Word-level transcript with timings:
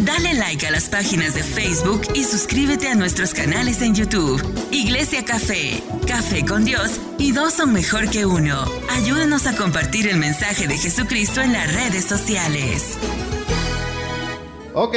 Dale 0.00 0.34
like 0.34 0.64
a 0.64 0.70
las 0.70 0.88
páginas 0.88 1.34
de 1.34 1.42
Facebook 1.42 2.02
y 2.14 2.22
suscríbete 2.22 2.86
a 2.86 2.94
nuestros 2.94 3.34
canales 3.34 3.82
en 3.82 3.96
YouTube. 3.96 4.40
Iglesia 4.70 5.24
Café, 5.24 5.82
Café 6.06 6.44
con 6.44 6.64
Dios 6.64 7.00
y 7.18 7.32
dos 7.32 7.54
son 7.54 7.72
mejor 7.72 8.08
que 8.08 8.24
uno. 8.24 8.64
Ayúdanos 8.90 9.48
a 9.48 9.56
compartir 9.56 10.06
el 10.06 10.16
mensaje 10.18 10.68
de 10.68 10.78
Jesucristo 10.78 11.40
en 11.40 11.52
las 11.52 11.74
redes 11.74 12.04
sociales. 12.04 12.96
Ok. 14.72 14.94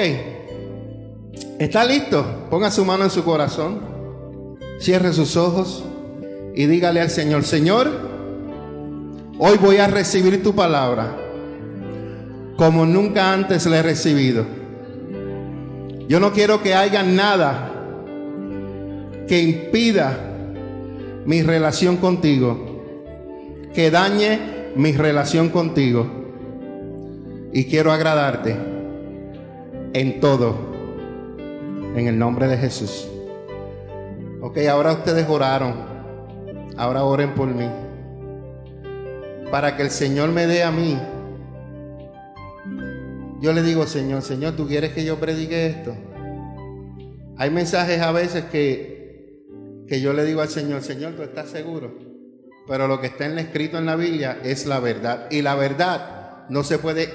¿Está 1.58 1.84
listo? 1.84 2.48
Ponga 2.52 2.70
su 2.70 2.86
mano 2.86 3.06
en 3.06 3.10
su 3.10 3.24
corazón. 3.24 3.82
Cierre 4.80 5.14
sus 5.14 5.36
ojos 5.36 5.84
y 6.56 6.68
dígale 6.68 7.02
al 7.02 7.10
Señor, 7.10 7.44
Señor, 7.44 7.90
hoy 9.40 9.58
voy 9.58 9.78
a 9.78 9.88
recibir 9.88 10.44
tu 10.44 10.54
palabra 10.54 11.18
como 12.56 12.86
nunca 12.86 13.34
antes 13.34 13.66
la 13.66 13.80
he 13.80 13.82
recibido. 13.82 14.61
Yo 16.12 16.20
no 16.20 16.34
quiero 16.34 16.62
que 16.62 16.76
haya 16.76 17.04
nada 17.04 17.72
que 19.30 19.42
impida 19.42 20.12
mi 21.26 21.42
relación 21.42 21.96
contigo, 21.96 22.84
que 23.74 23.90
dañe 23.90 24.74
mi 24.76 24.92
relación 24.92 25.48
contigo. 25.48 26.06
Y 27.54 27.64
quiero 27.64 27.94
agradarte 27.94 28.58
en 29.94 30.20
todo, 30.20 30.58
en 31.96 32.08
el 32.08 32.20
nombre 32.20 32.50
de 32.50 32.58
Jesús. 32.58 33.08
Ok, 34.42 34.58
ahora 34.70 34.92
ustedes 34.92 35.26
oraron, 35.30 35.76
ahora 36.76 37.06
oren 37.06 37.36
por 37.36 37.48
mí, 37.48 37.70
para 39.50 39.78
que 39.78 39.84
el 39.84 39.92
Señor 39.92 40.28
me 40.32 40.46
dé 40.46 40.64
a 40.64 40.72
mí 40.72 41.00
yo 43.42 43.54
le 43.54 43.64
digo, 43.64 43.88
Señor, 43.88 44.22
Señor, 44.22 44.56
¿tú 44.56 44.68
quieres 44.68 44.94
que 44.94 45.04
yo 45.04 45.20
predique 45.20 45.66
esto? 45.66 45.96
Hay 47.38 47.50
mensajes 47.50 48.00
a 48.00 48.12
veces 48.12 48.46
que, 48.46 49.42
que 49.88 50.00
yo 50.00 50.14
le 50.14 50.24
digo 50.24 50.42
al 50.42 50.50
Señor, 50.50 50.84
Señor, 50.84 51.14
¿tú 51.16 51.24
estás 51.24 51.50
seguro? 51.50 51.98
Pero 52.68 52.88
lo 52.88 53.02
que 53.02 53.08
está 53.08 53.26
en 53.26 53.40
escrito 53.40 53.80
en 53.80 53.88
la 53.88 53.96
Biblia 53.96 54.40
es 54.44 54.68
la 54.68 54.80
verdad. 54.80 55.28
Y 55.32 55.42
la 55.42 55.56
verdad 55.56 56.46
no 56.50 56.64
se 56.64 56.78
puede 56.78 57.10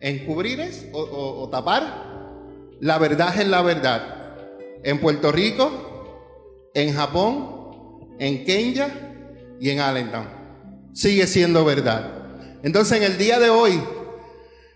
encubrir 0.00 0.60
o, 0.92 1.48
tapar. 1.50 2.72
La 2.80 2.98
verdad 2.98 3.38
es 3.38 3.46
la 3.46 3.60
verdad. 3.60 4.36
En 4.82 4.98
Puerto 4.98 5.30
Rico, 5.30 6.70
en 6.72 6.94
Japón, 6.94 8.16
en 8.18 8.44
Kenia 8.44 9.56
y 9.60 9.70
en 9.70 9.80
Allentown. 9.80 10.26
Sigue 10.94 11.26
siendo 11.26 11.64
verdad. 11.64 12.60
Entonces 12.62 12.96
en 12.98 13.04
el 13.04 13.18
día 13.18 13.38
de 13.38 13.50
hoy 13.50 13.80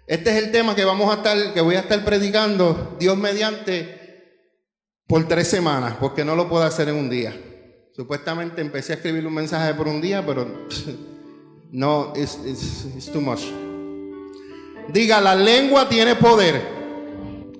este 0.08 0.30
es 0.30 0.42
el 0.42 0.50
tema 0.50 0.74
que 0.74 0.86
vamos 0.86 1.10
a 1.10 1.18
estar, 1.18 1.52
que 1.52 1.60
voy 1.60 1.74
a 1.74 1.80
estar 1.80 2.02
predicando, 2.02 2.96
Dios 2.98 3.16
mediante, 3.18 3.98
por 5.06 5.28
tres 5.28 5.48
semanas, 5.48 5.96
porque 6.00 6.24
no 6.24 6.34
lo 6.34 6.48
puedo 6.48 6.64
hacer 6.64 6.88
en 6.88 6.96
un 6.96 7.10
día. 7.10 7.36
Supuestamente 7.94 8.62
empecé 8.62 8.92
a 8.92 8.96
escribir 8.96 9.26
un 9.26 9.34
mensaje 9.34 9.74
por 9.74 9.86
un 9.86 10.00
día, 10.00 10.24
pero 10.24 10.46
no, 11.72 12.14
es 12.16 12.38
too 13.12 13.20
much. 13.20 13.42
Diga, 14.88 15.20
la 15.20 15.34
lengua 15.34 15.86
tiene 15.90 16.14
poder. 16.14 16.58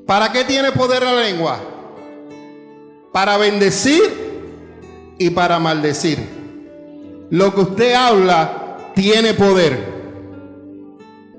¿Para 0.06 0.32
qué 0.32 0.44
tiene 0.44 0.72
poder 0.72 1.02
la 1.02 1.14
lengua? 1.14 1.60
Para 3.12 3.36
bendecir 3.36 4.00
y 5.18 5.28
para 5.28 5.58
maldecir. 5.58 6.18
Lo 7.28 7.54
que 7.54 7.60
usted 7.60 7.92
habla 7.92 8.92
tiene 8.94 9.34
poder. 9.34 9.97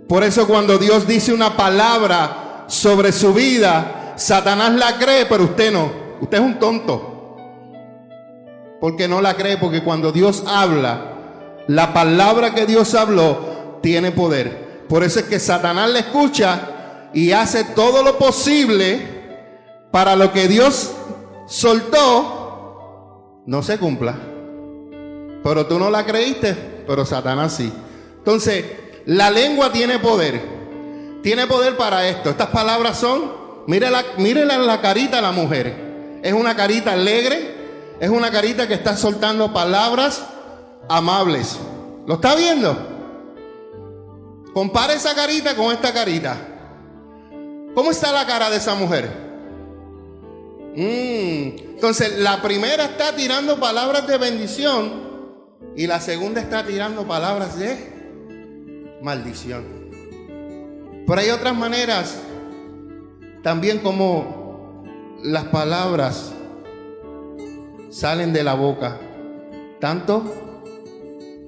Por 0.10 0.24
eso 0.24 0.48
cuando 0.48 0.80
Dios 0.80 1.08
dice 1.08 1.32
una 1.32 1.56
palabra 1.56 2.66
sobre 2.68 3.12
su 3.12 3.32
vida, 3.32 4.16
Satanás 4.16 4.74
la 4.74 4.98
cree, 4.98 5.28
pero 5.28 5.44
usted 5.44 5.72
no. 5.72 5.92
Usted 6.20 6.40
es 6.40 6.44
un 6.44 6.58
tonto. 6.58 7.38
Porque 8.82 9.08
no 9.08 9.22
la 9.22 9.36
cree, 9.36 9.58
porque 9.58 9.84
cuando 9.84 10.12
Dios 10.12 10.44
habla, 10.48 11.14
la 11.68 11.94
palabra 11.94 12.56
que 12.56 12.66
Dios 12.66 12.96
habló 12.96 13.78
tiene 13.84 14.12
poder. 14.12 14.88
Por 14.90 15.04
eso 15.04 15.20
es 15.20 15.28
que 15.28 15.40
Satanás 15.40 15.92
le 15.92 16.00
escucha 16.00 17.10
y 17.14 17.32
hace 17.32 17.64
todo 17.64 18.02
lo 18.02 18.18
posible 18.18 19.20
para 19.92 20.16
lo 20.16 20.34
que 20.34 20.48
Dios 20.48 20.92
soltó 21.46 23.44
no 23.46 23.62
se 23.62 23.78
cumpla. 23.78 24.16
Pero 25.44 25.68
tú 25.68 25.78
no 25.78 25.92
la 25.92 26.04
creíste, 26.04 26.84
pero 26.88 27.06
Satanás 27.06 27.54
sí. 27.54 27.72
Entonces, 28.18 28.89
la 29.06 29.30
lengua 29.30 29.72
tiene 29.72 30.00
poder. 30.00 30.42
Tiene 31.22 31.48
poder 31.48 31.76
para 31.78 32.08
esto. 32.08 32.30
Estas 32.30 32.50
palabras 32.50 32.98
son, 32.98 33.32
mírela, 33.68 34.04
mírela 34.18 34.58
la 34.58 34.82
carita 34.82 35.20
a 35.20 35.22
la 35.22 35.32
mujer. 35.32 36.20
Es 36.24 36.34
una 36.34 36.56
carita 36.56 36.94
alegre. 36.94 37.58
Es 38.00 38.10
una 38.10 38.32
carita 38.32 38.68
que 38.68 38.76
está 38.76 38.96
soltando 38.96 39.52
palabras 39.52 40.24
amables. 40.88 41.58
¿Lo 42.08 42.16
está 42.16 42.36
viendo? 42.36 42.78
Compare 44.54 44.94
esa 44.94 45.14
carita 45.14 45.56
con 45.56 45.72
esta 45.74 45.94
carita. 45.94 46.38
¿Cómo 47.76 47.92
está 47.92 48.12
la 48.12 48.26
cara 48.26 48.50
de 48.50 48.58
esa 48.58 48.76
mujer? 48.76 49.10
Mm. 50.76 51.70
Entonces, 51.76 52.18
la 52.20 52.42
primera 52.42 52.86
está 52.86 53.16
tirando 53.16 53.60
palabras 53.60 54.08
de 54.08 54.18
bendición 54.18 55.10
y 55.76 55.88
la 55.88 56.00
segunda 56.02 56.42
está 56.42 56.66
tirando 56.66 57.08
palabras 57.08 57.58
de 57.58 57.99
maldición. 59.02 59.64
Pero 61.08 61.22
hay 61.22 61.30
otras 61.30 61.56
maneras, 61.56 62.20
también 63.42 63.80
como 63.80 64.84
las 65.24 65.46
palabras 65.46 66.34
salen 67.90 68.32
de 68.32 68.44
la 68.44 68.54
boca, 68.54 68.98
tanto 69.80 70.24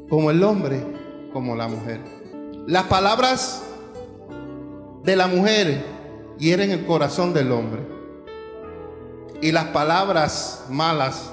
como 0.10 0.32
el 0.32 0.44
hombre 0.44 0.82
como 1.32 1.56
la 1.56 1.68
mujer. 1.68 2.02
Las 2.68 2.86
palabras 2.86 3.64
de 5.04 5.16
la 5.16 5.28
mujer 5.28 5.84
hieren 6.38 6.72
el 6.72 6.86
corazón 6.86 7.34
del 7.34 7.52
hombre. 7.52 7.82
Y 9.42 9.52
las 9.52 9.66
palabras 9.66 10.66
malas 10.70 11.32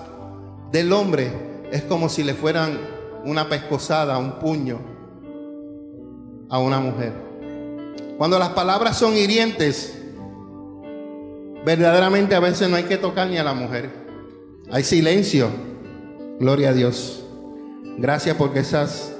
del 0.70 0.92
hombre 0.92 1.30
es 1.70 1.82
como 1.82 2.08
si 2.08 2.22
le 2.24 2.34
fueran 2.34 2.78
una 3.24 3.48
pescosada, 3.48 4.18
un 4.18 4.38
puño 4.38 4.97
a 6.48 6.58
una 6.58 6.80
mujer. 6.80 7.12
Cuando 8.16 8.38
las 8.38 8.50
palabras 8.50 8.98
son 8.98 9.16
hirientes, 9.16 9.96
verdaderamente 11.64 12.34
a 12.34 12.40
veces 12.40 12.68
no 12.68 12.76
hay 12.76 12.84
que 12.84 12.96
tocar 12.96 13.28
ni 13.28 13.38
a 13.38 13.44
la 13.44 13.54
mujer. 13.54 13.90
Hay 14.70 14.82
silencio. 14.82 15.48
Gloria 16.40 16.70
a 16.70 16.72
Dios. 16.72 17.24
Gracias 17.98 18.36
porque 18.36 18.60
esas, 18.60 19.12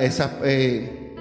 esas 0.00 0.30
eh, 0.42 1.14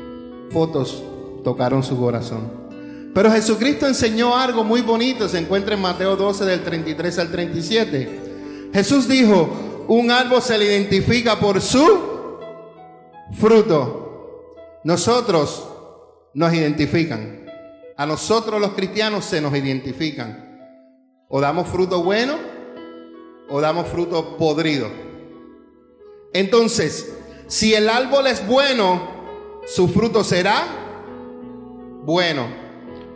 fotos 0.52 1.04
tocaron 1.44 1.84
su 1.84 1.98
corazón. 2.00 2.66
Pero 3.14 3.32
Jesucristo 3.32 3.88
enseñó 3.88 4.36
algo 4.36 4.64
muy 4.64 4.82
bonito, 4.82 5.30
se 5.30 5.40
encuentra 5.40 5.76
en 5.76 5.82
Mateo 5.82 6.18
12 6.18 6.44
del 6.44 6.64
33 6.64 7.20
al 7.20 7.32
37. 7.32 8.70
Jesús 8.74 9.08
dijo, 9.08 9.86
un 9.88 10.12
árbol 10.12 10.42
se 10.42 10.58
le 10.58 10.66
identifica 10.66 11.40
por 11.40 11.62
su 11.62 12.40
fruto. 13.32 14.05
Nosotros 14.86 15.68
nos 16.36 16.54
identifican. 16.54 17.44
A 17.98 18.06
nosotros 18.06 18.62
los 18.62 18.74
cristianos 18.74 19.26
se 19.26 19.42
nos 19.42 19.56
identifican. 19.56 20.60
O 21.28 21.42
damos 21.42 21.68
fruto 21.68 22.04
bueno 22.04 22.36
o 23.50 23.60
damos 23.60 23.88
fruto 23.88 24.38
podrido. 24.38 24.88
Entonces, 26.34 27.18
si 27.48 27.74
el 27.74 27.90
árbol 27.90 28.28
es 28.28 28.46
bueno, 28.46 29.02
su 29.66 29.88
fruto 29.88 30.24
será 30.24 30.64
bueno. 32.04 32.46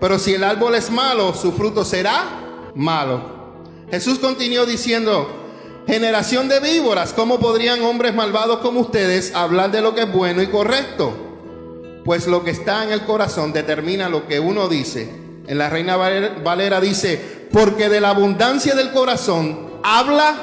Pero 0.02 0.18
si 0.18 0.34
el 0.34 0.46
árbol 0.46 0.74
es 0.74 0.90
malo, 0.90 1.36
su 1.36 1.52
fruto 1.52 1.86
será 1.86 2.72
malo. 2.74 3.54
Jesús 3.92 4.18
continuó 4.18 4.66
diciendo, 4.66 5.30
generación 5.86 6.50
de 6.50 6.62
víboras, 6.62 7.14
¿cómo 7.14 7.40
podrían 7.40 7.84
hombres 7.84 8.16
malvados 8.16 8.58
como 8.62 8.80
ustedes 8.80 9.36
hablar 9.36 9.70
de 9.70 9.82
lo 9.82 9.94
que 9.94 10.02
es 10.02 10.12
bueno 10.12 10.42
y 10.42 10.48
correcto? 10.48 11.29
Pues 12.04 12.28
lo 12.28 12.44
que 12.44 12.52
está 12.52 12.84
en 12.84 12.92
el 12.92 13.06
corazón 13.06 13.54
determina 13.54 14.10
lo 14.10 14.28
que 14.28 14.40
uno 14.40 14.68
dice. 14.68 15.10
En 15.48 15.58
la 15.58 15.70
Reina 15.70 15.96
Valera 15.96 16.80
dice, 16.80 17.48
porque 17.52 17.90
de 17.90 18.02
la 18.02 18.10
abundancia 18.10 18.76
del 18.76 18.92
corazón 18.92 19.70
habla 19.84 20.36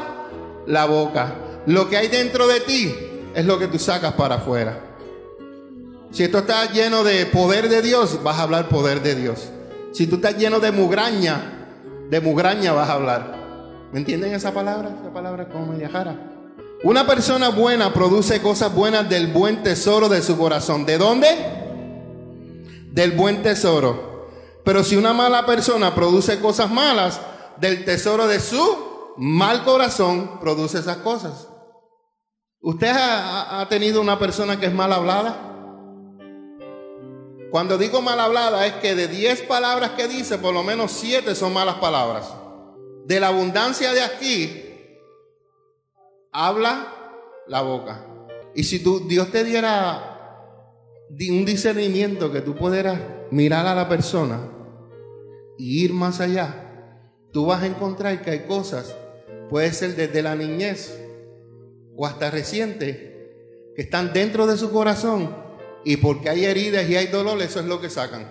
la 0.67 0.87
boca. 0.87 1.35
Lo 1.67 1.89
que 1.89 1.97
hay 1.97 2.09
dentro 2.09 2.47
de 2.47 2.61
ti 2.61 2.95
es 3.35 3.45
lo 3.45 3.59
que 3.59 3.69
tú 3.69 3.79
sacas 3.79 4.15
para 4.15 4.37
afuera. 4.37 4.81
Si 6.11 6.23
esto 6.23 6.39
está 6.39 6.71
lleno 6.73 7.05
de 7.05 7.27
poder 7.27 7.69
de 7.69 7.83
Dios, 7.83 8.23
vas 8.23 8.39
a 8.39 8.43
hablar 8.43 8.69
poder 8.69 9.03
de 9.03 9.15
Dios. 9.15 9.51
Si 9.93 10.07
tú 10.07 10.17
estás 10.17 10.37
lleno 10.39 10.61
de 10.61 10.73
mugraña, 10.73 11.69
de 12.09 12.21
mugraña 12.21 12.73
vas 12.73 12.89
a 12.89 12.95
hablar. 12.95 13.35
¿Me 13.93 13.99
entienden 13.99 14.35
esa 14.35 14.53
palabra? 14.53 14.91
Esa 15.01 15.13
palabra 15.13 15.45
es 15.45 15.49
como 15.51 15.67
media 15.67 15.89
jara. 15.89 16.36
Una 16.87 17.05
persona 17.05 17.49
buena 17.49 17.93
produce 17.93 18.41
cosas 18.41 18.73
buenas 18.73 19.09
del 19.09 19.27
buen 19.27 19.65
tesoro 19.65 20.09
de 20.09 20.23
su 20.23 20.39
corazón. 20.39 20.87
¿De 20.87 20.99
dónde? 20.99 21.27
Del 22.93 23.11
buen 23.11 23.43
tesoro. 23.43 24.29
Pero 24.65 24.85
si 24.85 24.95
una 24.95 25.13
mala 25.13 25.45
persona 25.47 25.97
produce 25.97 26.39
cosas 26.39 26.71
malas, 26.71 27.21
del 27.57 27.85
tesoro 27.85 28.29
de 28.29 28.39
su 28.39 29.15
mal 29.17 29.65
corazón 29.65 30.39
produce 30.39 30.79
esas 30.79 30.99
cosas. 30.99 31.49
¿Usted 32.61 32.93
ha, 32.97 33.67
tenido 33.69 34.01
una 34.01 34.21
persona 34.21 34.61
que 34.61 34.67
es 34.67 34.73
mal 34.73 34.93
hablada? 34.93 35.57
Cuando 37.51 37.79
digo 37.79 38.01
mal 38.01 38.21
hablada 38.21 38.65
es 38.65 38.75
que 38.75 38.95
de 38.95 39.09
10 39.09 39.43
palabras 39.43 39.91
que 39.97 40.07
dice, 40.07 40.39
por 40.39 40.55
lo 40.55 40.63
menos 40.63 40.93
7 40.93 41.35
son 41.35 41.53
malas 41.53 41.79
palabras. 41.79 42.33
De 43.07 43.19
la 43.19 43.27
abundancia 43.27 43.93
de 43.93 44.03
aquí, 44.03 44.66
habla 46.37 46.93
la 47.47 47.63
boca. 47.63 48.05
Y 48.55 48.65
si 48.65 48.81
tú, 48.81 49.09
Dios 49.09 49.31
te 49.31 49.43
diera 49.43 50.13
un 51.09 51.45
discernimiento 51.45 52.31
que 52.31 52.43
tú 52.43 52.55
pudieras 52.55 53.01
mirar 53.31 53.67
a 53.67 53.75
la 53.75 53.89
persona 53.89 54.41
y 55.57 55.85
ir 55.85 55.95
más 55.95 56.21
allá, 56.21 56.93
tú 57.33 57.47
vas 57.47 57.63
a 57.63 57.67
encontrar 57.67 58.21
que 58.23 58.31
hay 58.31 58.41
cosas, 58.41 58.95
puede 59.49 59.73
ser 59.73 59.97
desde 59.97 60.23
la 60.23 60.37
niñez 60.37 60.99
o 61.97 62.07
hasta 62.07 62.31
reciente, 62.31 63.73
que 63.75 63.83
están 63.83 64.13
dentro 64.13 64.47
de 64.47 64.59
su 64.59 64.71
corazón 64.71 65.35
y 65.85 65.97
porque 65.97 66.29
hay 66.29 66.45
heridas 66.45 66.89
y 66.89 66.97
hay 66.97 67.07
dolor, 67.07 67.41
eso 67.41 67.61
es 67.61 67.67
lo 67.67 67.81
que 67.81 67.89
sacan. 67.89 68.31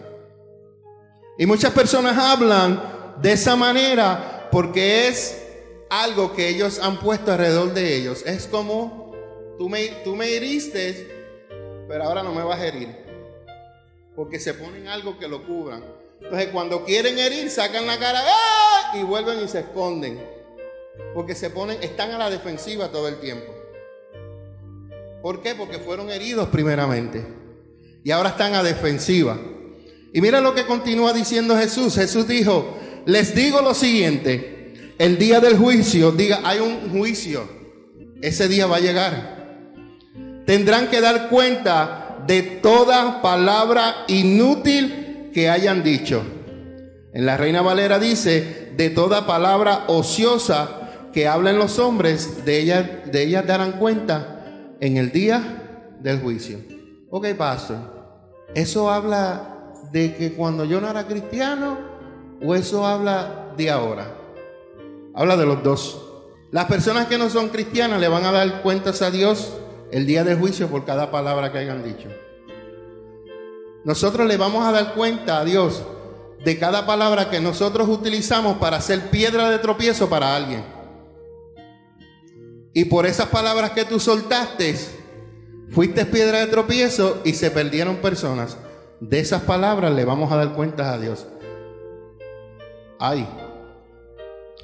Y 1.39 1.45
muchas 1.47 1.73
personas 1.73 2.17
hablan 2.17 3.15
de 3.19 3.31
esa 3.31 3.55
manera 3.55 4.47
porque 4.51 5.07
es 5.07 5.44
algo 5.89 6.33
que 6.33 6.49
ellos 6.49 6.79
han 6.79 6.99
puesto 6.99 7.31
alrededor 7.31 7.73
de 7.73 7.95
ellos. 7.95 8.23
Es 8.25 8.47
como, 8.47 9.13
tú 9.57 9.69
me, 9.69 9.87
tú 10.03 10.15
me 10.15 10.35
heriste, 10.35 11.07
pero 11.87 12.05
ahora 12.05 12.23
no 12.23 12.33
me 12.33 12.43
vas 12.43 12.59
a 12.59 12.67
herir. 12.67 12.89
Porque 14.15 14.39
se 14.39 14.53
ponen 14.53 14.87
algo 14.87 15.17
que 15.17 15.27
lo 15.27 15.45
cubran. 15.45 15.83
Entonces 16.21 16.49
cuando 16.49 16.85
quieren 16.85 17.19
herir, 17.19 17.49
sacan 17.49 17.85
la 17.85 17.99
cara 17.99 18.21
¡ah! 18.25 18.97
y 18.97 19.03
vuelven 19.03 19.43
y 19.43 19.47
se 19.47 19.59
esconden. 19.59 20.19
Porque 21.13 21.35
se 21.35 21.49
ponen, 21.49 21.81
están 21.81 22.11
a 22.11 22.17
la 22.17 22.29
defensiva 22.29 22.89
todo 22.89 23.07
el 23.07 23.19
tiempo. 23.19 23.53
¿Por 25.21 25.41
qué? 25.41 25.55
Porque 25.55 25.79
fueron 25.79 26.09
heridos 26.09 26.49
primeramente. 26.49 27.25
Y 28.03 28.11
ahora 28.11 28.29
están 28.29 28.53
a 28.53 28.63
defensiva. 28.63 29.37
Y 30.13 30.21
mira 30.21 30.39
lo 30.39 30.55
que 30.55 30.65
continúa 30.65 31.11
diciendo 31.11 31.57
Jesús. 31.57 31.95
Jesús 31.95 32.27
dijo, 32.27 32.77
les 33.05 33.35
digo 33.35 33.61
lo 33.61 33.73
siguiente, 33.73 34.54
el 34.97 35.17
día 35.17 35.39
del 35.39 35.57
juicio, 35.57 36.11
diga, 36.11 36.39
hay 36.43 36.59
un 36.59 36.89
juicio, 36.89 37.47
ese 38.21 38.47
día 38.47 38.65
va 38.65 38.77
a 38.77 38.81
llegar. 38.81 39.35
Tendrán 40.45 40.89
que 40.89 41.01
dar 41.01 41.29
cuenta 41.29 42.23
de 42.27 42.41
toda 42.41 43.21
palabra 43.21 44.05
inútil 44.07 45.31
que 45.33 45.49
hayan 45.49 45.83
dicho. 45.83 46.23
En 47.13 47.25
la 47.25 47.37
Reina 47.37 47.61
Valera 47.61 47.99
dice, 47.99 48.73
de 48.75 48.89
toda 48.89 49.25
palabra 49.25 49.85
ociosa 49.87 51.09
que 51.13 51.27
hablen 51.27 51.57
los 51.57 51.79
hombres, 51.79 52.45
de 52.45 52.59
ellas, 52.59 52.85
de 53.11 53.23
ellas 53.23 53.47
darán 53.47 53.73
cuenta 53.73 54.75
en 54.79 54.97
el 54.97 55.11
día 55.11 55.95
del 56.01 56.19
juicio. 56.19 56.59
Ok, 57.09 57.27
pastor. 57.35 57.95
¿Eso 58.53 58.91
habla 58.91 59.73
de 59.91 60.15
que 60.15 60.33
cuando 60.33 60.65
yo 60.65 60.81
no 60.81 60.89
era 60.89 61.07
cristiano 61.07 61.77
o 62.41 62.55
eso 62.55 62.85
habla 62.85 63.53
de 63.57 63.69
ahora? 63.69 64.24
Habla 65.15 65.37
de 65.37 65.45
los 65.45 65.63
dos. 65.63 66.01
Las 66.51 66.65
personas 66.65 67.07
que 67.07 67.17
no 67.17 67.29
son 67.29 67.49
cristianas 67.49 68.01
le 68.01 68.09
van 68.09 68.25
a 68.25 68.31
dar 68.31 68.61
cuentas 68.61 69.01
a 69.01 69.11
Dios 69.11 69.53
el 69.91 70.05
día 70.05 70.25
del 70.25 70.37
juicio 70.37 70.67
por 70.67 70.83
cada 70.83 71.09
palabra 71.09 71.51
que 71.51 71.59
hayan 71.59 71.83
dicho. 71.83 72.09
Nosotros 73.85 74.27
le 74.27 74.35
vamos 74.35 74.65
a 74.65 74.71
dar 74.71 74.93
cuenta 74.93 75.39
a 75.39 75.45
Dios 75.45 75.83
de 76.43 76.59
cada 76.59 76.85
palabra 76.85 77.29
que 77.29 77.39
nosotros 77.39 77.87
utilizamos 77.87 78.57
para 78.57 78.77
hacer 78.77 79.09
piedra 79.09 79.49
de 79.49 79.59
tropiezo 79.59 80.09
para 80.09 80.35
alguien. 80.35 80.63
Y 82.73 82.85
por 82.85 83.05
esas 83.05 83.27
palabras 83.29 83.71
que 83.71 83.85
tú 83.85 84.01
soltaste, 84.01 84.75
fuiste 85.71 86.05
piedra 86.05 86.39
de 86.39 86.47
tropiezo 86.47 87.21
y 87.23 87.33
se 87.33 87.51
perdieron 87.51 87.97
personas. 87.97 88.57
De 88.99 89.19
esas 89.19 89.43
palabras 89.43 89.93
le 89.93 90.03
vamos 90.03 90.31
a 90.31 90.35
dar 90.35 90.53
cuentas 90.53 90.87
a 90.87 90.97
Dios. 90.97 91.25
Ay. 92.99 93.25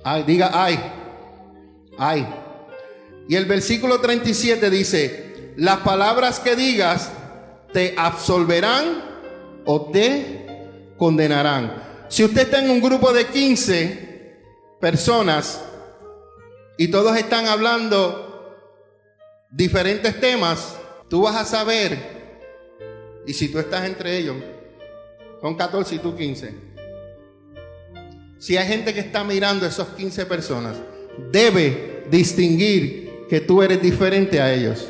Ay, 0.03 0.23
diga 0.23 0.51
ay. 0.53 0.79
Ay. 1.97 2.27
Y 3.27 3.35
el 3.35 3.45
versículo 3.45 4.01
37 4.01 4.69
dice, 4.69 5.53
las 5.57 5.79
palabras 5.79 6.39
que 6.39 6.55
digas 6.55 7.11
te 7.71 7.93
absolverán 7.97 9.03
o 9.65 9.91
te 9.91 10.93
condenarán. 10.97 12.05
Si 12.09 12.23
usted 12.23 12.41
está 12.41 12.63
en 12.63 12.69
un 12.69 12.81
grupo 12.81 13.13
de 13.13 13.27
15 13.27 14.37
personas, 14.79 15.61
y 16.81 16.87
todos 16.87 17.15
están 17.15 17.47
hablando 17.47 18.57
diferentes 19.51 20.19
temas, 20.19 20.75
tú 21.09 21.21
vas 21.21 21.35
a 21.35 21.45
saber, 21.45 21.95
y 23.27 23.33
si 23.33 23.49
tú 23.49 23.59
estás 23.59 23.85
entre 23.85 24.17
ellos, 24.17 24.37
son 25.41 25.55
14 25.55 25.93
y 25.95 25.99
tú 25.99 26.15
15, 26.15 26.55
si 28.41 28.57
hay 28.57 28.67
gente 28.67 28.91
que 28.91 29.01
está 29.01 29.23
mirando 29.23 29.67
a 29.67 29.69
esos 29.69 29.89
15 29.89 30.25
personas, 30.25 30.75
debe 31.31 32.05
distinguir 32.09 33.27
que 33.29 33.39
tú 33.39 33.61
eres 33.61 33.79
diferente 33.79 34.41
a 34.41 34.51
ellos. 34.51 34.87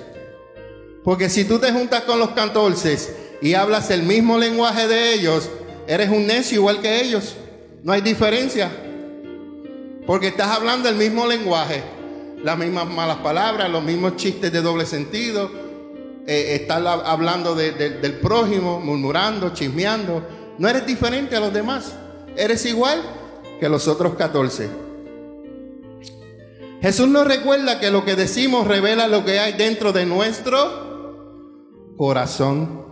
Porque 1.03 1.29
si 1.29 1.43
tú 1.43 1.59
te 1.59 1.69
juntas 1.73 2.03
con 2.03 2.17
los 2.17 2.29
14 2.29 3.39
y 3.41 3.53
hablas 3.53 3.91
el 3.91 4.03
mismo 4.03 4.37
lenguaje 4.37 4.87
de 4.87 5.15
ellos, 5.15 5.49
eres 5.85 6.09
un 6.09 6.27
necio 6.27 6.59
igual 6.59 6.79
que 6.79 7.01
ellos. 7.01 7.35
No 7.83 7.91
hay 7.91 7.99
diferencia. 7.99 8.71
Porque 10.07 10.27
estás 10.29 10.47
hablando 10.47 10.87
el 10.87 10.95
mismo 10.95 11.27
lenguaje, 11.27 11.83
las 12.41 12.57
mismas 12.57 12.87
malas 12.87 13.17
palabras, 13.17 13.69
los 13.69 13.83
mismos 13.83 14.15
chistes 14.15 14.53
de 14.53 14.61
doble 14.61 14.85
sentido. 14.85 15.51
Eh, 16.25 16.57
estás 16.61 16.81
hablando 17.03 17.53
del 17.53 18.13
prójimo, 18.21 18.79
murmurando, 18.79 19.53
chismeando. 19.53 20.25
No 20.57 20.69
eres 20.69 20.85
diferente 20.85 21.35
a 21.35 21.41
los 21.41 21.51
demás. 21.51 21.91
Eres 22.37 22.65
igual 22.65 23.19
que 23.61 23.69
los 23.69 23.87
otros 23.87 24.15
14. 24.15 24.71
Jesús 26.81 27.07
nos 27.07 27.27
recuerda 27.27 27.79
que 27.79 27.91
lo 27.91 28.03
que 28.03 28.15
decimos 28.15 28.67
revela 28.67 29.07
lo 29.07 29.23
que 29.23 29.39
hay 29.39 29.53
dentro 29.53 29.93
de 29.93 30.07
nuestro 30.07 31.93
corazón. 31.95 32.87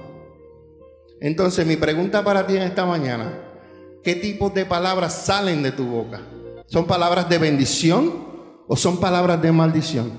Entonces 1.21 1.65
mi 1.65 1.75
pregunta 1.75 2.23
para 2.23 2.45
ti 2.45 2.55
en 2.55 2.61
esta 2.61 2.85
mañana, 2.85 3.33
¿qué 4.03 4.13
tipo 4.13 4.51
de 4.51 4.63
palabras 4.63 5.25
salen 5.25 5.63
de 5.63 5.71
tu 5.71 5.85
boca? 5.85 6.21
¿Son 6.67 6.85
palabras 6.85 7.27
de 7.27 7.39
bendición 7.39 8.27
o 8.67 8.75
son 8.75 8.99
palabras 8.99 9.41
de 9.41 9.51
maldición? 9.51 10.11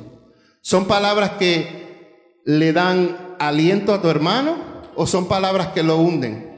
¿Son 0.62 0.88
palabras 0.88 1.30
que 1.38 2.34
le 2.44 2.72
dan 2.72 3.36
aliento 3.38 3.94
a 3.94 4.02
tu 4.02 4.08
hermano 4.08 4.56
o 4.96 5.06
son 5.06 5.28
palabras 5.28 5.68
que 5.68 5.84
lo 5.84 5.98
hunden? 5.98 6.50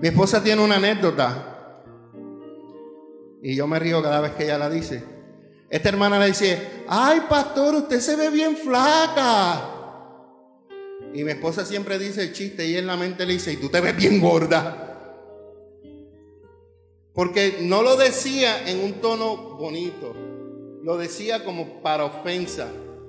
Mi 0.00 0.08
esposa 0.08 0.42
tiene 0.42 0.64
una 0.64 0.76
anécdota 0.76 1.50
y 3.42 3.54
yo 3.54 3.66
me 3.66 3.78
río 3.78 4.02
cada 4.02 4.20
vez 4.20 4.32
que 4.32 4.44
ella 4.44 4.58
la 4.58 4.68
dice. 4.68 5.02
Esta 5.68 5.88
hermana 5.88 6.18
le 6.18 6.26
dice, 6.26 6.84
ay 6.88 7.22
pastor, 7.28 7.74
usted 7.76 8.00
se 8.00 8.16
ve 8.16 8.30
bien 8.30 8.56
flaca. 8.56 9.76
Y 11.14 11.24
mi 11.24 11.30
esposa 11.30 11.64
siempre 11.64 11.98
dice 11.98 12.22
el 12.22 12.32
chiste 12.32 12.66
y 12.66 12.76
en 12.76 12.86
la 12.86 12.96
mente 12.96 13.24
le 13.26 13.34
dice, 13.34 13.52
y 13.52 13.56
tú 13.56 13.68
te 13.68 13.80
ves 13.80 13.96
bien 13.96 14.20
gorda. 14.20 14.86
Porque 17.14 17.58
no 17.62 17.82
lo 17.82 17.96
decía 17.96 18.68
en 18.68 18.80
un 18.80 18.94
tono 18.94 19.56
bonito, 19.56 20.14
lo 20.82 20.96
decía 20.96 21.44
como 21.44 21.82
para 21.82 22.04
ofensa. 22.04 22.68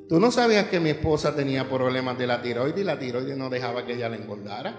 Tú 0.10 0.20
no 0.20 0.32
sabías 0.32 0.68
que 0.68 0.80
mi 0.80 0.90
esposa 0.90 1.36
tenía 1.36 1.70
problemas 1.70 2.18
de 2.18 2.28
la 2.28 2.42
tiroides 2.42 2.82
y 2.82 2.84
la 2.84 3.00
tiroides 3.00 3.38
no 3.38 3.50
dejaba 3.50 3.86
que 3.86 3.94
ella 3.94 4.10
la 4.10 4.18
engordara. 4.18 4.76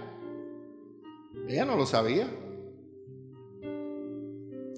Ella 1.49 1.65
no 1.65 1.77
lo 1.77 1.87
sabía. 1.87 2.27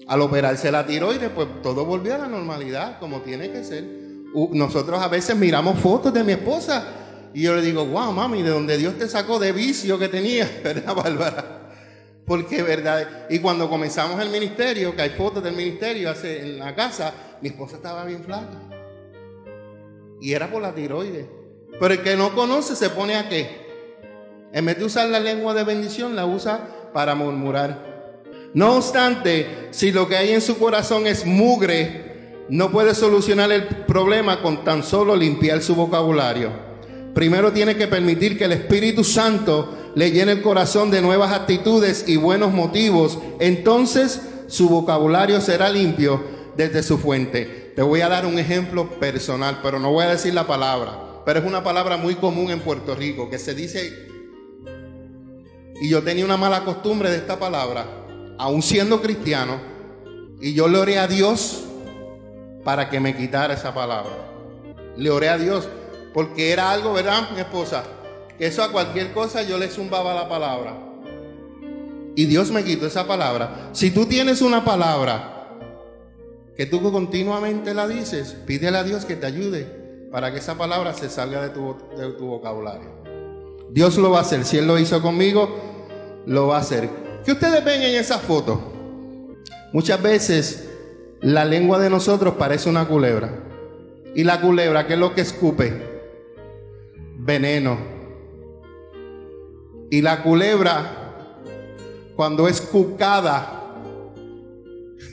Al 0.07 0.21
operarse 0.21 0.71
la 0.71 0.85
tiroides, 0.85 1.29
pues 1.33 1.47
todo 1.63 1.85
volvió 1.85 2.15
a 2.15 2.19
la 2.19 2.27
normalidad, 2.27 2.99
como 2.99 3.21
tiene 3.21 3.51
que 3.51 3.63
ser. 3.63 3.83
Nosotros 4.51 5.01
a 5.01 5.07
veces 5.07 5.35
miramos 5.35 5.79
fotos 5.79 6.13
de 6.13 6.23
mi 6.23 6.33
esposa 6.33 6.85
y 7.33 7.41
yo 7.41 7.55
le 7.55 7.61
digo, 7.61 7.85
wow, 7.85 8.11
mami, 8.11 8.43
de 8.43 8.49
donde 8.49 8.77
Dios 8.77 8.97
te 8.97 9.07
sacó 9.07 9.39
de 9.39 9.51
vicio 9.51 9.97
que 9.97 10.07
tenía, 10.07 10.49
¿verdad, 10.63 10.95
Bárbara? 10.95 11.61
Porque, 12.25 12.63
¿verdad? 12.63 13.27
Y 13.29 13.39
cuando 13.39 13.69
comenzamos 13.69 14.19
el 14.21 14.29
ministerio, 14.29 14.95
que 14.95 15.01
hay 15.01 15.09
fotos 15.11 15.43
del 15.43 15.55
ministerio 15.55 16.09
hace, 16.09 16.41
en 16.41 16.59
la 16.59 16.73
casa, 16.73 17.13
mi 17.41 17.49
esposa 17.49 17.75
estaba 17.75 18.03
bien 18.05 18.23
flaca. 18.23 18.57
Y 20.21 20.33
era 20.33 20.49
por 20.49 20.61
la 20.61 20.73
tiroides. 20.73 21.25
Pero 21.79 21.93
el 21.93 22.01
que 22.01 22.15
no 22.15 22.33
conoce 22.33 22.75
se 22.75 22.89
pone 22.89 23.15
a 23.15 23.27
qué? 23.27 23.65
En 24.53 24.65
vez 24.65 24.77
de 24.77 24.85
usar 24.85 25.09
la 25.09 25.19
lengua 25.19 25.53
de 25.53 25.63
bendición, 25.63 26.15
la 26.15 26.25
usa 26.25 26.91
para 26.93 27.15
murmurar. 27.15 27.94
No 28.55 28.77
obstante, 28.77 29.67
si 29.71 29.91
lo 29.91 30.07
que 30.07 30.15
hay 30.15 30.31
en 30.31 30.39
su 30.39 30.57
corazón 30.57 31.07
es 31.07 31.25
mugre, 31.25 32.45
no 32.47 32.71
puede 32.71 32.95
solucionar 32.95 33.51
el 33.51 33.67
problema 33.67 34.41
con 34.41 34.63
tan 34.63 34.81
solo 34.81 35.13
limpiar 35.13 35.61
su 35.61 35.75
vocabulario. 35.75 36.51
Primero 37.13 37.51
tiene 37.51 37.75
que 37.75 37.89
permitir 37.89 38.37
que 38.37 38.45
el 38.45 38.53
Espíritu 38.53 39.03
Santo 39.03 39.91
le 39.93 40.09
llene 40.11 40.31
el 40.31 40.41
corazón 40.41 40.89
de 40.89 41.01
nuevas 41.01 41.33
actitudes 41.33 42.05
y 42.07 42.15
buenos 42.15 42.53
motivos, 42.53 43.19
entonces 43.41 44.21
su 44.47 44.69
vocabulario 44.69 45.41
será 45.41 45.69
limpio 45.69 46.23
desde 46.55 46.81
su 46.81 46.97
fuente. 46.97 47.73
Te 47.75 47.81
voy 47.81 47.99
a 47.99 48.07
dar 48.07 48.25
un 48.25 48.39
ejemplo 48.39 48.89
personal, 49.01 49.59
pero 49.61 49.79
no 49.79 49.91
voy 49.91 50.05
a 50.05 50.11
decir 50.11 50.33
la 50.33 50.47
palabra, 50.47 50.97
pero 51.25 51.39
es 51.39 51.45
una 51.45 51.61
palabra 51.61 51.97
muy 51.97 52.15
común 52.15 52.51
en 52.51 52.61
Puerto 52.61 52.95
Rico 52.95 53.29
que 53.29 53.37
se 53.37 53.53
dice, 53.53 53.91
y 55.81 55.89
yo 55.89 56.03
tenía 56.03 56.23
una 56.23 56.37
mala 56.37 56.63
costumbre 56.63 57.09
de 57.09 57.17
esta 57.17 57.37
palabra, 57.37 58.04
aún 58.37 58.61
siendo 58.61 59.01
cristiano, 59.01 59.59
y 60.41 60.53
yo 60.53 60.67
le 60.67 60.77
oré 60.77 60.99
a 60.99 61.07
Dios 61.07 61.63
para 62.63 62.89
que 62.89 62.99
me 62.99 63.15
quitara 63.15 63.53
esa 63.53 63.73
palabra. 63.73 64.11
Le 64.97 65.09
oré 65.09 65.29
a 65.29 65.37
Dios, 65.37 65.67
porque 66.13 66.51
era 66.51 66.71
algo, 66.71 66.93
¿verdad, 66.93 67.29
mi 67.33 67.39
esposa? 67.39 67.83
Que 68.37 68.47
eso 68.47 68.63
a 68.63 68.71
cualquier 68.71 69.13
cosa 69.13 69.43
yo 69.43 69.57
le 69.57 69.69
zumbaba 69.69 70.13
la 70.13 70.27
palabra. 70.27 70.77
Y 72.15 72.25
Dios 72.25 72.51
me 72.51 72.63
quitó 72.63 72.87
esa 72.87 73.07
palabra. 73.07 73.69
Si 73.73 73.91
tú 73.91 74.05
tienes 74.05 74.41
una 74.41 74.63
palabra 74.63 75.49
que 76.55 76.65
tú 76.65 76.81
continuamente 76.91 77.73
la 77.73 77.87
dices, 77.87 78.35
pídele 78.45 78.77
a 78.77 78.83
Dios 78.83 79.05
que 79.05 79.15
te 79.15 79.25
ayude 79.25 80.07
para 80.11 80.31
que 80.31 80.39
esa 80.39 80.57
palabra 80.57 80.93
se 80.93 81.09
salga 81.09 81.41
de 81.41 81.49
tu, 81.49 81.75
de 81.97 82.11
tu 82.13 82.27
vocabulario. 82.27 82.89
Dios 83.69 83.97
lo 83.97 84.11
va 84.11 84.19
a 84.19 84.21
hacer. 84.21 84.45
Si 84.45 84.57
Él 84.57 84.67
lo 84.67 84.79
hizo 84.79 85.01
conmigo, 85.01 85.49
lo 86.25 86.47
va 86.47 86.57
a 86.57 86.61
hacer. 86.61 87.04
¿Qué 87.25 87.31
ustedes 87.31 87.65
ven 87.65 87.81
en 87.81 87.95
esa 87.95 88.19
foto? 88.19 89.33
Muchas 89.73 90.01
veces 90.01 90.69
la 91.21 91.43
lengua 91.43 91.79
de 91.79 91.89
nosotros 91.89 92.35
parece 92.35 92.69
una 92.69 92.87
culebra. 92.87 93.31
Y 94.13 94.23
la 94.23 94.39
culebra, 94.39 94.87
¿qué 94.87 94.93
es 94.93 94.99
lo 94.99 95.13
que 95.13 95.21
escupe? 95.21 95.73
Veneno. 97.17 97.77
Y 99.89 100.01
la 100.01 100.23
culebra, 100.23 101.15
cuando 102.15 102.47
es 102.47 102.61
cucada, 102.61 103.63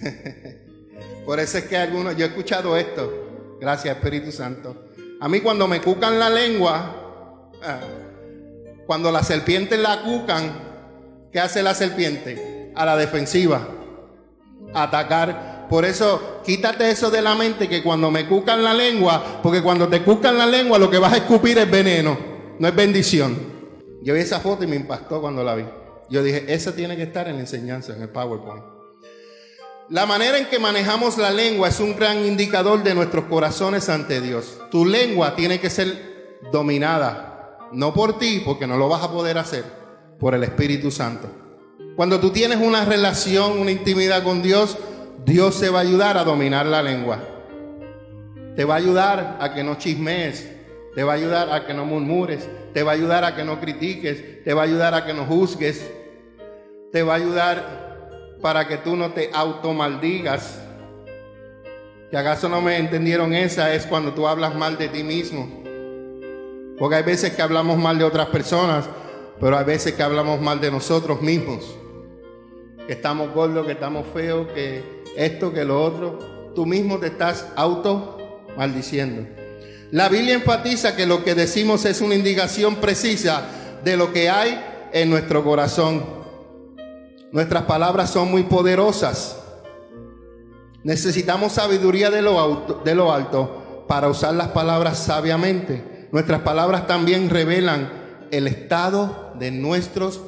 Por 1.24 1.40
eso 1.40 1.58
es 1.58 1.64
que 1.64 1.76
algunos, 1.76 2.16
yo 2.16 2.24
he 2.24 2.28
escuchado 2.28 2.76
esto, 2.76 3.56
gracias 3.60 3.96
Espíritu 3.96 4.32
Santo. 4.32 4.88
A 5.20 5.28
mí 5.28 5.40
cuando 5.40 5.68
me 5.68 5.80
cucan 5.80 6.18
la 6.18 6.28
lengua, 6.28 7.50
ah, 7.62 7.80
cuando 8.86 9.10
la 9.12 9.22
serpiente 9.22 9.78
la 9.78 10.02
cucan, 10.02 10.71
¿qué 11.32 11.40
hace 11.40 11.62
la 11.62 11.74
serpiente? 11.74 12.72
A 12.74 12.84
la 12.84 12.96
defensiva, 12.96 13.66
atacar. 14.74 15.66
Por 15.68 15.84
eso, 15.84 16.40
quítate 16.44 16.90
eso 16.90 17.10
de 17.10 17.22
la 17.22 17.34
mente 17.34 17.68
que 17.68 17.82
cuando 17.82 18.10
me 18.10 18.26
cucan 18.26 18.62
la 18.62 18.74
lengua, 18.74 19.40
porque 19.42 19.62
cuando 19.62 19.88
te 19.88 20.02
cucan 20.02 20.36
la 20.36 20.46
lengua 20.46 20.78
lo 20.78 20.90
que 20.90 20.98
vas 20.98 21.14
a 21.14 21.18
escupir 21.18 21.56
es 21.58 21.70
veneno, 21.70 22.18
no 22.58 22.68
es 22.68 22.74
bendición. 22.74 23.52
Yo 24.02 24.14
vi 24.14 24.20
esa 24.20 24.40
foto 24.40 24.64
y 24.64 24.66
me 24.66 24.76
impactó 24.76 25.20
cuando 25.20 25.42
la 25.42 25.54
vi. 25.54 25.64
Yo 26.10 26.22
dije, 26.22 26.44
esa 26.52 26.74
tiene 26.74 26.96
que 26.96 27.04
estar 27.04 27.28
en 27.28 27.36
la 27.36 27.40
enseñanza, 27.40 27.94
en 27.94 28.02
el 28.02 28.10
PowerPoint. 28.10 28.64
La 29.88 30.06
manera 30.06 30.38
en 30.38 30.46
que 30.46 30.58
manejamos 30.58 31.18
la 31.18 31.30
lengua 31.30 31.68
es 31.68 31.80
un 31.80 31.96
gran 31.96 32.24
indicador 32.24 32.82
de 32.82 32.94
nuestros 32.94 33.24
corazones 33.26 33.88
ante 33.88 34.20
Dios. 34.20 34.58
Tu 34.70 34.84
lengua 34.84 35.34
tiene 35.36 35.60
que 35.60 35.70
ser 35.70 36.38
dominada, 36.52 37.58
no 37.72 37.94
por 37.94 38.18
ti, 38.18 38.42
porque 38.44 38.66
no 38.66 38.76
lo 38.76 38.88
vas 38.88 39.02
a 39.02 39.10
poder 39.10 39.38
hacer, 39.38 39.64
por 40.18 40.34
el 40.34 40.44
Espíritu 40.44 40.90
Santo. 40.90 41.28
Cuando 41.96 42.20
tú 42.20 42.30
tienes 42.30 42.58
una 42.58 42.84
relación, 42.84 43.58
una 43.58 43.70
intimidad 43.70 44.22
con 44.22 44.42
Dios, 44.42 44.78
Dios 45.24 45.54
se 45.54 45.68
va 45.68 45.80
a 45.80 45.82
ayudar 45.82 46.16
a 46.16 46.24
dominar 46.24 46.66
la 46.66 46.82
lengua. 46.82 47.18
Te 48.56 48.64
va 48.64 48.74
a 48.74 48.78
ayudar 48.78 49.38
a 49.40 49.54
que 49.54 49.62
no 49.62 49.76
chismees, 49.76 50.50
te 50.94 51.04
va 51.04 51.12
a 51.12 51.16
ayudar 51.16 51.52
a 51.52 51.66
que 51.66 51.74
no 51.74 51.84
murmures, 51.84 52.48
te 52.72 52.82
va 52.82 52.92
a 52.92 52.94
ayudar 52.94 53.24
a 53.24 53.34
que 53.34 53.44
no 53.44 53.60
critiques, 53.60 54.42
te 54.44 54.54
va 54.54 54.62
a 54.62 54.64
ayudar 54.64 54.94
a 54.94 55.04
que 55.04 55.14
no 55.14 55.24
juzgues, 55.24 55.90
te 56.90 57.02
va 57.02 57.14
a 57.14 57.16
ayudar 57.16 58.36
para 58.42 58.66
que 58.68 58.76
tú 58.78 58.96
no 58.96 59.12
te 59.12 59.30
automaldigas. 59.32 60.60
¿Que 62.10 62.16
acaso 62.18 62.48
no 62.48 62.60
me 62.60 62.76
entendieron 62.76 63.32
esa? 63.32 63.72
Es 63.72 63.86
cuando 63.86 64.12
tú 64.12 64.26
hablas 64.26 64.54
mal 64.54 64.76
de 64.76 64.88
ti 64.88 65.02
mismo. 65.02 65.62
Porque 66.78 66.96
hay 66.96 67.02
veces 67.02 67.32
que 67.32 67.40
hablamos 67.40 67.78
mal 67.78 67.96
de 67.96 68.04
otras 68.04 68.26
personas, 68.26 68.86
pero 69.42 69.58
hay 69.58 69.64
veces 69.64 69.94
que 69.94 70.04
hablamos 70.04 70.40
mal 70.40 70.60
de 70.60 70.70
nosotros 70.70 71.20
mismos. 71.20 71.64
Que 72.86 72.92
estamos 72.92 73.34
gordos, 73.34 73.66
que 73.66 73.72
estamos 73.72 74.06
feos, 74.14 74.46
que 74.54 75.02
esto, 75.16 75.52
que 75.52 75.64
lo 75.64 75.82
otro. 75.82 76.52
Tú 76.54 76.64
mismo 76.64 77.00
te 77.00 77.08
estás 77.08 77.48
auto 77.56 78.18
maldiciendo. 78.56 79.28
La 79.90 80.08
Biblia 80.08 80.34
enfatiza 80.34 80.94
que 80.94 81.06
lo 81.06 81.24
que 81.24 81.34
decimos 81.34 81.84
es 81.86 82.00
una 82.00 82.14
indicación 82.14 82.76
precisa 82.76 83.42
de 83.82 83.96
lo 83.96 84.12
que 84.12 84.30
hay 84.30 84.64
en 84.92 85.10
nuestro 85.10 85.42
corazón. 85.42 86.04
Nuestras 87.32 87.64
palabras 87.64 88.10
son 88.10 88.30
muy 88.30 88.44
poderosas. 88.44 89.38
Necesitamos 90.84 91.54
sabiduría 91.54 92.12
de 92.12 92.22
lo, 92.22 92.40
alto, 92.40 92.80
de 92.84 92.94
lo 92.94 93.12
alto 93.12 93.84
para 93.88 94.08
usar 94.08 94.34
las 94.34 94.48
palabras 94.48 94.98
sabiamente. 94.98 96.06
Nuestras 96.12 96.42
palabras 96.42 96.86
también 96.86 97.28
revelan 97.28 98.01
el 98.32 98.48
estado 98.48 99.32
de 99.38 99.52
nuestros 99.52 100.20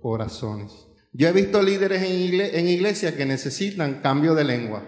corazones. 0.00 0.88
Yo 1.12 1.28
he 1.28 1.32
visto 1.32 1.62
líderes 1.62 2.02
en, 2.02 2.12
iglesia, 2.12 2.58
en 2.58 2.68
iglesias 2.68 3.14
que 3.14 3.24
necesitan 3.24 4.00
cambio 4.02 4.34
de 4.34 4.42
lengua. 4.42 4.82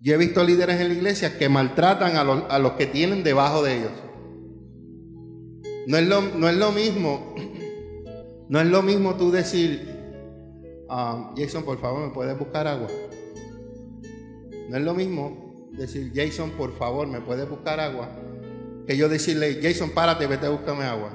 Yo 0.00 0.14
he 0.14 0.18
visto 0.18 0.42
líderes 0.42 0.80
en 0.80 0.88
la 0.88 0.94
iglesia 0.94 1.38
que 1.38 1.48
maltratan 1.48 2.16
a 2.16 2.24
los, 2.24 2.42
a 2.50 2.58
los 2.58 2.72
que 2.72 2.86
tienen 2.86 3.22
debajo 3.22 3.62
de 3.62 3.78
ellos. 3.78 3.92
No 5.86 5.96
es, 5.96 6.08
lo, 6.08 6.22
no 6.22 6.48
es 6.48 6.56
lo 6.56 6.72
mismo, 6.72 7.34
no 8.48 8.60
es 8.60 8.66
lo 8.66 8.82
mismo 8.82 9.14
tú 9.14 9.30
decir, 9.30 9.92
Um, 10.92 11.34
Jason, 11.34 11.64
por 11.64 11.80
favor, 11.80 12.06
¿me 12.06 12.12
puedes 12.12 12.38
buscar 12.38 12.68
agua? 12.68 12.86
No 14.68 14.76
es 14.76 14.82
lo 14.82 14.92
mismo 14.92 15.70
decir, 15.72 16.12
Jason, 16.14 16.50
por 16.50 16.76
favor, 16.76 17.06
¿me 17.06 17.22
puedes 17.22 17.48
buscar 17.48 17.80
agua? 17.80 18.10
Que 18.86 18.96
yo 18.96 19.08
decirle, 19.08 19.60
Jason, 19.62 19.90
párate, 19.90 20.26
vete 20.26 20.46
a 20.46 20.50
buscarme 20.50 20.84
agua. 20.84 21.12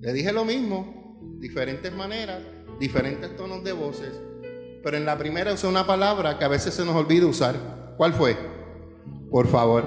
Le 0.00 0.12
dije 0.12 0.32
lo 0.32 0.44
mismo, 0.44 1.18
diferentes 1.38 1.92
maneras, 1.94 2.42
diferentes 2.78 3.34
tonos 3.36 3.64
de 3.64 3.72
voces, 3.72 4.12
pero 4.82 4.98
en 4.98 5.06
la 5.06 5.16
primera 5.16 5.52
usé 5.52 5.66
una 5.66 5.86
palabra 5.86 6.38
que 6.38 6.44
a 6.44 6.48
veces 6.48 6.74
se 6.74 6.84
nos 6.84 6.94
olvida 6.94 7.26
usar. 7.26 7.94
¿Cuál 7.96 8.12
fue? 8.12 8.36
Por 9.30 9.46
favor. 9.46 9.84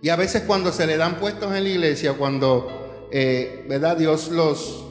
Y 0.00 0.08
a 0.08 0.16
veces 0.16 0.42
cuando 0.42 0.72
se 0.72 0.86
le 0.86 0.96
dan 0.96 1.18
puestos 1.18 1.54
en 1.54 1.64
la 1.64 1.68
iglesia, 1.68 2.14
cuando, 2.14 3.08
eh, 3.12 3.64
¿verdad? 3.68 3.96
Dios 3.96 4.30
los, 4.30 4.86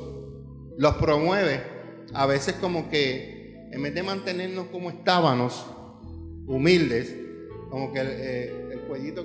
los 0.77 0.96
promueve, 0.96 1.63
a 2.13 2.25
veces 2.25 2.55
como 2.55 2.89
que 2.89 3.67
en 3.72 3.82
vez 3.82 3.94
de 3.96 4.03
mantenernos 4.03 4.67
como 4.67 4.89
estábamos, 4.89 5.65
humildes, 6.48 7.15
como 7.70 7.91
que 7.91 8.00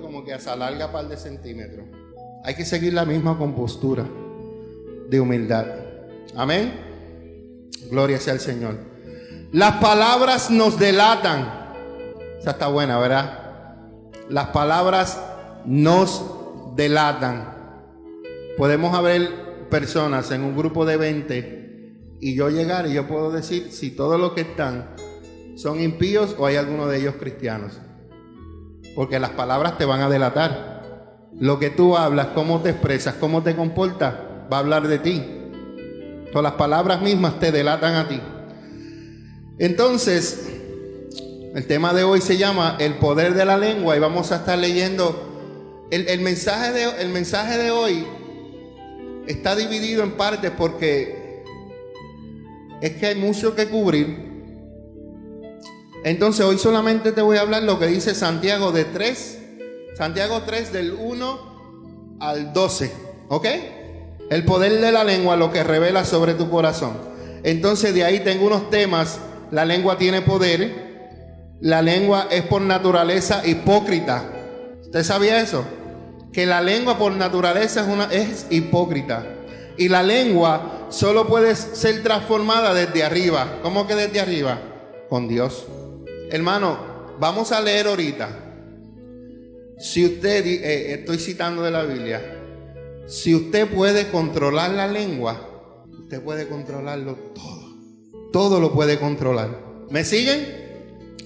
como 0.01 0.23
que 0.23 0.37
se 0.39 0.49
alarga 0.49 0.87
un 0.87 0.91
par 0.91 1.07
de 1.07 1.17
centímetros. 1.17 1.85
Hay 2.43 2.55
que 2.55 2.65
seguir 2.65 2.93
la 2.93 3.05
misma 3.05 3.37
compostura 3.37 4.05
de 5.09 5.19
humildad. 5.19 5.65
Amén. 6.35 6.73
Gloria 7.89 8.19
sea 8.19 8.33
al 8.33 8.39
Señor. 8.39 8.77
Las 9.51 9.73
palabras 9.75 10.49
nos 10.49 10.79
delatan. 10.79 11.73
Esa 12.39 12.51
está 12.51 12.67
buena, 12.67 12.97
¿verdad? 12.99 13.39
Las 14.29 14.47
palabras 14.47 15.21
nos 15.65 16.23
delatan. 16.75 17.53
Podemos 18.57 18.95
haber 18.95 19.69
personas 19.69 20.31
en 20.31 20.43
un 20.43 20.55
grupo 20.55 20.85
de 20.85 20.97
20 20.97 21.61
y 22.19 22.35
yo 22.35 22.49
llegar 22.49 22.87
y 22.87 22.93
yo 22.93 23.07
puedo 23.07 23.31
decir 23.31 23.71
si 23.71 23.91
todos 23.91 24.19
los 24.19 24.33
que 24.33 24.41
están 24.41 24.95
son 25.55 25.81
impíos 25.81 26.35
o 26.37 26.45
hay 26.45 26.55
alguno 26.55 26.87
de 26.87 26.99
ellos 26.99 27.15
cristianos. 27.19 27.79
Porque 28.95 29.19
las 29.19 29.31
palabras 29.31 29.77
te 29.77 29.85
van 29.85 30.01
a 30.01 30.09
delatar. 30.09 31.29
Lo 31.39 31.59
que 31.59 31.69
tú 31.69 31.97
hablas, 31.97 32.27
cómo 32.35 32.61
te 32.61 32.71
expresas, 32.71 33.15
cómo 33.15 33.41
te 33.41 33.55
comportas, 33.55 34.13
va 34.51 34.57
a 34.57 34.59
hablar 34.59 34.87
de 34.87 34.99
ti. 34.99 35.23
Todas 36.31 36.43
las 36.43 36.53
palabras 36.53 37.01
mismas 37.01 37.39
te 37.39 37.51
delatan 37.51 37.95
a 37.95 38.07
ti. 38.07 38.19
Entonces, 39.59 40.49
el 41.53 41.67
tema 41.67 41.93
de 41.93 42.03
hoy 42.03 42.21
se 42.21 42.37
llama 42.37 42.77
el 42.79 42.95
poder 42.95 43.33
de 43.33 43.45
la 43.45 43.57
lengua 43.57 43.95
y 43.95 43.99
vamos 43.99 44.31
a 44.31 44.37
estar 44.37 44.57
leyendo 44.57 45.31
el, 45.91 46.21
mensaje, 46.21 46.71
de, 46.71 47.01
el 47.01 47.09
mensaje 47.09 47.57
de 47.57 47.69
hoy 47.69 48.07
está 49.27 49.57
dividido 49.57 50.03
en 50.03 50.11
partes 50.11 50.51
porque 50.57 51.43
es 52.81 52.91
que 52.93 53.07
hay 53.07 53.15
mucho 53.15 53.55
que 53.55 53.67
cubrir. 53.67 54.30
Entonces 56.03 56.45
hoy 56.45 56.57
solamente 56.57 57.11
te 57.11 57.21
voy 57.21 57.37
a 57.37 57.41
hablar 57.41 57.63
lo 57.63 57.79
que 57.79 57.87
dice 57.87 58.15
Santiago 58.15 58.71
de 58.71 58.85
3, 58.85 59.39
Santiago 59.97 60.41
3 60.45 60.73
del 60.73 60.93
1 60.93 62.17
al 62.19 62.53
12, 62.53 62.91
¿ok? 63.29 63.47
El 64.29 64.45
poder 64.45 64.79
de 64.81 64.91
la 64.91 65.03
lengua, 65.03 65.35
lo 65.35 65.51
que 65.51 65.63
revela 65.63 66.05
sobre 66.05 66.33
tu 66.33 66.49
corazón. 66.49 66.93
Entonces 67.43 67.93
de 67.93 68.03
ahí 68.03 68.21
tengo 68.21 68.47
unos 68.47 68.69
temas, 68.69 69.19
la 69.51 69.65
lengua 69.65 69.97
tiene 69.97 70.21
poder, 70.21 71.57
la 71.59 71.81
lengua 71.81 72.27
es 72.31 72.43
por 72.43 72.61
naturaleza 72.61 73.45
hipócrita. 73.45 74.23
¿Usted 74.81 75.03
sabía 75.03 75.41
eso? 75.41 75.63
que 76.31 76.45
la 76.45 76.61
lengua 76.61 76.97
por 76.97 77.11
naturaleza 77.11 77.81
es, 77.81 77.87
una, 77.87 78.05
es 78.05 78.47
hipócrita. 78.49 79.25
Y 79.77 79.89
la 79.89 80.03
lengua 80.03 80.87
solo 80.89 81.27
puede 81.27 81.55
ser 81.55 82.03
transformada 82.03 82.73
desde 82.73 83.03
arriba. 83.03 83.59
¿Cómo 83.61 83.87
que 83.87 83.95
desde 83.95 84.19
arriba? 84.19 84.59
Con 85.09 85.27
Dios. 85.27 85.65
Hermano, 86.31 86.77
vamos 87.19 87.51
a 87.51 87.59
leer 87.59 87.87
ahorita. 87.87 88.29
Si 89.77 90.05
usted, 90.05 90.45
eh, 90.45 90.93
estoy 90.93 91.19
citando 91.19 91.61
de 91.61 91.71
la 91.71 91.83
Biblia, 91.83 92.21
si 93.05 93.35
usted 93.35 93.67
puede 93.67 94.09
controlar 94.09 94.71
la 94.71 94.87
lengua, 94.87 95.85
usted 95.99 96.23
puede 96.23 96.47
controlarlo 96.47 97.15
todo. 97.35 98.31
Todo 98.31 98.61
lo 98.61 98.71
puede 98.71 98.97
controlar. 98.97 99.59
¿Me 99.89 100.05
siguen? 100.05 100.47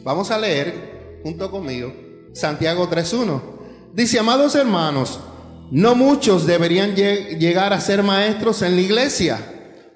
Vamos 0.03 0.31
a 0.31 0.39
leer 0.39 1.19
junto 1.21 1.51
conmigo 1.51 1.93
Santiago 2.33 2.89
3.1. 2.89 3.41
Dice, 3.93 4.17
amados 4.17 4.55
hermanos, 4.55 5.19
no 5.69 5.93
muchos 5.93 6.47
deberían 6.47 6.95
llegar 6.95 7.74
a 7.74 7.79
ser 7.79 8.01
maestros 8.01 8.63
en 8.63 8.75
la 8.75 8.81
iglesia, 8.81 9.39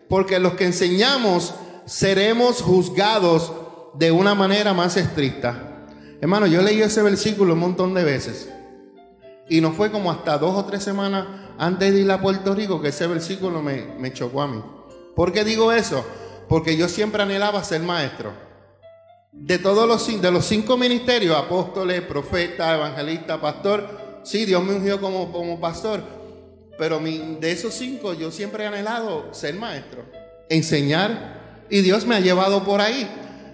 porque 0.07 0.37
los 0.37 0.53
que 0.53 0.65
enseñamos 0.65 1.55
seremos 1.85 2.61
juzgados 2.61 3.51
de 3.99 4.11
una 4.11 4.33
manera 4.33 4.73
más 4.73 4.95
estricta. 4.95 5.85
Hermano, 6.21 6.47
yo 6.47 6.61
leí 6.61 6.81
ese 6.81 7.03
versículo 7.03 7.53
un 7.53 7.59
montón 7.59 7.93
de 7.93 8.05
veces. 8.05 8.49
Y 9.49 9.59
no 9.59 9.73
fue 9.73 9.91
como 9.91 10.09
hasta 10.09 10.37
dos 10.37 10.55
o 10.55 10.63
tres 10.63 10.83
semanas 10.83 11.27
antes 11.57 11.93
de 11.93 11.99
ir 11.99 12.11
a 12.11 12.21
Puerto 12.21 12.55
Rico 12.55 12.81
que 12.81 12.89
ese 12.89 13.07
versículo 13.07 13.61
me, 13.61 13.87
me 13.99 14.13
chocó 14.13 14.41
a 14.41 14.47
mí. 14.47 14.63
¿Por 15.17 15.33
qué 15.33 15.43
digo 15.43 15.73
eso? 15.73 16.05
Porque 16.47 16.77
yo 16.77 16.87
siempre 16.87 17.23
anhelaba 17.23 17.61
ser 17.61 17.81
maestro. 17.81 18.31
De 19.33 19.59
todos 19.59 19.85
los, 19.85 20.21
de 20.21 20.31
los 20.31 20.45
cinco 20.45 20.77
ministerios, 20.77 21.35
apóstoles, 21.35 22.01
profeta, 22.01 22.75
evangelista, 22.75 23.41
pastor, 23.41 24.21
sí, 24.23 24.45
Dios 24.45 24.63
me 24.63 24.75
ungió 24.75 25.01
como, 25.01 25.29
como 25.29 25.59
pastor. 25.59 26.01
Pero 26.77 26.99
de 26.99 27.51
esos 27.51 27.73
cinco 27.73 28.13
yo 28.13 28.31
siempre 28.31 28.63
he 28.63 28.67
anhelado 28.67 29.33
ser 29.33 29.55
maestro, 29.55 30.05
enseñar. 30.47 31.65
Y 31.69 31.81
Dios 31.81 32.05
me 32.05 32.15
ha 32.15 32.21
llevado 32.21 32.63
por 32.63 32.79
ahí. 32.79 33.07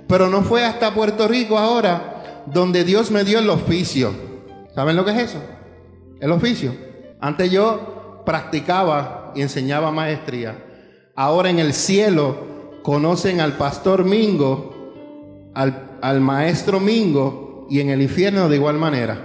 Pero 0.07 0.29
no 0.29 0.41
fue 0.43 0.63
hasta 0.63 0.93
Puerto 0.93 1.27
Rico 1.27 1.57
ahora 1.57 2.43
donde 2.45 2.83
Dios 2.83 3.11
me 3.11 3.23
dio 3.23 3.39
el 3.39 3.49
oficio. 3.49 4.11
¿Saben 4.73 4.95
lo 4.95 5.05
que 5.05 5.11
es 5.11 5.17
eso? 5.31 5.39
El 6.19 6.31
oficio. 6.31 6.73
Antes 7.19 7.51
yo 7.51 8.23
practicaba 8.25 9.31
y 9.35 9.41
enseñaba 9.41 9.91
maestría. 9.91 10.63
Ahora 11.15 11.49
en 11.49 11.59
el 11.59 11.73
cielo 11.73 12.79
conocen 12.83 13.39
al 13.39 13.53
pastor 13.53 14.05
Mingo, 14.05 15.51
al, 15.53 15.97
al 16.01 16.21
maestro 16.21 16.79
Mingo 16.79 17.67
y 17.69 17.79
en 17.79 17.89
el 17.89 18.01
infierno 18.01 18.49
de 18.49 18.57
igual 18.57 18.77
manera. 18.77 19.17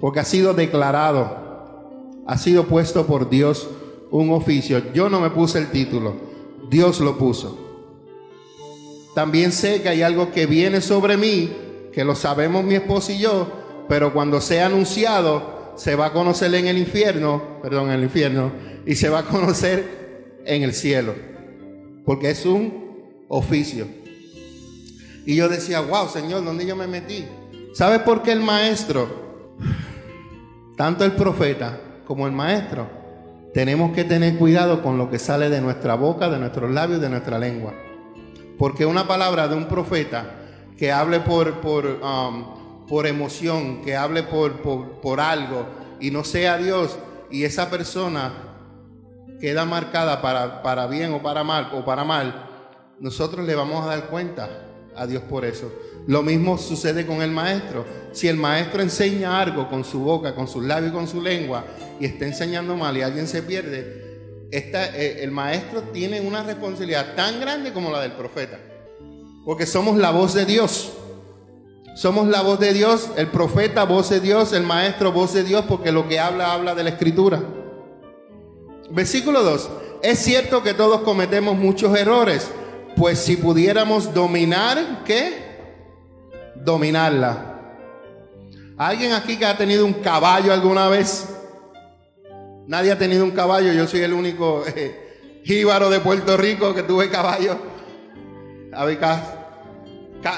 Porque 0.00 0.20
ha 0.20 0.24
sido 0.24 0.52
declarado, 0.52 2.22
ha 2.26 2.36
sido 2.36 2.64
puesto 2.64 3.06
por 3.06 3.30
Dios 3.30 3.68
un 4.10 4.30
oficio. 4.32 4.92
Yo 4.92 5.08
no 5.08 5.20
me 5.20 5.30
puse 5.30 5.58
el 5.58 5.70
título, 5.70 6.14
Dios 6.68 7.00
lo 7.00 7.16
puso. 7.16 7.63
También 9.14 9.52
sé 9.52 9.80
que 9.80 9.88
hay 9.88 10.02
algo 10.02 10.32
que 10.32 10.46
viene 10.46 10.80
sobre 10.80 11.16
mí, 11.16 11.52
que 11.92 12.04
lo 12.04 12.16
sabemos 12.16 12.64
mi 12.64 12.74
esposo 12.74 13.12
y 13.12 13.18
yo, 13.18 13.46
pero 13.88 14.12
cuando 14.12 14.40
sea 14.40 14.66
anunciado, 14.66 15.72
se 15.76 15.94
va 15.94 16.06
a 16.06 16.12
conocer 16.12 16.52
en 16.54 16.66
el 16.66 16.78
infierno, 16.78 17.60
perdón, 17.62 17.86
en 17.86 17.92
el 17.92 18.02
infierno, 18.04 18.52
y 18.84 18.96
se 18.96 19.08
va 19.08 19.20
a 19.20 19.24
conocer 19.24 20.40
en 20.44 20.62
el 20.62 20.74
cielo, 20.74 21.14
porque 22.04 22.30
es 22.30 22.44
un 22.44 23.24
oficio. 23.28 23.86
Y 25.26 25.36
yo 25.36 25.48
decía, 25.48 25.80
wow, 25.80 26.08
Señor, 26.08 26.44
¿dónde 26.44 26.66
yo 26.66 26.74
me 26.74 26.86
metí? 26.86 27.24
¿Sabe 27.72 28.00
por 28.00 28.22
qué 28.22 28.32
el 28.32 28.40
maestro, 28.40 29.56
tanto 30.76 31.04
el 31.04 31.12
profeta 31.12 31.80
como 32.04 32.26
el 32.26 32.32
maestro, 32.32 32.88
tenemos 33.54 33.92
que 33.94 34.04
tener 34.04 34.36
cuidado 34.36 34.82
con 34.82 34.98
lo 34.98 35.08
que 35.08 35.18
sale 35.18 35.48
de 35.48 35.60
nuestra 35.60 35.94
boca, 35.94 36.28
de 36.28 36.38
nuestros 36.38 36.70
labios, 36.70 37.00
de 37.00 37.08
nuestra 37.08 37.38
lengua? 37.38 37.74
Porque 38.58 38.86
una 38.86 39.06
palabra 39.06 39.48
de 39.48 39.56
un 39.56 39.66
profeta 39.66 40.36
que 40.76 40.92
hable 40.92 41.20
por, 41.20 41.60
por, 41.60 41.86
um, 41.86 42.86
por 42.86 43.06
emoción, 43.06 43.82
que 43.82 43.96
hable 43.96 44.22
por, 44.22 44.60
por, 45.00 45.20
algo 45.20 45.66
y 46.00 46.10
no 46.10 46.24
sea 46.24 46.58
Dios 46.58 46.98
y 47.30 47.44
esa 47.44 47.70
persona 47.70 48.32
queda 49.40 49.64
marcada 49.64 50.20
para, 50.20 50.62
para 50.62 50.86
bien 50.86 51.12
o 51.12 51.22
para 51.22 51.44
mal 51.44 51.70
o 51.74 51.84
para 51.84 52.04
mal, 52.04 52.48
nosotros 53.00 53.46
le 53.46 53.54
vamos 53.54 53.84
a 53.84 53.88
dar 53.88 54.06
cuenta 54.06 54.48
a 54.96 55.06
Dios 55.06 55.22
por 55.22 55.44
eso. 55.44 55.72
Lo 56.06 56.22
mismo 56.22 56.58
sucede 56.58 57.06
con 57.06 57.22
el 57.22 57.30
maestro. 57.30 57.84
Si 58.12 58.28
el 58.28 58.36
maestro 58.36 58.82
enseña 58.82 59.40
algo 59.40 59.68
con 59.68 59.84
su 59.84 60.00
boca, 60.00 60.34
con 60.34 60.46
sus 60.46 60.62
labios 60.62 60.92
y 60.92 60.94
con 60.94 61.08
su 61.08 61.20
lengua 61.20 61.64
y 61.98 62.04
está 62.04 62.26
enseñando 62.26 62.76
mal 62.76 62.96
y 62.96 63.02
alguien 63.02 63.26
se 63.26 63.42
pierde, 63.42 64.03
eh, 64.56 65.18
el 65.20 65.30
maestro 65.30 65.82
tiene 65.92 66.20
una 66.20 66.42
responsabilidad 66.42 67.14
tan 67.14 67.40
grande 67.40 67.72
como 67.72 67.90
la 67.90 68.00
del 68.00 68.12
profeta. 68.12 68.58
Porque 69.44 69.66
somos 69.66 69.96
la 69.96 70.10
voz 70.10 70.34
de 70.34 70.46
Dios. 70.46 70.92
Somos 71.96 72.26
la 72.26 72.42
voz 72.42 72.58
de 72.58 72.72
Dios, 72.72 73.10
el 73.16 73.28
profeta 73.28 73.84
voz 73.84 74.10
de 74.10 74.20
Dios, 74.20 74.52
el 74.52 74.64
maestro 74.64 75.12
voz 75.12 75.32
de 75.32 75.44
Dios, 75.44 75.64
porque 75.68 75.92
lo 75.92 76.08
que 76.08 76.18
habla 76.18 76.52
habla 76.52 76.74
de 76.74 76.82
la 76.82 76.90
escritura. 76.90 77.42
Versículo 78.90 79.42
2. 79.42 79.70
Es 80.02 80.18
cierto 80.18 80.62
que 80.62 80.74
todos 80.74 81.00
cometemos 81.00 81.56
muchos 81.56 81.96
errores, 81.96 82.50
pues 82.96 83.18
si 83.18 83.36
pudiéramos 83.36 84.12
dominar, 84.12 85.02
¿qué? 85.04 85.56
Dominarla. 86.56 87.54
¿Alguien 88.76 89.12
aquí 89.12 89.36
que 89.36 89.46
ha 89.46 89.56
tenido 89.56 89.86
un 89.86 89.94
caballo 89.94 90.52
alguna 90.52 90.88
vez? 90.88 91.33
Nadie 92.66 92.92
ha 92.92 92.98
tenido 92.98 93.24
un 93.24 93.32
caballo, 93.32 93.72
yo 93.72 93.86
soy 93.86 94.00
el 94.00 94.12
único 94.12 94.64
eh, 94.74 95.40
jíbaro 95.44 95.90
de 95.90 96.00
Puerto 96.00 96.36
Rico 96.36 96.74
que 96.74 96.82
tuve 96.82 97.10
caballo. 97.10 97.58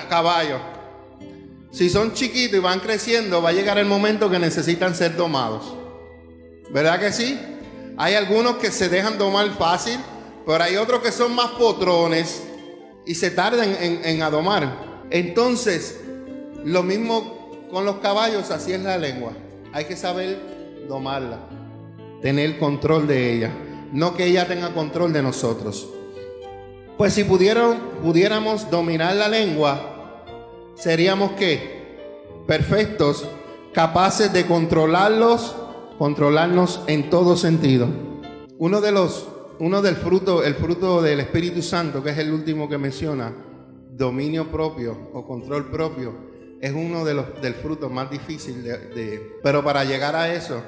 caballo. 0.08 0.58
Si 1.70 1.90
son 1.90 2.14
chiquitos 2.14 2.58
y 2.58 2.60
van 2.60 2.80
creciendo, 2.80 3.42
va 3.42 3.50
a 3.50 3.52
llegar 3.52 3.78
el 3.78 3.86
momento 3.86 4.30
que 4.30 4.38
necesitan 4.38 4.94
ser 4.94 5.14
domados. 5.16 5.74
¿Verdad 6.70 6.98
que 6.98 7.12
sí? 7.12 7.38
Hay 7.96 8.14
algunos 8.14 8.56
que 8.56 8.70
se 8.70 8.88
dejan 8.88 9.18
domar 9.18 9.48
fácil, 9.56 9.98
pero 10.44 10.64
hay 10.64 10.76
otros 10.76 11.00
que 11.02 11.12
son 11.12 11.34
más 11.34 11.50
potrones 11.52 12.42
y 13.06 13.14
se 13.14 13.30
tardan 13.30 13.76
en, 13.80 14.04
en 14.04 14.22
adomar. 14.22 15.04
Entonces, 15.10 16.00
lo 16.64 16.82
mismo 16.82 17.68
con 17.70 17.84
los 17.84 17.96
caballos, 17.96 18.50
así 18.50 18.72
es 18.72 18.80
la 18.80 18.98
lengua. 18.98 19.32
Hay 19.72 19.84
que 19.84 19.96
saber 19.96 20.40
domarla 20.88 21.38
tener 22.22 22.58
control 22.58 23.06
de 23.06 23.34
ella, 23.34 23.52
no 23.92 24.14
que 24.14 24.26
ella 24.26 24.46
tenga 24.46 24.74
control 24.74 25.12
de 25.12 25.22
nosotros. 25.22 25.88
Pues 26.96 27.12
si 27.12 27.24
pudiéramos 27.24 28.70
dominar 28.70 29.14
la 29.16 29.28
lengua, 29.28 30.24
seríamos 30.74 31.32
que 31.32 31.76
perfectos, 32.46 33.28
capaces 33.72 34.32
de 34.32 34.46
controlarlos, 34.46 35.54
controlarnos 35.98 36.80
en 36.86 37.10
todo 37.10 37.36
sentido. 37.36 37.88
Uno 38.58 38.80
de 38.80 38.92
los, 38.92 39.28
uno 39.58 39.82
del 39.82 39.96
fruto, 39.96 40.42
el 40.42 40.54
fruto 40.54 41.02
del 41.02 41.20
Espíritu 41.20 41.60
Santo, 41.60 42.02
que 42.02 42.10
es 42.10 42.18
el 42.18 42.32
último 42.32 42.68
que 42.68 42.78
menciona, 42.78 43.34
dominio 43.90 44.50
propio 44.50 45.10
o 45.12 45.26
control 45.26 45.70
propio, 45.70 46.14
es 46.60 46.72
uno 46.72 47.04
de 47.04 47.14
los 47.14 47.42
del 47.42 47.54
fruto 47.54 47.90
más 47.90 48.10
difícil 48.10 48.62
de, 48.62 49.38
pero 49.42 49.62
para 49.62 49.84
llegar 49.84 50.16
a 50.16 50.32
eso 50.32 50.62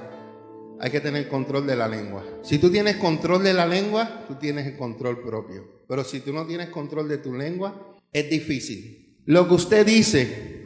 hay 0.81 0.91
que 0.91 1.01
tener 1.01 1.29
control 1.29 1.67
de 1.67 1.77
la 1.77 1.89
lengua. 1.89 2.25
Si 2.43 2.59
tú 2.59 2.71
tienes 2.71 2.97
control 2.97 3.43
de 3.43 3.55
la 3.55 3.67
lengua, 3.67 4.25
tú 4.27 4.35
tienes 4.37 4.67
el 4.67 4.77
control 4.77 5.23
propio. 5.23 5.65
Pero 5.89 6.05
si 6.05 6.21
tú 6.21 6.33
no 6.33 6.47
tienes 6.47 6.69
control 6.69 7.09
de 7.09 7.19
tu 7.19 7.35
lengua, 7.35 7.97
es 8.13 8.31
difícil. 8.31 9.17
Lo 9.27 9.49
que 9.49 9.55
usted 9.55 9.87
dice 9.87 10.65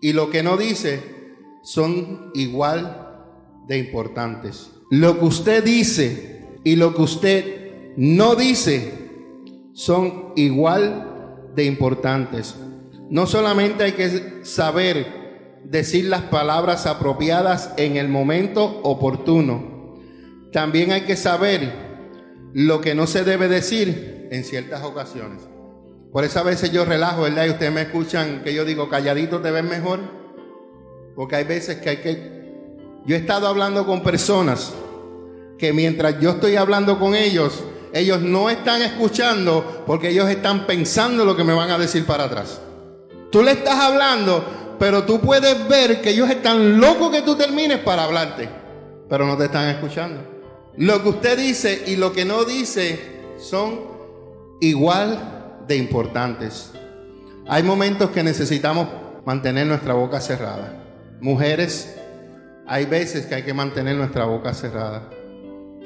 y 0.00 0.12
lo 0.12 0.30
que 0.30 0.42
no 0.42 0.56
dice 0.56 1.00
son 1.62 2.30
igual 2.34 3.64
de 3.66 3.78
importantes. 3.78 4.70
Lo 4.90 5.18
que 5.18 5.24
usted 5.24 5.64
dice 5.64 6.46
y 6.64 6.76
lo 6.76 6.94
que 6.94 7.02
usted 7.02 7.94
no 7.96 8.34
dice 8.34 8.92
son 9.72 10.32
igual 10.36 11.50
de 11.54 11.64
importantes. 11.64 12.56
No 13.10 13.26
solamente 13.26 13.84
hay 13.84 13.92
que 13.92 14.44
saber 14.44 15.25
decir 15.70 16.06
las 16.06 16.22
palabras 16.22 16.86
apropiadas 16.86 17.72
en 17.76 17.96
el 17.96 18.08
momento 18.08 18.80
oportuno. 18.82 19.96
También 20.52 20.92
hay 20.92 21.02
que 21.02 21.16
saber 21.16 21.72
lo 22.52 22.80
que 22.80 22.94
no 22.94 23.06
se 23.06 23.24
debe 23.24 23.48
decir 23.48 24.28
en 24.30 24.44
ciertas 24.44 24.82
ocasiones. 24.82 25.42
Por 26.12 26.24
eso 26.24 26.38
a 26.38 26.44
veces 26.44 26.72
yo 26.72 26.84
relajo, 26.84 27.22
¿verdad? 27.22 27.46
Y 27.46 27.50
ustedes 27.50 27.72
me 27.72 27.82
escuchan 27.82 28.42
que 28.42 28.54
yo 28.54 28.64
digo, 28.64 28.88
calladito 28.88 29.40
te 29.40 29.50
ves 29.50 29.64
mejor. 29.64 30.00
Porque 31.14 31.36
hay 31.36 31.44
veces 31.44 31.76
que 31.78 31.90
hay 31.90 31.96
que... 31.98 32.36
Yo 33.04 33.16
he 33.16 33.18
estado 33.18 33.46
hablando 33.46 33.86
con 33.86 34.02
personas 34.02 34.72
que 35.58 35.72
mientras 35.72 36.20
yo 36.20 36.30
estoy 36.30 36.56
hablando 36.56 36.98
con 36.98 37.14
ellos, 37.14 37.64
ellos 37.92 38.20
no 38.20 38.50
están 38.50 38.82
escuchando 38.82 39.84
porque 39.86 40.10
ellos 40.10 40.28
están 40.28 40.66
pensando 40.66 41.24
lo 41.24 41.36
que 41.36 41.44
me 41.44 41.54
van 41.54 41.70
a 41.70 41.78
decir 41.78 42.04
para 42.04 42.24
atrás. 42.24 42.60
Tú 43.30 43.42
le 43.42 43.52
estás 43.52 43.78
hablando 43.78 44.65
pero 44.78 45.04
tú 45.04 45.20
puedes 45.20 45.68
ver 45.68 46.00
que 46.00 46.10
ellos 46.10 46.28
están 46.30 46.80
locos 46.80 47.10
que 47.10 47.22
tú 47.22 47.36
termines 47.36 47.78
para 47.78 48.04
hablarte. 48.04 48.48
pero 49.08 49.24
no 49.24 49.36
te 49.36 49.44
están 49.44 49.68
escuchando. 49.68 50.20
Lo 50.76 51.02
que 51.02 51.08
usted 51.10 51.38
dice 51.38 51.84
y 51.86 51.96
lo 51.96 52.12
que 52.12 52.24
no 52.24 52.44
dice 52.44 52.98
son 53.38 53.80
igual 54.60 55.62
de 55.66 55.76
importantes. 55.76 56.72
Hay 57.46 57.62
momentos 57.62 58.10
que 58.10 58.22
necesitamos 58.22 58.88
mantener 59.24 59.66
nuestra 59.66 59.94
boca 59.94 60.20
cerrada. 60.20 60.82
Mujeres, 61.20 61.96
hay 62.66 62.84
veces 62.84 63.26
que 63.26 63.36
hay 63.36 63.42
que 63.44 63.54
mantener 63.54 63.96
nuestra 63.96 64.24
boca 64.24 64.52
cerrada. 64.52 65.08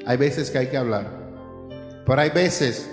Hay 0.05 0.17
veces 0.17 0.49
que 0.49 0.57
hay 0.57 0.67
que 0.67 0.77
hablar. 0.77 1.05
Pero 2.05 2.19
hay 2.19 2.31
veces, 2.31 2.89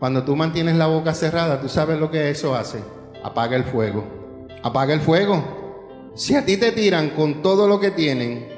cuando 0.00 0.24
tú 0.24 0.34
mantienes 0.34 0.76
la 0.76 0.86
boca 0.86 1.14
cerrada, 1.14 1.60
tú 1.60 1.68
sabes 1.68 2.00
lo 2.00 2.10
que 2.10 2.30
eso 2.30 2.56
hace. 2.56 2.80
Apaga 3.22 3.56
el 3.56 3.64
fuego. 3.64 4.17
Apaga 4.62 4.94
el 4.94 5.00
fuego. 5.00 6.12
Si 6.14 6.34
a 6.34 6.44
ti 6.44 6.56
te 6.56 6.72
tiran 6.72 7.10
con 7.10 7.42
todo 7.42 7.68
lo 7.68 7.78
que 7.78 7.90
tienen 7.90 8.48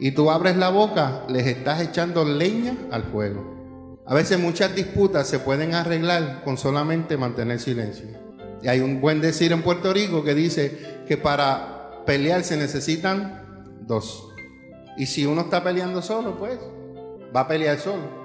y 0.00 0.12
tú 0.12 0.30
abres 0.30 0.56
la 0.56 0.70
boca, 0.70 1.24
les 1.28 1.46
estás 1.46 1.80
echando 1.80 2.24
leña 2.24 2.76
al 2.90 3.04
fuego. 3.04 4.00
A 4.06 4.14
veces 4.14 4.38
muchas 4.38 4.74
disputas 4.74 5.28
se 5.28 5.38
pueden 5.38 5.74
arreglar 5.74 6.42
con 6.42 6.56
solamente 6.56 7.16
mantener 7.16 7.60
silencio. 7.60 8.06
Y 8.62 8.68
hay 8.68 8.80
un 8.80 9.00
buen 9.00 9.20
decir 9.20 9.52
en 9.52 9.62
Puerto 9.62 9.92
Rico 9.92 10.24
que 10.24 10.34
dice 10.34 11.02
que 11.06 11.16
para 11.16 12.02
pelear 12.06 12.42
se 12.42 12.56
necesitan 12.56 13.78
dos. 13.86 14.28
Y 14.96 15.06
si 15.06 15.26
uno 15.26 15.42
está 15.42 15.62
peleando 15.62 16.02
solo, 16.02 16.38
pues 16.38 16.58
va 17.34 17.40
a 17.42 17.48
pelear 17.48 17.78
solo. 17.78 18.22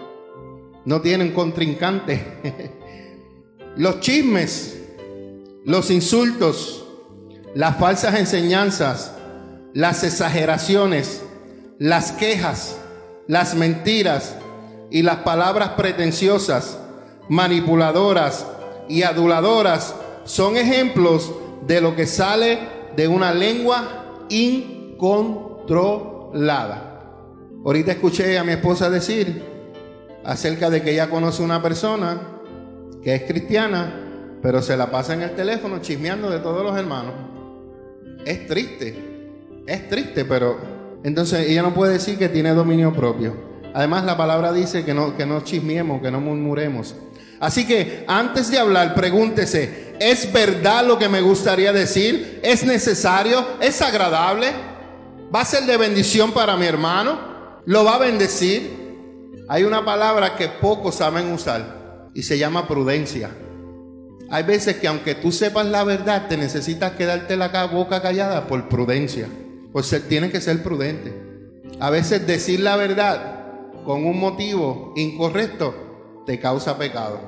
No 0.85 1.01
tienen 1.01 1.33
contrincante. 1.33 2.23
los 3.77 3.99
chismes, 3.99 4.81
los 5.65 5.91
insultos, 5.91 6.86
las 7.57 7.75
falsas 7.77 8.17
enseñanzas, 8.19 9.13
las 9.73 10.03
exageraciones, 10.03 11.23
las 11.79 12.11
quejas, 12.11 12.77
las 13.25 13.55
mentiras 13.55 14.35
y 14.91 15.01
las 15.01 15.15
palabras 15.17 15.69
pretenciosas, 15.69 16.77
manipuladoras 17.29 18.45
y 18.87 19.01
aduladoras 19.01 19.95
son 20.23 20.55
ejemplos 20.55 21.33
de 21.65 21.81
lo 21.81 21.95
que 21.95 22.05
sale 22.05 22.59
de 22.95 23.07
una 23.07 23.33
lengua 23.33 24.27
incontrolada. 24.29 27.01
Ahorita 27.65 27.91
escuché 27.91 28.37
a 28.37 28.43
mi 28.43 28.51
esposa 28.51 28.91
decir 28.91 29.43
acerca 30.23 30.69
de 30.69 30.83
que 30.83 30.91
ella 30.91 31.09
conoce 31.09 31.41
una 31.41 31.63
persona 31.63 32.21
que 33.01 33.15
es 33.15 33.23
cristiana, 33.23 34.39
pero 34.43 34.61
se 34.61 34.77
la 34.77 34.91
pasa 34.91 35.15
en 35.15 35.23
el 35.23 35.31
teléfono 35.31 35.79
chismeando 35.79 36.29
de 36.29 36.37
todos 36.37 36.63
los 36.63 36.77
hermanos. 36.77 37.36
Es 38.27 38.45
triste, 38.47 38.95
es 39.65 39.89
triste, 39.89 40.25
pero 40.25 40.59
entonces 41.03 41.47
ella 41.47 41.61
no 41.61 41.73
puede 41.73 41.93
decir 41.93 42.17
que 42.17 42.29
tiene 42.29 42.53
dominio 42.53 42.93
propio. 42.93 43.35
Además 43.73 44.03
la 44.05 44.17
palabra 44.17 44.51
dice 44.51 44.83
que 44.83 44.93
no, 44.93 45.15
que 45.15 45.25
no 45.25 45.41
chismiemos, 45.43 46.01
que 46.01 46.11
no 46.11 46.19
murmuremos. 46.19 46.95
Así 47.39 47.65
que 47.65 48.03
antes 48.07 48.51
de 48.51 48.59
hablar, 48.59 48.95
pregúntese, 48.95 49.95
¿es 49.99 50.31
verdad 50.33 50.85
lo 50.85 50.97
que 50.97 51.07
me 51.07 51.21
gustaría 51.21 51.71
decir? 51.71 52.39
¿Es 52.43 52.65
necesario? 52.65 53.45
¿Es 53.61 53.81
agradable? 53.81 54.47
¿Va 55.33 55.41
a 55.41 55.45
ser 55.45 55.63
de 55.63 55.77
bendición 55.77 56.31
para 56.31 56.57
mi 56.57 56.65
hermano? 56.65 57.37
lo 57.67 57.83
va 57.83 57.95
a 57.95 57.99
bendecir. 57.99 59.43
Hay 59.49 59.63
una 59.63 59.83
palabra 59.83 60.35
que 60.35 60.47
pocos 60.47 60.95
saben 60.95 61.31
usar 61.33 62.09
y 62.13 62.23
se 62.23 62.37
llama 62.37 62.65
prudencia. 62.65 63.29
Hay 64.29 64.43
veces 64.43 64.77
que 64.77 64.87
aunque 64.87 65.15
tú 65.15 65.31
sepas 65.31 65.65
la 65.65 65.83
verdad, 65.83 66.27
te 66.27 66.37
necesitas 66.37 66.93
quedarte 66.93 67.37
la 67.37 67.65
boca 67.67 68.01
callada 68.01 68.47
por 68.47 68.67
prudencia. 68.69 69.27
Pues 69.71 69.93
tienes 70.09 70.31
que 70.31 70.41
ser 70.41 70.63
prudente. 70.63 71.13
A 71.79 71.89
veces 71.89 72.25
decir 72.25 72.59
la 72.59 72.75
verdad 72.75 73.35
con 73.85 74.05
un 74.05 74.19
motivo 74.19 74.93
incorrecto 74.95 76.23
te 76.25 76.39
causa 76.39 76.77
pecado. 76.77 77.19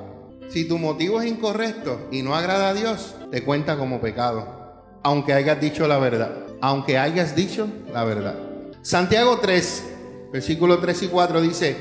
Si 0.50 0.68
tu 0.68 0.78
motivo 0.78 1.22
es 1.22 1.30
incorrecto 1.30 2.08
y 2.12 2.22
no 2.22 2.36
agrada 2.36 2.70
a 2.70 2.74
Dios, 2.74 3.16
te 3.32 3.44
cuenta 3.44 3.78
como 3.78 4.02
pecado. 4.02 4.84
Aunque 5.04 5.34
hayas 5.34 5.62
dicho 5.62 5.88
la 5.88 6.00
verdad. 6.00 6.48
Aunque 6.60 6.98
hayas 6.98 7.36
dicho 7.36 7.68
la 7.94 8.04
verdad. 8.04 8.36
Santiago 8.82 9.40
3, 9.40 9.84
Versículo 10.32 10.78
3 10.80 11.04
y 11.04 11.08
4 11.08 11.42
dice, 11.42 11.76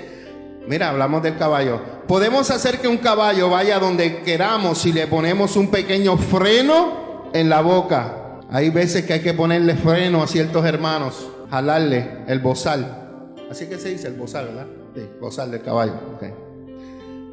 mira, 0.67 0.91
hablamos 0.91 1.23
del 1.23 1.37
caballo. 1.37 1.81
Podemos 2.07 2.51
hacer 2.51 2.79
que 2.79 2.89
un 2.89 2.99
caballo 2.99 3.51
vaya 3.51 3.79
donde 3.79 4.23
queramos 4.23 4.79
si 4.79 4.93
le 4.93 5.07
ponemos 5.07 5.57
un 5.57 5.71
pequeño 5.71 6.17
freno 6.17 7.31
en 7.33 7.49
la 7.49 7.61
boca. 7.61 8.41
Hay 8.51 8.71
veces 8.71 9.05
que 9.05 9.15
hay 9.15 9.21
que 9.21 9.35
ponerle 9.35 9.75
freno 9.75 10.23
a 10.23 10.27
ciertos 10.27 10.65
hermanos, 10.65 11.29
jalarle 11.51 12.25
el 12.27 12.39
bozal. 12.39 13.27
Así 13.51 13.67
que 13.67 13.79
se 13.79 13.91
dice 13.91 14.09
el 14.09 14.15
bozal, 14.15 14.47
¿verdad? 14.47 14.67
Sí, 14.95 15.03
bozal 15.21 15.51
del 15.51 15.63
caballo. 15.63 15.95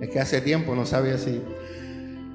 Es 0.02 0.10
que 0.10 0.20
hace 0.20 0.42
tiempo 0.42 0.76
no 0.76 0.86
sabía 0.86 1.16
así. 1.16 1.42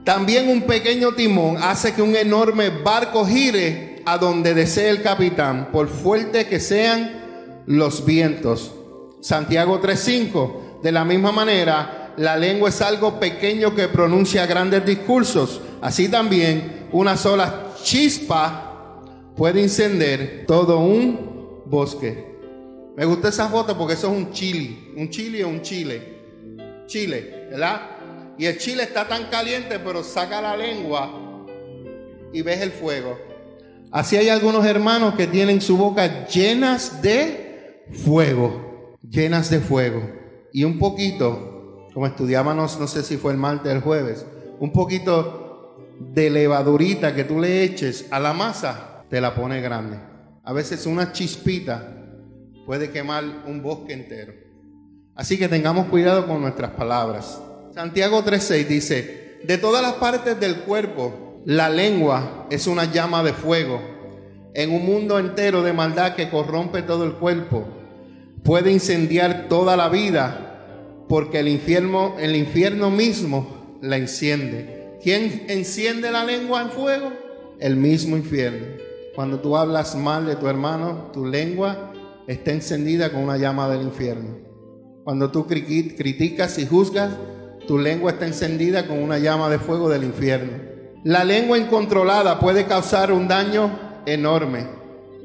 También 0.04 0.48
un 0.48 0.62
pequeño 0.62 1.12
timón 1.12 1.58
hace 1.58 1.92
que 1.92 2.02
un 2.02 2.16
enorme 2.16 2.70
barco 2.70 3.26
gire 3.26 4.02
a 4.06 4.16
donde 4.16 4.54
desee 4.54 4.88
el 4.88 5.02
capitán, 5.02 5.68
por 5.72 5.88
fuerte 5.88 6.46
que 6.46 6.58
sean 6.58 7.62
los 7.66 8.04
vientos. 8.04 8.74
Santiago 9.20 9.80
3.5, 9.80 10.52
de 10.82 10.92
la 10.92 11.04
misma 11.04 11.32
manera, 11.32 12.14
la 12.16 12.36
lengua 12.36 12.68
es 12.68 12.80
algo 12.80 13.18
pequeño 13.20 13.74
que 13.74 13.88
pronuncia 13.88 14.46
grandes 14.46 14.84
discursos. 14.84 15.60
Así 15.80 16.08
también, 16.08 16.88
una 16.92 17.16
sola 17.16 17.68
chispa 17.82 19.02
puede 19.36 19.62
encender 19.62 20.44
todo 20.46 20.78
un 20.80 21.62
bosque. 21.66 22.30
Me 22.96 23.04
gusta 23.04 23.28
esa 23.28 23.48
foto 23.48 23.76
porque 23.78 23.94
eso 23.94 24.10
es 24.10 24.16
un 24.16 24.32
chile. 24.32 24.92
Un 24.96 25.08
chile 25.10 25.44
o 25.44 25.48
un 25.48 25.62
chile. 25.62 26.18
Chile, 26.86 27.46
¿verdad? 27.50 27.80
Y 28.36 28.46
el 28.46 28.58
chile 28.58 28.82
está 28.82 29.06
tan 29.06 29.30
caliente, 29.30 29.78
pero 29.78 30.02
saca 30.02 30.40
la 30.40 30.56
lengua 30.56 31.46
y 32.32 32.42
ves 32.42 32.60
el 32.60 32.72
fuego. 32.72 33.18
Así 33.90 34.16
hay 34.16 34.28
algunos 34.28 34.64
hermanos 34.64 35.14
que 35.14 35.26
tienen 35.26 35.60
su 35.60 35.76
boca 35.76 36.26
llenas 36.26 37.02
de 37.02 37.86
fuego, 38.04 38.98
llenas 39.08 39.50
de 39.50 39.60
fuego. 39.60 40.19
Y 40.52 40.64
un 40.64 40.78
poquito, 40.78 41.86
como 41.92 42.06
estudiábamos, 42.06 42.78
no 42.78 42.86
sé 42.86 43.02
si 43.02 43.16
fue 43.16 43.32
el 43.32 43.38
martes 43.38 43.72
o 43.72 43.74
el 43.74 43.82
jueves, 43.82 44.26
un 44.58 44.72
poquito 44.72 45.76
de 45.98 46.30
levadurita 46.30 47.14
que 47.14 47.24
tú 47.24 47.38
le 47.38 47.62
eches 47.62 48.06
a 48.10 48.18
la 48.18 48.32
masa, 48.32 49.04
te 49.08 49.20
la 49.20 49.34
pone 49.34 49.60
grande. 49.60 49.98
A 50.44 50.52
veces 50.52 50.86
una 50.86 51.12
chispita 51.12 51.96
puede 52.66 52.90
quemar 52.90 53.24
un 53.46 53.62
bosque 53.62 53.92
entero. 53.92 54.32
Así 55.14 55.38
que 55.38 55.48
tengamos 55.48 55.86
cuidado 55.86 56.26
con 56.26 56.40
nuestras 56.40 56.70
palabras. 56.70 57.40
Santiago 57.74 58.24
3:6 58.24 58.66
dice, 58.66 59.38
de 59.44 59.58
todas 59.58 59.82
las 59.82 59.94
partes 59.94 60.38
del 60.38 60.60
cuerpo, 60.60 61.40
la 61.44 61.70
lengua 61.70 62.46
es 62.50 62.66
una 62.66 62.84
llama 62.84 63.22
de 63.22 63.32
fuego. 63.32 63.80
En 64.54 64.72
un 64.72 64.84
mundo 64.84 65.18
entero 65.18 65.62
de 65.62 65.72
maldad 65.72 66.14
que 66.14 66.28
corrompe 66.28 66.82
todo 66.82 67.04
el 67.04 67.14
cuerpo, 67.14 67.66
puede 68.42 68.72
incendiar 68.72 69.48
toda 69.48 69.76
la 69.76 69.88
vida, 69.88 71.04
porque 71.08 71.40
el 71.40 71.48
infierno, 71.48 72.16
el 72.18 72.36
infierno 72.36 72.90
mismo 72.90 73.78
la 73.82 73.96
enciende. 73.96 74.98
¿Quién 75.02 75.44
enciende 75.48 76.10
la 76.10 76.24
lengua 76.24 76.62
en 76.62 76.70
fuego? 76.70 77.12
El 77.58 77.76
mismo 77.76 78.16
infierno. 78.16 78.66
Cuando 79.14 79.40
tú 79.40 79.56
hablas 79.56 79.96
mal 79.96 80.26
de 80.26 80.36
tu 80.36 80.46
hermano, 80.46 81.10
tu 81.12 81.26
lengua 81.26 81.92
está 82.26 82.52
encendida 82.52 83.10
con 83.10 83.24
una 83.24 83.36
llama 83.36 83.68
del 83.68 83.82
infierno. 83.82 84.38
Cuando 85.04 85.30
tú 85.30 85.46
criticas 85.46 86.58
y 86.58 86.66
juzgas, 86.66 87.12
tu 87.66 87.78
lengua 87.78 88.12
está 88.12 88.26
encendida 88.26 88.86
con 88.86 89.02
una 89.02 89.18
llama 89.18 89.48
de 89.48 89.58
fuego 89.58 89.88
del 89.88 90.04
infierno. 90.04 90.52
La 91.02 91.24
lengua 91.24 91.58
incontrolada 91.58 92.38
puede 92.38 92.66
causar 92.66 93.10
un 93.10 93.26
daño 93.26 93.70
enorme. 94.06 94.79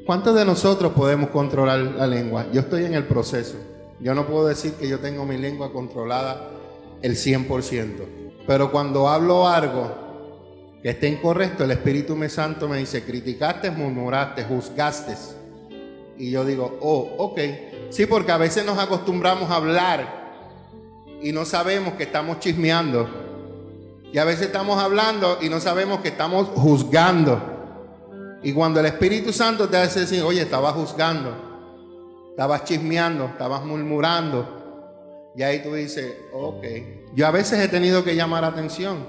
¿Cuántos 0.06 0.36
de 0.36 0.44
nosotros 0.44 0.92
podemos 0.92 1.30
controlar 1.30 1.80
la 1.80 2.06
lengua? 2.06 2.46
Yo 2.52 2.60
estoy 2.60 2.84
en 2.84 2.94
el 2.94 3.06
proceso. 3.06 3.56
Yo 3.98 4.14
no 4.14 4.24
puedo 4.28 4.46
decir 4.46 4.74
que 4.74 4.88
yo 4.88 5.00
tengo 5.00 5.26
mi 5.26 5.36
lengua 5.36 5.72
controlada 5.72 6.48
el 7.02 7.16
100%. 7.16 8.44
Pero 8.46 8.70
cuando 8.70 9.08
hablo 9.08 9.48
algo 9.48 10.78
que 10.80 10.90
esté 10.90 11.08
incorrecto, 11.08 11.64
el 11.64 11.72
Espíritu 11.72 12.16
Santo 12.28 12.68
me 12.68 12.78
dice, 12.78 13.02
criticaste, 13.02 13.72
murmuraste, 13.72 14.44
juzgaste. 14.44 15.16
Y 16.16 16.30
yo 16.30 16.44
digo, 16.44 16.78
oh, 16.82 17.16
ok. 17.18 17.40
Sí, 17.90 18.06
porque 18.06 18.30
a 18.30 18.38
veces 18.38 18.64
nos 18.64 18.78
acostumbramos 18.78 19.50
a 19.50 19.56
hablar 19.56 20.26
y 21.20 21.32
no 21.32 21.44
sabemos 21.44 21.94
que 21.94 22.04
estamos 22.04 22.38
chismeando. 22.38 23.08
Y 24.12 24.18
a 24.18 24.24
veces 24.24 24.46
estamos 24.46 24.80
hablando 24.80 25.38
y 25.42 25.48
no 25.48 25.58
sabemos 25.58 25.98
que 25.98 26.10
estamos 26.10 26.46
juzgando. 26.54 27.55
Y 28.46 28.52
cuando 28.52 28.78
el 28.78 28.86
Espíritu 28.86 29.32
Santo 29.32 29.68
te 29.68 29.76
hace 29.76 29.98
decir, 29.98 30.22
oye, 30.22 30.42
estabas 30.42 30.74
juzgando, 30.74 31.34
estabas 32.30 32.62
chismeando, 32.62 33.24
estabas 33.24 33.64
murmurando, 33.64 35.32
y 35.34 35.42
ahí 35.42 35.64
tú 35.64 35.74
dices, 35.74 36.14
ok. 36.32 36.64
Yo 37.12 37.26
a 37.26 37.32
veces 37.32 37.58
he 37.58 37.66
tenido 37.66 38.04
que 38.04 38.14
llamar 38.14 38.44
atención. 38.44 39.04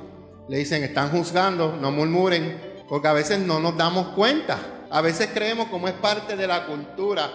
Le 0.50 0.58
dicen, 0.58 0.84
están 0.84 1.12
juzgando, 1.12 1.78
no 1.80 1.92
murmuren, 1.92 2.84
porque 2.90 3.10
a 3.10 3.14
veces 3.14 3.38
no 3.38 3.60
nos 3.60 3.78
damos 3.78 4.08
cuenta. 4.16 4.58
A 4.90 5.02
veces 5.02 5.30
creemos 5.32 5.68
como 5.68 5.88
es 5.88 5.94
parte 5.94 6.36
de 6.36 6.48
la 6.48 6.66
cultura, 6.66 7.30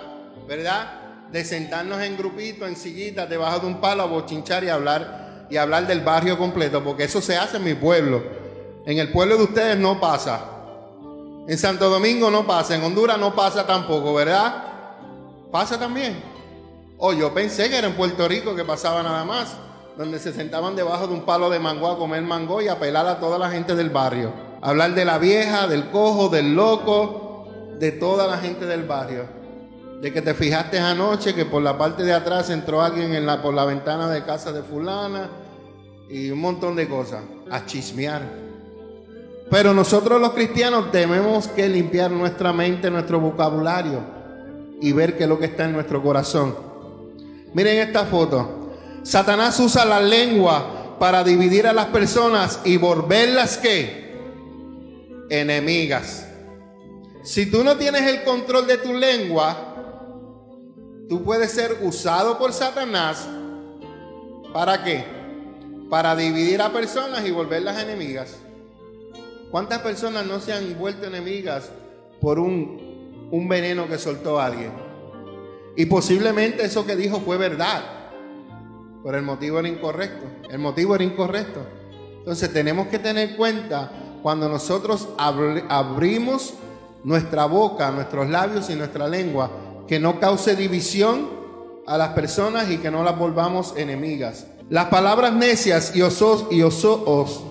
¿verdad? 0.48 1.28
de 1.30 1.44
sentarnos 1.44 2.02
en 2.02 2.16
grupitos, 2.16 2.66
en 2.66 2.74
sillitas, 2.74 3.30
debajo 3.30 3.60
de 3.60 3.66
un 3.68 3.80
palo 3.80 4.02
a 4.02 4.06
bochinchar 4.06 4.64
y 4.64 4.70
hablar 4.70 5.46
y 5.48 5.56
hablar 5.56 5.86
del 5.86 6.00
barrio 6.00 6.36
completo, 6.36 6.82
porque 6.82 7.04
eso 7.04 7.20
se 7.20 7.36
hace 7.36 7.58
en 7.58 7.64
mi 7.64 7.74
pueblo. 7.74 8.24
En 8.86 8.98
el 8.98 9.12
pueblo 9.12 9.36
de 9.36 9.44
ustedes 9.44 9.78
no 9.78 10.00
pasa. 10.00 10.51
En 11.46 11.59
Santo 11.59 11.90
Domingo 11.90 12.31
no 12.31 12.46
pasa, 12.46 12.76
en 12.76 12.85
Honduras 12.85 13.18
no 13.18 13.35
pasa 13.35 13.66
tampoco, 13.66 14.14
¿verdad? 14.14 14.64
Pasa 15.50 15.76
también. 15.78 16.22
O 16.98 17.12
yo 17.12 17.35
pensé 17.35 17.68
que 17.68 17.78
era 17.78 17.88
en 17.88 17.94
Puerto 17.94 18.28
Rico 18.28 18.55
que 18.55 18.64
pasaba 18.64 19.02
nada 19.02 19.24
más, 19.24 19.57
donde 19.98 20.20
se 20.20 20.33
sentaban 20.33 20.76
debajo 20.76 21.09
de 21.09 21.14
un 21.14 21.22
palo 21.22 21.50
de 21.50 21.59
mango 21.59 21.88
a 21.88 21.98
comer 21.98 22.22
mango 22.22 22.62
y 22.62 22.68
a 22.68 22.78
pelar 22.78 23.09
a 23.09 23.18
toda 23.18 23.38
la 23.38 23.50
gente 23.50 23.74
del 23.74 23.90
barrio. 23.90 24.33
Hablar 24.61 24.94
de 24.94 25.05
la 25.05 25.18
vieja, 25.18 25.66
del 25.66 25.90
cojo, 25.90 26.28
del 26.28 26.55
loco, 26.55 27.48
de 27.78 27.90
toda 27.90 28.28
la 28.28 28.38
gente 28.38 28.64
del 28.64 28.85
barrio. 28.85 29.26
De 30.00 30.12
que 30.12 30.22
te 30.22 30.35
fijaste 30.35 30.78
anoche 30.78 31.35
que 31.35 31.44
por 31.44 31.62
la 31.62 31.76
parte 31.76 32.05
de 32.05 32.12
atrás 32.12 32.50
entró 32.50 32.83
alguien 32.83 33.14
en 33.14 33.26
la, 33.26 33.42
por 33.42 33.52
la 33.52 33.64
ventana 33.64 34.09
de 34.09 34.24
casa 34.24 34.52
de 34.52 34.62
fulana 34.62 35.28
y 36.09 36.31
un 36.31 36.40
montón 36.40 36.76
de 36.76 36.88
cosas. 36.88 37.22
A 37.50 37.66
chismear. 37.66 38.41
Pero 39.52 39.74
nosotros 39.74 40.18
los 40.18 40.32
cristianos 40.32 40.90
tenemos 40.90 41.46
que 41.46 41.68
limpiar 41.68 42.10
nuestra 42.10 42.54
mente, 42.54 42.90
nuestro 42.90 43.20
vocabulario 43.20 44.00
y 44.80 44.92
ver 44.92 45.18
qué 45.18 45.24
es 45.24 45.28
lo 45.28 45.38
que 45.38 45.44
está 45.44 45.66
en 45.66 45.72
nuestro 45.74 46.02
corazón. 46.02 46.56
Miren 47.52 47.86
esta 47.86 48.06
foto. 48.06 48.70
Satanás 49.02 49.60
usa 49.60 49.84
la 49.84 50.00
lengua 50.00 50.96
para 50.98 51.22
dividir 51.22 51.66
a 51.66 51.74
las 51.74 51.88
personas 51.88 52.60
y 52.64 52.78
volverlas 52.78 53.58
qué? 53.58 54.16
Enemigas. 55.28 56.26
Si 57.22 57.44
tú 57.44 57.62
no 57.62 57.76
tienes 57.76 58.04
el 58.04 58.24
control 58.24 58.66
de 58.66 58.78
tu 58.78 58.94
lengua, 58.94 59.74
tú 61.10 61.22
puedes 61.24 61.50
ser 61.52 61.76
usado 61.82 62.38
por 62.38 62.54
Satanás. 62.54 63.28
¿Para 64.54 64.82
qué? 64.82 65.04
Para 65.90 66.16
dividir 66.16 66.62
a 66.62 66.72
personas 66.72 67.22
y 67.26 67.30
volverlas 67.30 67.82
enemigas. 67.82 68.38
¿Cuántas 69.52 69.80
personas 69.80 70.24
no 70.24 70.40
se 70.40 70.54
han 70.54 70.78
vuelto 70.78 71.04
enemigas 71.06 71.70
por 72.22 72.38
un, 72.38 73.28
un 73.30 73.48
veneno 73.48 73.86
que 73.86 73.98
soltó 73.98 74.40
alguien? 74.40 74.72
Y 75.76 75.84
posiblemente 75.84 76.64
eso 76.64 76.86
que 76.86 76.96
dijo 76.96 77.20
fue 77.20 77.36
verdad, 77.36 77.82
pero 79.04 79.18
el 79.18 79.22
motivo 79.22 79.58
era 79.58 79.68
incorrecto. 79.68 80.24
El 80.50 80.58
motivo 80.58 80.94
era 80.94 81.04
incorrecto. 81.04 81.60
Entonces 82.16 82.50
tenemos 82.50 82.86
que 82.86 82.98
tener 82.98 83.28
en 83.28 83.36
cuenta 83.36 83.92
cuando 84.22 84.48
nosotros 84.48 85.10
abrimos 85.18 86.54
nuestra 87.04 87.44
boca, 87.44 87.90
nuestros 87.90 88.30
labios 88.30 88.70
y 88.70 88.74
nuestra 88.74 89.06
lengua, 89.06 89.50
que 89.86 90.00
no 90.00 90.18
cause 90.18 90.56
división 90.56 91.28
a 91.86 91.98
las 91.98 92.14
personas 92.14 92.70
y 92.70 92.78
que 92.78 92.90
no 92.90 93.04
las 93.04 93.18
volvamos 93.18 93.74
enemigas. 93.76 94.46
Las 94.70 94.86
palabras 94.86 95.34
necias 95.34 95.94
y 95.94 96.00
osos 96.00 96.46
y 96.50 96.62
osos, 96.62 97.42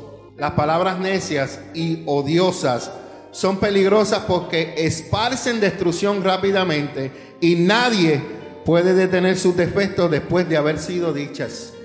las 0.42 0.54
palabras 0.54 0.98
necias 0.98 1.60
y 1.76 2.02
odiosas 2.08 2.92
son 3.30 3.60
peligrosas 3.60 4.22
porque 4.22 4.74
esparcen 4.76 5.60
destrucción 5.60 6.24
rápidamente 6.24 7.12
y 7.40 7.58
nadie 7.58 8.20
puede 8.66 8.96
detener 8.96 9.38
sus 9.38 9.56
defectos 9.56 10.10
después 10.10 10.50
de 10.50 10.58
haber 10.58 10.80
sido 10.80 11.14
dichas. 11.14 11.76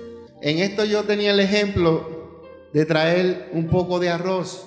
En 0.41 0.57
esto 0.57 0.85
yo 0.85 1.03
tenía 1.03 1.33
el 1.33 1.39
ejemplo 1.39 2.41
de 2.73 2.83
traer 2.85 3.47
un 3.53 3.67
poco 3.67 3.99
de 3.99 4.09
arroz, 4.09 4.65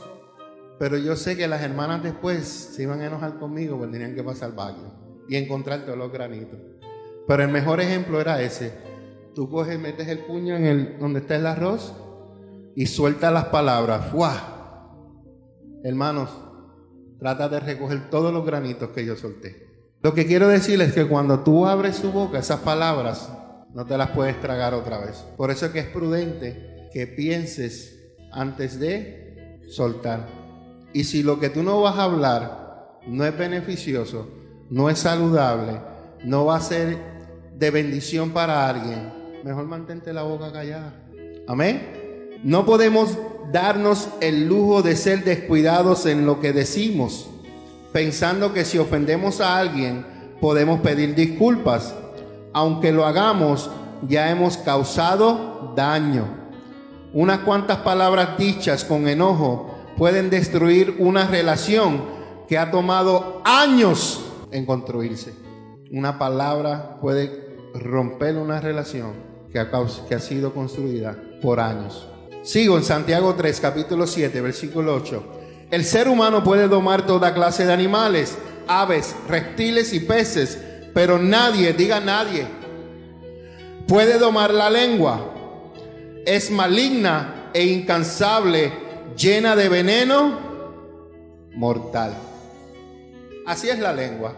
pero 0.79 0.96
yo 0.96 1.16
sé 1.16 1.37
que 1.37 1.48
las 1.48 1.61
hermanas 1.61 2.05
después 2.05 2.46
se 2.46 2.85
iban 2.85 3.00
a 3.00 3.07
enojar 3.09 3.40
conmigo 3.40 3.76
porque 3.76 3.94
tenían 3.94 4.14
que 4.14 4.22
pasar 4.22 4.55
baño 4.55 5.24
y 5.29 5.35
encontrar 5.35 5.85
todos 5.85 5.98
los 5.98 6.12
granitos. 6.12 6.61
Pero 7.26 7.42
el 7.42 7.48
mejor 7.48 7.81
ejemplo 7.81 8.20
era 8.20 8.40
ese. 8.40 8.72
Tú 9.35 9.50
coges, 9.50 9.81
metes 9.81 10.07
el 10.07 10.20
puño 10.20 10.55
en 10.55 10.66
el 10.66 10.98
donde 11.00 11.18
está 11.18 11.35
el 11.35 11.46
arroz 11.48 11.92
y 12.74 12.87
sueltas 12.87 13.33
las 13.33 13.46
palabras. 13.46 14.11
¡Fua! 14.11 14.59
Hermanos, 15.83 16.30
trata 17.18 17.48
de 17.48 17.61
recoger 17.61 18.11
todos 18.11 18.33
los 18.33 18.44
granitos 18.44 18.90
que 18.90 19.04
yo 19.04 19.16
solté. 19.16 19.68
Lo 20.02 20.14
que 20.14 20.26
quiero 20.26 20.48
decir 20.48 20.80
es 20.80 20.92
que 20.92 21.06
cuando 21.06 21.40
tú 21.40 21.66
abres 21.66 22.00
tu 22.00 22.11
boca, 22.11 22.38
esas 22.38 22.61
palabras 22.61 23.30
no 23.74 23.85
te 23.85 23.96
las 23.98 24.11
puedes 24.11 24.40
tragar 24.40 24.74
otra 24.74 24.98
vez. 24.98 25.24
Por 25.37 25.50
eso 25.50 25.66
es 25.66 25.72
que 25.72 25.80
es 25.80 25.87
prudente 25.87 26.88
que 26.92 27.06
pienses 27.06 28.14
antes 28.33 28.80
de 28.80 29.61
soltar. 29.68 30.26
Y 30.92 31.04
si 31.04 31.22
lo 31.22 31.38
que 31.38 31.50
tú 31.50 31.62
no 31.62 31.80
vas 31.83 31.96
a 31.98 32.04
hablar 32.04 32.98
no 33.06 33.24
es 33.24 33.37
beneficioso, 33.37 34.28
no 34.70 34.88
es 34.88 34.98
saludable, 34.98 35.80
no 36.24 36.46
va 36.46 36.56
a 36.56 36.61
ser 36.61 36.98
de 37.56 37.70
bendición 37.70 38.30
para 38.30 38.68
alguien, 38.68 39.12
mejor 39.44 39.66
mantente 39.66 40.12
la 40.12 40.22
boca 40.22 40.52
callada. 40.52 40.94
Amén. 41.46 41.99
No 42.42 42.66
podemos 42.66 43.18
darnos 43.53 44.09
el 44.20 44.46
lujo 44.46 44.83
de 44.83 44.96
ser 44.96 45.24
descuidados 45.24 46.07
en 46.07 46.26
lo 46.26 46.40
que 46.40 46.53
decimos 46.53 47.31
pensando 47.92 48.53
que 48.53 48.64
si 48.64 48.79
ofendemos 48.79 49.40
a 49.40 49.59
alguien 49.59 50.07
podemos 50.40 50.81
pedir 50.81 51.14
disculpas. 51.14 51.94
Aunque 52.53 52.92
lo 52.92 53.07
hagamos, 53.07 53.70
ya 54.09 54.31
hemos 54.31 54.57
causado 54.57 55.72
daño. 55.76 56.24
Unas 57.12 57.40
cuantas 57.40 57.79
palabras 57.79 58.38
dichas 58.38 58.85
con 58.85 59.09
enojo 59.09 59.74
pueden 59.96 60.31
destruir 60.31 60.96
una 60.98 61.26
relación 61.26 62.03
que 62.48 62.59
ha 62.59 62.70
tomado 62.70 63.42
años 63.44 64.24
en 64.50 64.66
construirse. 64.66 65.35
Una 65.90 66.18
palabra 66.18 66.98
puede 67.00 67.59
romper 67.74 68.37
una 68.37 68.61
relación 68.61 69.12
que 69.53 69.59
ha, 69.59 70.20
sido 70.20 70.55
construida 70.55 71.16
por 71.42 71.59
años. 71.59 72.09
Sigo 72.42 72.79
en 72.79 72.85
Santiago 72.85 73.35
3, 73.35 73.61
capítulo 73.61 74.07
7, 74.07 74.40
versículo 74.40 74.94
8. 74.94 75.22
El 75.70 75.85
ser 75.85 76.09
humano 76.09 76.42
puede 76.42 76.68
domar 76.68 77.07
toda 77.07 77.35
clase 77.35 77.66
de 77.66 77.72
animales, 77.72 78.37
aves, 78.66 79.14
reptiles 79.29 79.92
y 79.92 80.00
peces, 80.00 80.59
pero 80.94 81.18
nadie, 81.18 81.74
diga 81.74 82.00
nadie, 82.00 82.46
puede 83.87 84.18
domar 84.18 84.55
la 84.55 84.70
lengua. 84.70 85.35
Es 86.24 86.50
maligna 86.50 87.50
e 87.53 87.64
incansable, 87.66 88.72
llena 89.16 89.55
de 89.55 89.68
veneno 89.68 90.38
mortal. 91.55 92.14
Así 93.46 93.68
es 93.68 93.79
la 93.79 93.92
lengua. 93.92 94.35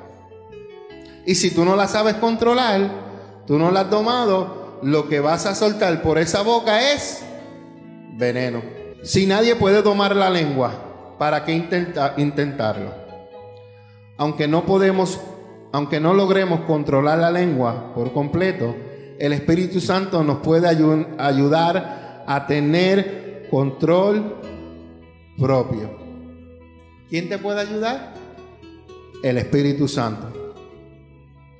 Y 1.25 1.37
si 1.37 1.53
tú 1.53 1.65
no 1.65 1.77
la 1.77 1.87
sabes 1.87 2.15
controlar, 2.15 2.91
tú 3.47 3.59
no 3.59 3.71
la 3.71 3.83
has 3.83 3.91
domado, 3.91 4.81
lo 4.83 5.09
que 5.09 5.21
vas 5.21 5.47
a 5.47 5.55
soltar 5.55 6.03
por 6.03 6.19
esa 6.19 6.43
boca 6.43 6.93
es 6.93 7.23
veneno. 8.13 8.63
Si 9.03 9.27
nadie 9.27 9.57
puede 9.57 9.83
domar 9.83 10.15
la 10.15 10.31
lengua, 10.31 11.17
¿para 11.19 11.45
qué 11.45 11.53
intentarlo? 12.17 12.93
Aunque 14.17 14.47
no 14.47 14.65
podemos, 14.65 15.21
aunque 15.73 15.99
no 15.99 16.15
logremos 16.15 16.61
controlar 16.61 17.19
la 17.19 17.31
lengua 17.31 17.93
por 17.95 18.13
completo, 18.13 18.77
el 19.19 19.33
Espíritu 19.33 19.81
Santo 19.81 20.23
nos 20.23 20.39
puede 20.39 20.69
ayudar 20.69 22.25
a 22.27 22.47
tener 22.47 23.49
control 23.51 24.37
propio. 25.39 25.91
¿Quién 27.09 27.29
te 27.29 27.39
puede 27.39 27.61
ayudar? 27.61 28.15
El 29.23 29.39
Espíritu 29.39 29.87
Santo. 29.89 30.55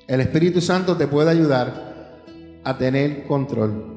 El 0.07 0.21
Espíritu 0.21 0.61
Santo 0.61 0.97
te 0.97 1.07
puede 1.07 1.31
ayudar 1.31 2.21
a 2.63 2.77
tener 2.77 3.25
control. 3.25 3.92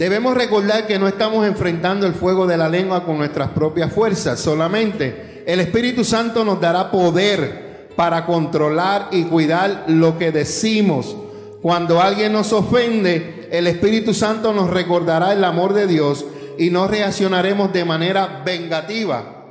Debemos 0.00 0.34
recordar 0.34 0.86
que 0.86 0.98
no 0.98 1.06
estamos 1.06 1.46
enfrentando 1.46 2.06
el 2.06 2.14
fuego 2.14 2.46
de 2.46 2.56
la 2.56 2.70
lengua 2.70 3.04
con 3.04 3.18
nuestras 3.18 3.50
propias 3.50 3.92
fuerzas 3.92 4.40
solamente. 4.40 5.44
El 5.46 5.60
Espíritu 5.60 6.04
Santo 6.04 6.42
nos 6.42 6.58
dará 6.58 6.90
poder 6.90 7.90
para 7.96 8.24
controlar 8.24 9.08
y 9.10 9.24
cuidar 9.24 9.84
lo 9.88 10.16
que 10.16 10.32
decimos. 10.32 11.14
Cuando 11.60 12.00
alguien 12.00 12.32
nos 12.32 12.50
ofende, 12.54 13.46
el 13.52 13.66
Espíritu 13.66 14.14
Santo 14.14 14.54
nos 14.54 14.70
recordará 14.70 15.34
el 15.34 15.44
amor 15.44 15.74
de 15.74 15.86
Dios 15.86 16.24
y 16.56 16.70
no 16.70 16.88
reaccionaremos 16.88 17.70
de 17.70 17.84
manera 17.84 18.40
vengativa. 18.42 19.44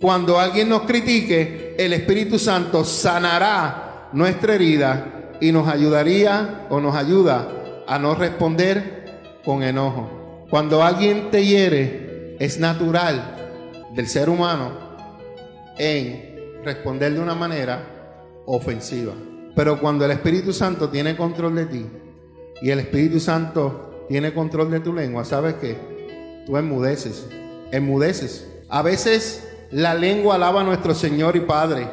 Cuando 0.00 0.40
alguien 0.40 0.70
nos 0.70 0.82
critique, 0.82 1.76
el 1.78 1.92
Espíritu 1.92 2.40
Santo 2.40 2.84
sanará 2.84 4.08
nuestra 4.12 4.56
herida 4.56 5.36
y 5.40 5.52
nos 5.52 5.68
ayudaría 5.68 6.66
o 6.68 6.80
nos 6.80 6.96
ayuda 6.96 7.48
a 7.86 7.96
no 8.00 8.16
responder 8.16 9.05
con 9.46 9.62
enojo. 9.62 10.46
Cuando 10.50 10.82
alguien 10.82 11.30
te 11.30 11.46
hiere, 11.46 12.36
es 12.40 12.58
natural 12.58 13.36
del 13.94 14.08
ser 14.08 14.28
humano 14.28 14.72
en 15.78 16.62
responder 16.64 17.14
de 17.14 17.20
una 17.20 17.34
manera 17.34 18.42
ofensiva. 18.44 19.14
Pero 19.54 19.80
cuando 19.80 20.04
el 20.04 20.10
Espíritu 20.10 20.52
Santo 20.52 20.90
tiene 20.90 21.16
control 21.16 21.54
de 21.54 21.66
ti 21.66 21.86
y 22.60 22.70
el 22.70 22.80
Espíritu 22.80 23.20
Santo 23.20 24.04
tiene 24.08 24.34
control 24.34 24.70
de 24.70 24.80
tu 24.80 24.92
lengua, 24.92 25.24
¿sabes 25.24 25.54
qué? 25.54 25.78
Tú 26.44 26.56
enmudeces, 26.56 27.26
enmudeces. 27.70 28.48
A 28.68 28.82
veces 28.82 29.48
la 29.70 29.94
lengua 29.94 30.34
alaba 30.34 30.62
a 30.62 30.64
nuestro 30.64 30.92
Señor 30.92 31.36
y 31.36 31.40
Padre 31.40 31.88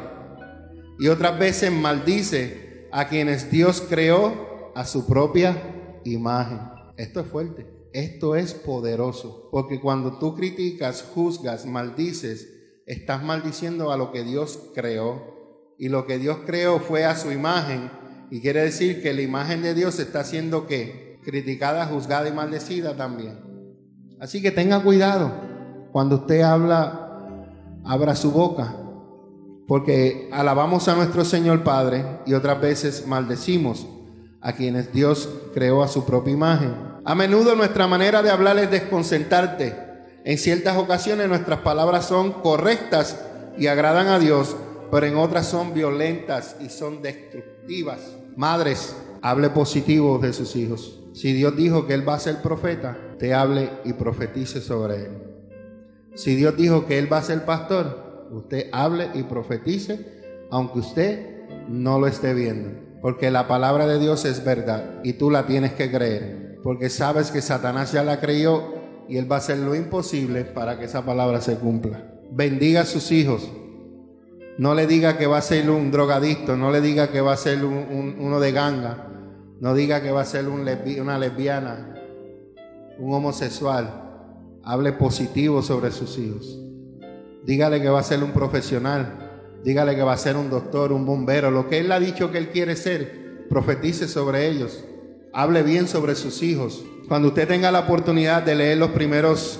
y 0.98 1.06
otras 1.06 1.38
veces 1.38 1.70
maldice 1.70 2.88
a 2.90 3.06
quienes 3.08 3.50
Dios 3.50 3.80
creó 3.88 4.72
a 4.74 4.84
su 4.84 5.06
propia 5.06 5.56
imagen. 6.04 6.73
Esto 6.96 7.20
es 7.20 7.26
fuerte, 7.26 7.66
esto 7.92 8.36
es 8.36 8.54
poderoso, 8.54 9.48
porque 9.50 9.80
cuando 9.80 10.18
tú 10.18 10.34
criticas, 10.34 11.02
juzgas, 11.02 11.66
maldices, 11.66 12.48
estás 12.86 13.22
maldiciendo 13.22 13.90
a 13.92 13.96
lo 13.96 14.12
que 14.12 14.22
Dios 14.24 14.70
creó. 14.74 15.34
Y 15.76 15.88
lo 15.88 16.06
que 16.06 16.18
Dios 16.18 16.38
creó 16.46 16.78
fue 16.78 17.04
a 17.04 17.16
su 17.16 17.32
imagen. 17.32 17.90
Y 18.30 18.40
quiere 18.40 18.62
decir 18.62 19.02
que 19.02 19.12
la 19.12 19.22
imagen 19.22 19.62
de 19.62 19.74
Dios 19.74 19.98
está 19.98 20.22
siendo 20.22 20.66
que 20.66 21.18
criticada, 21.24 21.86
juzgada 21.86 22.28
y 22.28 22.32
maldecida 22.32 22.96
también. 22.96 23.38
Así 24.20 24.40
que 24.40 24.50
tenga 24.50 24.82
cuidado 24.82 25.32
cuando 25.90 26.16
usted 26.16 26.42
habla, 26.42 27.40
abra 27.84 28.14
su 28.14 28.30
boca, 28.30 28.76
porque 29.66 30.28
alabamos 30.32 30.88
a 30.88 30.96
nuestro 30.96 31.24
Señor 31.24 31.64
Padre 31.64 32.04
y 32.26 32.34
otras 32.34 32.60
veces 32.60 33.06
maldecimos 33.06 33.86
a 34.44 34.52
quienes 34.52 34.92
Dios 34.92 35.28
creó 35.54 35.82
a 35.82 35.88
su 35.88 36.04
propia 36.04 36.34
imagen. 36.34 36.74
A 37.04 37.14
menudo 37.14 37.56
nuestra 37.56 37.86
manera 37.86 38.22
de 38.22 38.30
hablar 38.30 38.58
es 38.58 38.70
desconcertarte. 38.70 39.74
En 40.22 40.36
ciertas 40.36 40.76
ocasiones 40.76 41.28
nuestras 41.28 41.60
palabras 41.60 42.06
son 42.06 42.32
correctas 42.32 43.18
y 43.56 43.68
agradan 43.68 44.08
a 44.08 44.18
Dios, 44.18 44.54
pero 44.90 45.06
en 45.06 45.16
otras 45.16 45.46
son 45.46 45.72
violentas 45.72 46.56
y 46.60 46.68
son 46.68 47.00
destructivas. 47.00 48.00
Madres, 48.36 48.94
hable 49.22 49.48
positivo 49.48 50.18
de 50.18 50.34
sus 50.34 50.54
hijos. 50.56 51.00
Si 51.14 51.32
Dios 51.32 51.56
dijo 51.56 51.86
que 51.86 51.94
Él 51.94 52.06
va 52.06 52.14
a 52.14 52.20
ser 52.20 52.42
profeta, 52.42 52.98
te 53.18 53.32
hable 53.32 53.70
y 53.84 53.94
profetice 53.94 54.60
sobre 54.60 55.06
Él. 55.06 55.10
Si 56.14 56.34
Dios 56.34 56.54
dijo 56.54 56.84
que 56.84 56.98
Él 56.98 57.10
va 57.10 57.18
a 57.18 57.22
ser 57.22 57.46
pastor, 57.46 58.28
usted 58.30 58.68
hable 58.72 59.08
y 59.14 59.22
profetice, 59.22 60.46
aunque 60.50 60.80
usted 60.80 61.46
no 61.66 61.98
lo 61.98 62.06
esté 62.06 62.34
viendo. 62.34 62.83
Porque 63.04 63.30
la 63.30 63.46
palabra 63.46 63.86
de 63.86 63.98
Dios 63.98 64.24
es 64.24 64.42
verdad 64.46 65.02
y 65.04 65.12
tú 65.12 65.30
la 65.30 65.44
tienes 65.44 65.74
que 65.74 65.90
creer. 65.90 66.58
Porque 66.62 66.88
sabes 66.88 67.30
que 67.30 67.42
Satanás 67.42 67.92
ya 67.92 68.02
la 68.02 68.18
creyó 68.18 68.62
y 69.10 69.18
él 69.18 69.30
va 69.30 69.36
a 69.36 69.38
hacer 69.40 69.58
lo 69.58 69.74
imposible 69.74 70.46
para 70.46 70.78
que 70.78 70.86
esa 70.86 71.04
palabra 71.04 71.42
se 71.42 71.56
cumpla. 71.56 72.14
Bendiga 72.30 72.80
a 72.80 72.86
sus 72.86 73.12
hijos. 73.12 73.52
No 74.56 74.74
le 74.74 74.86
diga 74.86 75.18
que 75.18 75.26
va 75.26 75.36
a 75.36 75.42
ser 75.42 75.68
un 75.68 75.90
drogadicto, 75.90 76.56
no 76.56 76.70
le 76.70 76.80
diga 76.80 77.12
que 77.12 77.20
va 77.20 77.34
a 77.34 77.36
ser 77.36 77.62
uno 77.62 78.40
de 78.40 78.52
ganga, 78.52 79.06
no 79.60 79.74
diga 79.74 80.00
que 80.00 80.10
va 80.10 80.22
a 80.22 80.24
ser 80.24 80.48
una 80.48 81.18
lesbiana, 81.18 81.94
un 82.98 83.12
homosexual. 83.12 84.00
Hable 84.62 84.92
positivo 84.92 85.60
sobre 85.60 85.90
sus 85.90 86.16
hijos. 86.16 86.58
Dígale 87.44 87.82
que 87.82 87.90
va 87.90 88.00
a 88.00 88.02
ser 88.02 88.24
un 88.24 88.30
profesional, 88.30 89.23
Dígale 89.64 89.96
que 89.96 90.02
va 90.02 90.12
a 90.12 90.18
ser 90.18 90.36
un 90.36 90.50
doctor, 90.50 90.92
un 90.92 91.06
bombero, 91.06 91.50
lo 91.50 91.68
que 91.68 91.78
Él 91.78 91.90
ha 91.90 91.98
dicho 91.98 92.30
que 92.30 92.36
Él 92.36 92.50
quiere 92.50 92.76
ser. 92.76 93.46
Profetice 93.48 94.06
sobre 94.08 94.46
ellos. 94.46 94.84
Hable 95.32 95.62
bien 95.62 95.88
sobre 95.88 96.14
sus 96.14 96.42
hijos. 96.42 96.84
Cuando 97.08 97.28
usted 97.28 97.48
tenga 97.48 97.72
la 97.72 97.80
oportunidad 97.80 98.42
de 98.42 98.54
leer 98.54 98.78
los 98.78 98.90
primeros, 98.90 99.58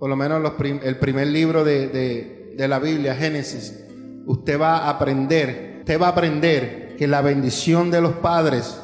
por 0.00 0.10
lo 0.10 0.16
menos 0.16 0.52
el 0.82 0.98
primer 0.98 1.28
libro 1.28 1.64
de, 1.64 2.52
de 2.56 2.68
la 2.68 2.80
Biblia, 2.80 3.14
Génesis, 3.14 3.84
usted 4.26 4.60
va 4.60 4.78
a 4.78 4.90
aprender, 4.90 5.76
usted 5.80 6.00
va 6.00 6.08
a 6.08 6.10
aprender 6.10 6.96
que 6.98 7.06
la 7.06 7.22
bendición 7.22 7.90
de 7.90 8.00
los 8.00 8.14
padres 8.14 8.80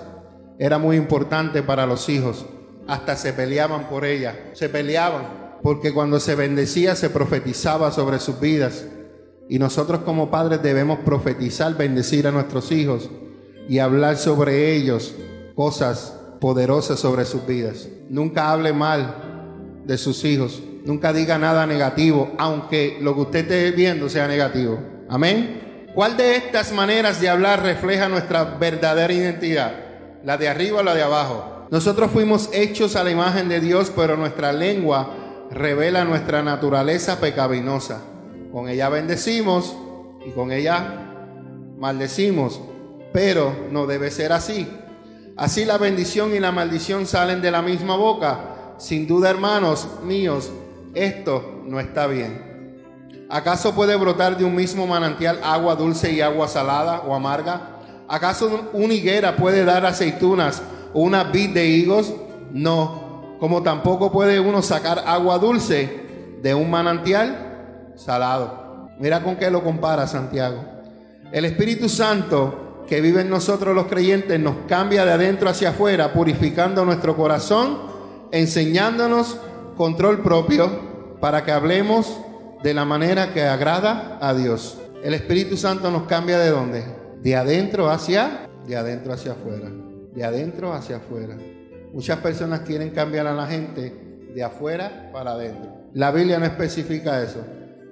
era 0.58 0.78
muy 0.78 0.96
importante 0.96 1.62
para 1.62 1.86
los 1.86 2.08
hijos. 2.08 2.46
Hasta 2.86 3.16
se 3.16 3.32
peleaban 3.32 3.88
por 3.88 4.04
ella, 4.04 4.50
se 4.52 4.68
peleaban, 4.68 5.58
porque 5.62 5.92
cuando 5.92 6.20
se 6.20 6.34
bendecía 6.34 6.94
se 6.94 7.10
profetizaba 7.10 7.90
sobre 7.90 8.18
sus 8.18 8.40
vidas. 8.40 8.84
Y 9.50 9.58
nosotros 9.58 10.02
como 10.04 10.30
padres 10.30 10.62
debemos 10.62 11.00
profetizar, 11.00 11.76
bendecir 11.76 12.28
a 12.28 12.30
nuestros 12.30 12.70
hijos 12.70 13.10
y 13.68 13.80
hablar 13.80 14.16
sobre 14.16 14.76
ellos 14.76 15.12
cosas 15.56 16.16
poderosas 16.40 17.00
sobre 17.00 17.24
sus 17.24 17.44
vidas. 17.44 17.88
Nunca 18.08 18.52
hable 18.52 18.72
mal 18.72 19.82
de 19.84 19.98
sus 19.98 20.24
hijos. 20.24 20.62
Nunca 20.84 21.12
diga 21.12 21.36
nada 21.36 21.66
negativo, 21.66 22.30
aunque 22.38 22.98
lo 23.00 23.12
que 23.16 23.20
usted 23.22 23.40
esté 23.40 23.72
viendo 23.72 24.08
sea 24.08 24.28
negativo. 24.28 24.78
Amén. 25.08 25.88
¿Cuál 25.96 26.16
de 26.16 26.36
estas 26.36 26.70
maneras 26.70 27.20
de 27.20 27.28
hablar 27.28 27.64
refleja 27.64 28.08
nuestra 28.08 28.44
verdadera 28.44 29.12
identidad? 29.12 29.72
¿La 30.24 30.36
de 30.36 30.48
arriba 30.48 30.78
o 30.78 30.82
la 30.84 30.94
de 30.94 31.02
abajo? 31.02 31.66
Nosotros 31.72 32.12
fuimos 32.12 32.50
hechos 32.52 32.94
a 32.94 33.02
la 33.02 33.10
imagen 33.10 33.48
de 33.48 33.58
Dios, 33.58 33.90
pero 33.96 34.16
nuestra 34.16 34.52
lengua 34.52 35.12
revela 35.50 36.04
nuestra 36.04 36.40
naturaleza 36.40 37.18
pecaminosa. 37.18 38.00
Con 38.52 38.68
ella 38.68 38.88
bendecimos 38.88 39.76
y 40.24 40.30
con 40.30 40.52
ella 40.52 41.12
maldecimos. 41.78 42.60
Pero 43.12 43.54
no 43.70 43.86
debe 43.86 44.10
ser 44.10 44.32
así. 44.32 44.68
Así 45.36 45.64
la 45.64 45.78
bendición 45.78 46.34
y 46.34 46.40
la 46.40 46.52
maldición 46.52 47.06
salen 47.06 47.40
de 47.40 47.50
la 47.50 47.62
misma 47.62 47.96
boca. 47.96 48.74
Sin 48.78 49.06
duda, 49.06 49.30
hermanos 49.30 49.88
míos, 50.04 50.50
esto 50.94 51.62
no 51.64 51.80
está 51.80 52.06
bien. 52.06 52.50
¿Acaso 53.28 53.74
puede 53.74 53.94
brotar 53.96 54.36
de 54.36 54.44
un 54.44 54.54
mismo 54.54 54.86
manantial 54.86 55.40
agua 55.42 55.76
dulce 55.76 56.12
y 56.12 56.20
agua 56.20 56.48
salada 56.48 57.02
o 57.06 57.14
amarga? 57.14 57.78
¿Acaso 58.08 58.68
una 58.72 58.92
higuera 58.92 59.36
puede 59.36 59.64
dar 59.64 59.86
aceitunas 59.86 60.62
o 60.92 61.02
una 61.02 61.24
vid 61.24 61.50
de 61.50 61.66
higos? 61.66 62.12
No. 62.50 63.36
Como 63.38 63.62
tampoco 63.62 64.10
puede 64.10 64.40
uno 64.40 64.62
sacar 64.62 65.04
agua 65.06 65.38
dulce 65.38 66.36
de 66.42 66.54
un 66.54 66.70
manantial 66.70 67.49
salado. 68.04 68.88
Mira 68.98 69.22
con 69.22 69.36
qué 69.36 69.50
lo 69.50 69.62
compara 69.62 70.06
Santiago. 70.06 70.64
El 71.32 71.44
Espíritu 71.44 71.88
Santo 71.88 72.84
que 72.88 73.00
vive 73.00 73.20
en 73.20 73.30
nosotros 73.30 73.74
los 73.74 73.86
creyentes 73.86 74.40
nos 74.40 74.56
cambia 74.66 75.04
de 75.04 75.12
adentro 75.12 75.48
hacia 75.48 75.70
afuera, 75.70 76.12
purificando 76.12 76.84
nuestro 76.84 77.16
corazón, 77.16 77.78
enseñándonos 78.32 79.38
control 79.76 80.22
propio 80.22 81.18
para 81.20 81.44
que 81.44 81.52
hablemos 81.52 82.18
de 82.64 82.74
la 82.74 82.84
manera 82.84 83.32
que 83.32 83.44
agrada 83.44 84.18
a 84.20 84.34
Dios. 84.34 84.78
El 85.04 85.14
Espíritu 85.14 85.56
Santo 85.56 85.90
nos 85.90 86.08
cambia 86.08 86.38
de 86.38 86.50
dónde? 86.50 86.84
De 87.22 87.36
adentro 87.36 87.90
hacia, 87.90 88.48
de 88.66 88.76
adentro 88.76 89.12
hacia 89.12 89.32
afuera, 89.32 89.70
de 90.12 90.24
adentro 90.24 90.72
hacia 90.72 90.96
afuera. 90.96 91.36
Muchas 91.92 92.18
personas 92.18 92.60
quieren 92.60 92.90
cambiar 92.90 93.26
a 93.28 93.34
la 93.34 93.46
gente 93.46 94.28
de 94.34 94.42
afuera 94.42 95.10
para 95.12 95.32
adentro. 95.32 95.70
La 95.94 96.10
Biblia 96.10 96.38
no 96.38 96.44
especifica 96.44 97.22
eso. 97.22 97.44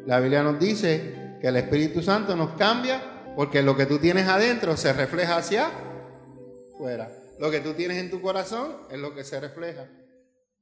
La 0.08 0.20
Biblia 0.20 0.42
nos 0.42 0.58
dice 0.58 1.36
que 1.38 1.48
el 1.48 1.56
Espíritu 1.56 2.00
Santo 2.00 2.34
nos 2.34 2.52
cambia 2.52 3.34
porque 3.36 3.62
lo 3.62 3.76
que 3.76 3.84
tú 3.84 3.98
tienes 3.98 4.26
adentro 4.26 4.74
se 4.74 4.94
refleja 4.94 5.36
hacia 5.36 5.68
fuera. 6.78 7.10
Lo 7.38 7.50
que 7.50 7.60
tú 7.60 7.74
tienes 7.74 7.98
en 7.98 8.10
tu 8.10 8.22
corazón 8.22 8.74
es 8.90 8.98
lo 8.98 9.14
que 9.14 9.22
se 9.22 9.38
refleja. 9.38 9.86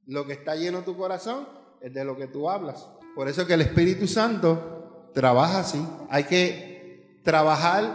Lo 0.05 0.27
que 0.27 0.33
está 0.33 0.57
lleno 0.57 0.81
tu 0.81 0.97
corazón 0.97 1.47
es 1.79 1.93
de 1.93 2.03
lo 2.03 2.17
que 2.17 2.27
tú 2.27 2.49
hablas. 2.49 2.89
Por 3.15 3.29
eso 3.29 3.47
que 3.47 3.53
el 3.53 3.61
Espíritu 3.61 4.05
Santo 4.05 5.11
trabaja 5.13 5.59
así. 5.59 5.81
Hay 6.09 6.25
que 6.25 7.21
trabajar 7.23 7.85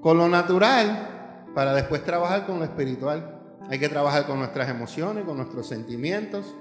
con 0.00 0.18
lo 0.18 0.28
natural 0.28 1.52
para 1.54 1.72
después 1.72 2.04
trabajar 2.04 2.46
con 2.46 2.58
lo 2.58 2.64
espiritual. 2.64 3.40
Hay 3.70 3.78
que 3.78 3.88
trabajar 3.88 4.26
con 4.26 4.40
nuestras 4.40 4.68
emociones, 4.68 5.24
con 5.24 5.36
nuestros 5.36 5.68
sentimientos, 5.68 6.52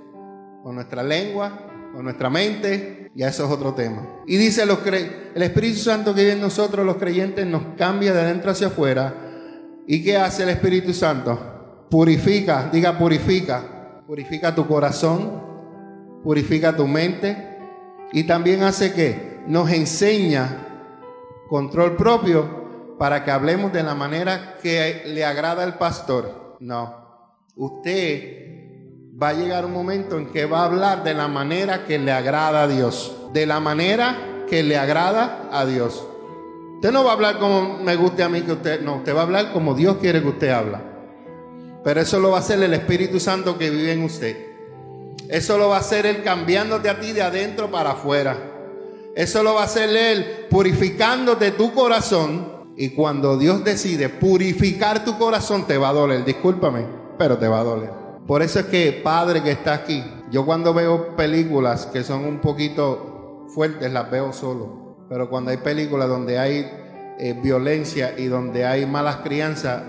con 0.62 0.76
nuestra 0.76 1.02
lengua, 1.02 1.73
con 1.94 2.06
nuestra 2.06 2.30
mente, 2.30 3.12
ya 3.14 3.28
eso 3.28 3.46
es 3.46 3.52
otro 3.52 3.76
tema. 3.76 4.24
Y 4.26 4.38
dice, 4.38 4.66
los 4.66 4.80
el 4.86 5.42
Espíritu 5.42 5.78
Santo 5.78 6.14
que 6.14 6.22
vive 6.22 6.34
en 6.34 6.42
nosotros, 6.42 6.86
los 6.86 6.98
creyentes, 6.98 7.46
nos 7.46 7.76
cambia 7.78 8.14
de 8.14 8.22
adentro 8.22 8.52
hacia 8.52 8.68
afuera. 8.68 9.14
¿Y 9.88 10.04
qué 10.04 10.18
hace 10.18 10.44
el 10.44 10.50
Espíritu 10.50 10.94
Santo? 10.94 11.86
Purifica, 11.92 12.70
diga 12.72 12.98
purifica, 12.98 14.02
purifica 14.08 14.56
tu 14.56 14.68
corazón, 14.68 15.44
purifica 16.24 16.76
tu 16.76 16.88
mente 16.88 17.58
y 18.12 18.24
también 18.24 18.64
hace 18.64 18.94
que 18.94 19.42
nos 19.46 19.70
enseña 19.72 20.68
control 21.50 21.96
propio 21.96 22.96
para 22.98 23.24
que 23.24 23.30
hablemos 23.30 23.72
de 23.72 23.84
la 23.84 23.94
manera 23.94 24.58
que 24.62 25.04
le 25.06 25.24
agrada 25.26 25.64
al 25.64 25.78
pastor. 25.78 26.58
No, 26.60 27.36
usted 27.56 28.53
va 29.22 29.30
a 29.30 29.34
llegar 29.34 29.66
un 29.66 29.74
momento 29.74 30.18
en 30.18 30.28
que 30.28 30.46
va 30.46 30.62
a 30.62 30.66
hablar 30.66 31.04
de 31.04 31.14
la 31.14 31.28
manera 31.28 31.86
que 31.86 32.00
le 32.00 32.12
agrada 32.12 32.64
a 32.64 32.68
Dios. 32.68 33.16
De 33.32 33.46
la 33.46 33.60
manera 33.60 34.46
que 34.50 34.64
le 34.64 34.78
agrada 34.78 35.50
a 35.52 35.66
Dios. 35.66 36.06
Usted 36.76 36.92
no 36.92 37.04
va 37.04 37.12
a 37.12 37.14
hablar 37.14 37.40
como 37.40 37.80
me 37.80 37.96
guste 37.96 38.24
a 38.24 38.30
mí 38.30 38.42
que 38.42 38.54
usted, 38.54 38.82
no, 38.82 38.98
usted 38.98 39.16
va 39.16 39.22
a 39.22 39.24
hablar 39.24 39.54
como 39.54 39.74
Dios 39.74 39.98
quiere 39.98 40.22
que 40.22 40.30
usted 40.30 40.50
habla. 40.50 40.82
Pero 41.84 42.02
eso 42.02 42.20
lo 42.20 42.32
va 42.32 42.38
a 42.38 42.40
hacer 42.40 42.62
el 42.62 42.74
Espíritu 42.74 43.20
Santo 43.20 43.58
que 43.58 43.70
vive 43.70 43.92
en 43.92 44.04
usted. 44.04 44.36
Eso 45.30 45.58
lo 45.58 45.70
va 45.70 45.78
a 45.78 45.80
hacer 45.80 46.06
Él 46.06 46.24
cambiándote 46.24 46.90
a 46.90 47.00
ti 47.00 47.12
de 47.12 47.22
adentro 47.22 47.72
para 47.72 47.92
afuera. 47.92 48.38
Eso 49.16 49.44
lo 49.44 49.54
va 49.54 49.62
a 49.62 49.66
hacer 49.66 49.90
Él 49.96 50.48
purificándote 50.50 51.52
tu 51.52 51.74
corazón. 51.74 52.52
Y 52.76 52.90
cuando 52.90 53.38
Dios 53.38 53.64
decide 53.64 54.10
purificar 54.10 55.06
tu 55.06 55.18
corazón, 55.18 55.68
te 55.68 55.78
va 55.78 55.90
a 55.90 55.94
doler. 55.94 56.26
Discúlpame, 56.26 56.86
pero 57.18 57.38
te 57.38 57.48
va 57.48 57.60
a 57.60 57.64
doler. 57.64 58.03
Por 58.28 58.42
eso 58.42 58.60
es 58.60 58.66
que, 58.68 59.02
padre 59.04 59.44
que 59.44 59.52
está 59.52 59.74
aquí, 59.74 60.04
yo 60.32 60.46
cuando 60.46 60.74
veo 60.74 61.16
películas 61.16 61.86
que 61.88 62.04
son 62.04 62.26
un 62.26 62.40
poquito 62.40 63.46
fuertes, 63.54 63.92
las 63.92 64.10
veo 64.10 64.32
solo. 64.32 65.06
Pero 65.10 65.30
cuando 65.30 65.52
hay 65.52 65.58
películas 65.58 66.08
donde 66.08 66.40
hay 66.40 66.72
eh, 67.20 67.40
violencia 67.42 68.14
y 68.18 68.26
donde 68.26 68.66
hay 68.66 68.86
malas 68.86 69.18
crianzas, 69.18 69.84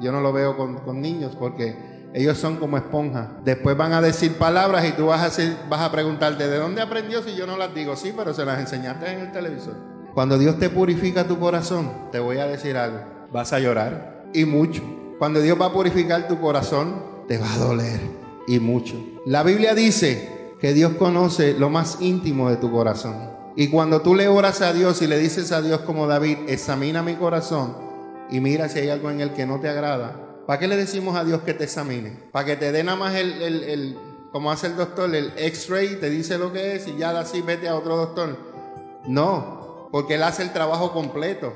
yo 0.00 0.12
no 0.12 0.20
lo 0.20 0.32
veo 0.32 0.56
con, 0.56 0.78
con 0.78 1.00
niños 1.00 1.36
porque 1.38 1.76
ellos 2.14 2.38
son 2.38 2.56
como 2.56 2.76
esponjas. 2.76 3.28
Después 3.44 3.76
van 3.76 3.92
a 3.92 4.00
decir 4.00 4.34
palabras 4.34 4.84
y 4.86 4.92
tú 4.92 5.06
vas 5.06 5.20
a, 5.20 5.26
hacer, 5.26 5.56
vas 5.68 5.80
a 5.80 5.90
preguntarte, 5.90 6.46
¿de 6.46 6.58
dónde 6.58 6.82
aprendió 6.82 7.22
si 7.22 7.34
yo 7.34 7.46
no 7.46 7.56
las 7.56 7.74
digo? 7.74 7.96
Sí, 7.96 8.12
pero 8.16 8.32
se 8.32 8.44
las 8.44 8.60
enseñaste 8.60 9.10
en 9.10 9.20
el 9.20 9.32
televisor. 9.32 9.74
Cuando 10.14 10.38
Dios 10.38 10.58
te 10.58 10.68
purifica 10.68 11.26
tu 11.26 11.38
corazón, 11.38 11.90
te 12.12 12.18
voy 12.18 12.38
a 12.38 12.46
decir 12.46 12.76
algo, 12.76 12.98
vas 13.32 13.52
a 13.52 13.58
llorar 13.58 14.26
y 14.34 14.44
mucho. 14.44 14.82
Cuando 15.18 15.40
Dios 15.40 15.60
va 15.60 15.66
a 15.66 15.72
purificar 15.72 16.28
tu 16.28 16.38
corazón, 16.40 17.11
te 17.28 17.38
va 17.38 17.52
a 17.52 17.58
doler 17.58 18.00
y 18.46 18.58
mucho. 18.58 18.94
La 19.26 19.42
Biblia 19.42 19.74
dice 19.74 20.54
que 20.60 20.72
Dios 20.72 20.92
conoce 20.94 21.54
lo 21.54 21.70
más 21.70 21.98
íntimo 22.00 22.50
de 22.50 22.56
tu 22.56 22.70
corazón. 22.70 23.30
Y 23.56 23.68
cuando 23.68 24.00
tú 24.00 24.14
le 24.14 24.28
oras 24.28 24.62
a 24.62 24.72
Dios 24.72 25.02
y 25.02 25.06
le 25.06 25.18
dices 25.18 25.52
a 25.52 25.60
Dios 25.60 25.80
como 25.80 26.06
David, 26.06 26.38
examina 26.48 27.02
mi 27.02 27.14
corazón 27.14 27.76
y 28.30 28.40
mira 28.40 28.68
si 28.68 28.78
hay 28.78 28.88
algo 28.88 29.10
en 29.10 29.20
el 29.20 29.32
que 29.34 29.46
no 29.46 29.60
te 29.60 29.68
agrada, 29.68 30.22
¿Para 30.46 30.58
qué 30.58 30.66
le 30.66 30.76
decimos 30.76 31.16
a 31.16 31.24
Dios 31.24 31.42
que 31.42 31.54
te 31.54 31.64
examine? 31.64 32.18
¿Para 32.32 32.46
que 32.46 32.56
te 32.56 32.72
dé 32.72 32.82
nada 32.82 32.98
más 32.98 33.14
el, 33.14 33.40
el, 33.42 33.98
como 34.32 34.50
hace 34.50 34.66
el 34.66 34.76
doctor, 34.76 35.14
el 35.14 35.32
x-ray, 35.36 36.00
te 36.00 36.10
dice 36.10 36.36
lo 36.36 36.52
que 36.52 36.74
es 36.74 36.88
y 36.88 36.96
ya 36.96 37.18
así 37.18 37.42
vete 37.42 37.68
a 37.68 37.76
otro 37.76 37.96
doctor? 37.96 38.36
No, 39.06 39.88
porque 39.92 40.16
Él 40.16 40.22
hace 40.24 40.42
el 40.42 40.52
trabajo 40.52 40.92
completo. 40.92 41.52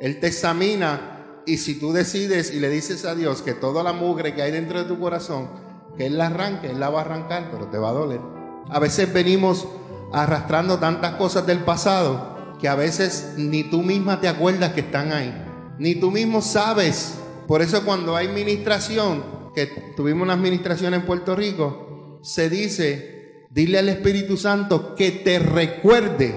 Él 0.00 0.18
te 0.18 0.26
examina 0.26 1.13
y 1.46 1.58
si 1.58 1.78
tú 1.78 1.92
decides 1.92 2.52
y 2.52 2.60
le 2.60 2.70
dices 2.70 3.04
a 3.04 3.14
Dios 3.14 3.42
que 3.42 3.54
toda 3.54 3.82
la 3.82 3.92
mugre 3.92 4.34
que 4.34 4.42
hay 4.42 4.50
dentro 4.50 4.78
de 4.78 4.88
tu 4.88 4.98
corazón, 4.98 5.50
que 5.96 6.06
Él 6.06 6.18
la 6.18 6.26
arranque, 6.26 6.70
Él 6.70 6.80
la 6.80 6.90
va 6.90 7.00
a 7.00 7.04
arrancar, 7.04 7.48
pero 7.50 7.66
te 7.68 7.78
va 7.78 7.90
a 7.90 7.92
doler. 7.92 8.20
A 8.68 8.78
veces 8.78 9.12
venimos 9.12 9.66
arrastrando 10.12 10.78
tantas 10.78 11.14
cosas 11.14 11.46
del 11.46 11.60
pasado 11.60 12.56
que 12.60 12.68
a 12.68 12.74
veces 12.74 13.34
ni 13.36 13.64
tú 13.64 13.82
misma 13.82 14.20
te 14.20 14.28
acuerdas 14.28 14.72
que 14.72 14.80
están 14.80 15.12
ahí. 15.12 15.34
Ni 15.78 15.96
tú 15.96 16.10
mismo 16.10 16.40
sabes 16.40 17.18
por 17.46 17.60
eso 17.60 17.84
cuando 17.84 18.16
hay 18.16 18.28
ministración, 18.28 19.22
que 19.54 19.66
tuvimos 19.96 20.22
una 20.22 20.32
administración 20.32 20.94
en 20.94 21.04
Puerto 21.04 21.36
Rico, 21.36 22.18
se 22.22 22.48
dice, 22.48 23.46
dile 23.50 23.78
al 23.78 23.88
Espíritu 23.88 24.36
Santo 24.36 24.94
que 24.94 25.10
te 25.10 25.38
recuerde 25.38 26.34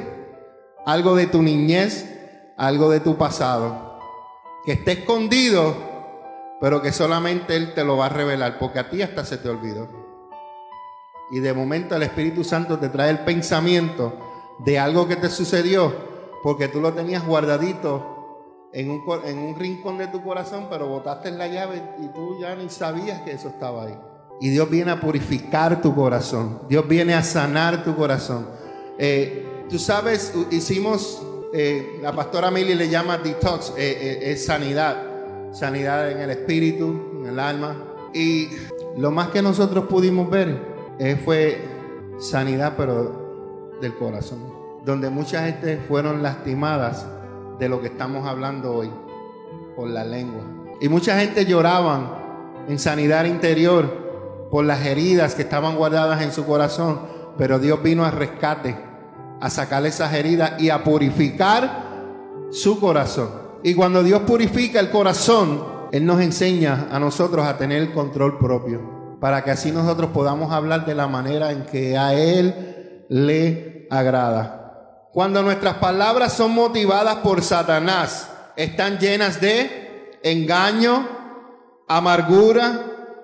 algo 0.85 1.15
de 1.15 1.27
tu 1.27 1.41
niñez, 1.41 2.05
algo 2.57 2.89
de 2.91 2.99
tu 2.99 3.17
pasado, 3.17 3.86
que 4.67 4.73
esté 4.73 4.91
escondido, 4.91 5.77
pero 6.59 6.81
que 6.81 6.91
solamente 6.91 7.55
Él 7.55 7.73
te 7.73 7.85
lo 7.85 7.95
va 7.95 8.07
a 8.07 8.09
revelar, 8.09 8.59
porque 8.59 8.79
a 8.79 8.89
ti 8.89 9.01
hasta 9.01 9.23
se 9.23 9.37
te 9.37 9.47
olvidó. 9.47 9.87
Y 11.31 11.39
de 11.39 11.53
momento 11.53 11.95
el 11.95 12.03
Espíritu 12.03 12.43
Santo 12.43 12.77
te 12.77 12.89
trae 12.89 13.11
el 13.11 13.19
pensamiento 13.19 14.19
de 14.59 14.77
algo 14.77 15.07
que 15.07 15.15
te 15.15 15.29
sucedió, 15.29 15.95
porque 16.43 16.67
tú 16.67 16.81
lo 16.81 16.91
tenías 16.91 17.25
guardadito 17.25 18.67
en 18.73 18.89
un, 18.89 19.55
rincón 19.57 19.99
de 19.99 20.07
tu 20.07 20.21
corazón, 20.21 20.67
pero 20.69 20.89
botaste 20.89 21.31
la 21.31 21.47
llave 21.47 21.81
y 21.99 22.07
tú 22.09 22.37
ya 22.37 22.53
ni 22.53 22.67
sabías 22.67 23.21
que 23.21 23.31
eso 23.31 23.47
estaba 23.47 23.85
ahí. 23.85 23.97
Y 24.41 24.49
Dios 24.49 24.69
viene 24.69 24.91
a 24.91 24.99
purificar 24.99 25.81
tu 25.81 25.95
corazón. 25.95 26.63
Dios 26.67 26.85
viene 26.85 27.13
a 27.13 27.23
sanar 27.23 27.85
tu 27.85 27.95
corazón. 27.95 28.45
Eh, 28.99 29.65
tú 29.69 29.79
sabes, 29.79 30.33
hicimos, 30.51 31.23
eh, 31.53 31.99
la 32.01 32.13
pastora 32.13 32.51
Mili 32.51 32.75
le 32.75 32.89
llama 32.89 33.17
detox, 33.17 33.73
eh, 33.77 34.19
es 34.21 34.45
sanidad. 34.45 35.03
Sanidad 35.53 36.11
en 36.11 36.19
el 36.19 36.29
espíritu, 36.29 37.19
en 37.19 37.27
el 37.27 37.39
alma. 37.39 37.75
Y 38.13 38.49
lo 38.97 39.11
más 39.11 39.29
que 39.29 39.41
nosotros 39.41 39.85
pudimos 39.85 40.29
ver 40.29 40.77
fue 41.23 41.61
sanidad, 42.19 42.73
pero 42.75 43.75
del 43.81 43.95
corazón. 43.95 44.39
Donde 44.83 45.09
mucha 45.09 45.45
gente 45.45 45.77
fueron 45.87 46.23
lastimadas 46.23 47.05
de 47.59 47.69
lo 47.69 47.81
que 47.81 47.87
estamos 47.87 48.27
hablando 48.27 48.73
hoy, 48.73 48.91
por 49.75 49.89
la 49.89 50.03
lengua. 50.03 50.43
Y 50.79 50.89
mucha 50.89 51.19
gente 51.19 51.45
lloraban 51.45 52.09
en 52.67 52.79
sanidad 52.79 53.25
interior 53.25 54.07
por 54.51 54.65
las 54.65 54.85
heridas 54.85 55.35
que 55.35 55.41
estaban 55.41 55.75
guardadas 55.75 56.21
en 56.21 56.31
su 56.31 56.45
corazón, 56.45 56.99
pero 57.37 57.59
Dios 57.59 57.81
vino 57.81 58.05
a 58.05 58.11
rescate, 58.11 58.77
a 59.39 59.49
sacar 59.49 59.85
esas 59.85 60.13
heridas 60.13 60.53
y 60.59 60.69
a 60.69 60.83
purificar 60.83 61.87
su 62.51 62.79
corazón. 62.79 63.29
Y 63.63 63.73
cuando 63.73 64.03
Dios 64.03 64.21
purifica 64.21 64.79
el 64.79 64.89
corazón, 64.89 65.63
Él 65.91 66.05
nos 66.05 66.21
enseña 66.21 66.87
a 66.91 66.99
nosotros 66.99 67.45
a 67.45 67.57
tener 67.57 67.81
el 67.81 67.93
control 67.93 68.37
propio, 68.37 69.17
para 69.19 69.43
que 69.43 69.51
así 69.51 69.71
nosotros 69.71 70.11
podamos 70.11 70.51
hablar 70.51 70.85
de 70.85 70.95
la 70.95 71.07
manera 71.07 71.51
en 71.51 71.65
que 71.65 71.97
a 71.97 72.13
Él 72.13 73.05
le 73.09 73.87
agrada. 73.89 75.09
Cuando 75.11 75.41
nuestras 75.41 75.75
palabras 75.75 76.33
son 76.33 76.51
motivadas 76.51 77.17
por 77.17 77.41
Satanás, 77.41 78.29
están 78.55 78.99
llenas 78.99 79.41
de 79.41 80.19
engaño, 80.23 81.07
amargura, 81.87 82.81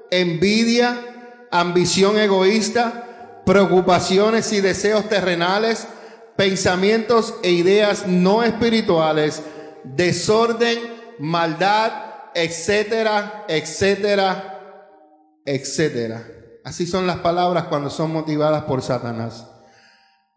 envidia, 0.09 1.47
ambición 1.51 2.17
egoísta, 2.17 3.41
preocupaciones 3.45 4.51
y 4.53 4.61
deseos 4.61 5.07
terrenales, 5.09 5.87
pensamientos 6.35 7.35
e 7.43 7.51
ideas 7.51 8.07
no 8.07 8.43
espirituales, 8.43 9.43
desorden, 9.83 10.79
maldad, 11.19 11.91
etcétera, 12.33 13.45
etcétera, 13.47 15.41
etcétera. 15.45 16.27
Así 16.63 16.87
son 16.87 17.05
las 17.05 17.17
palabras 17.17 17.65
cuando 17.65 17.89
son 17.89 18.11
motivadas 18.11 18.63
por 18.63 18.81
Satanás. 18.81 19.47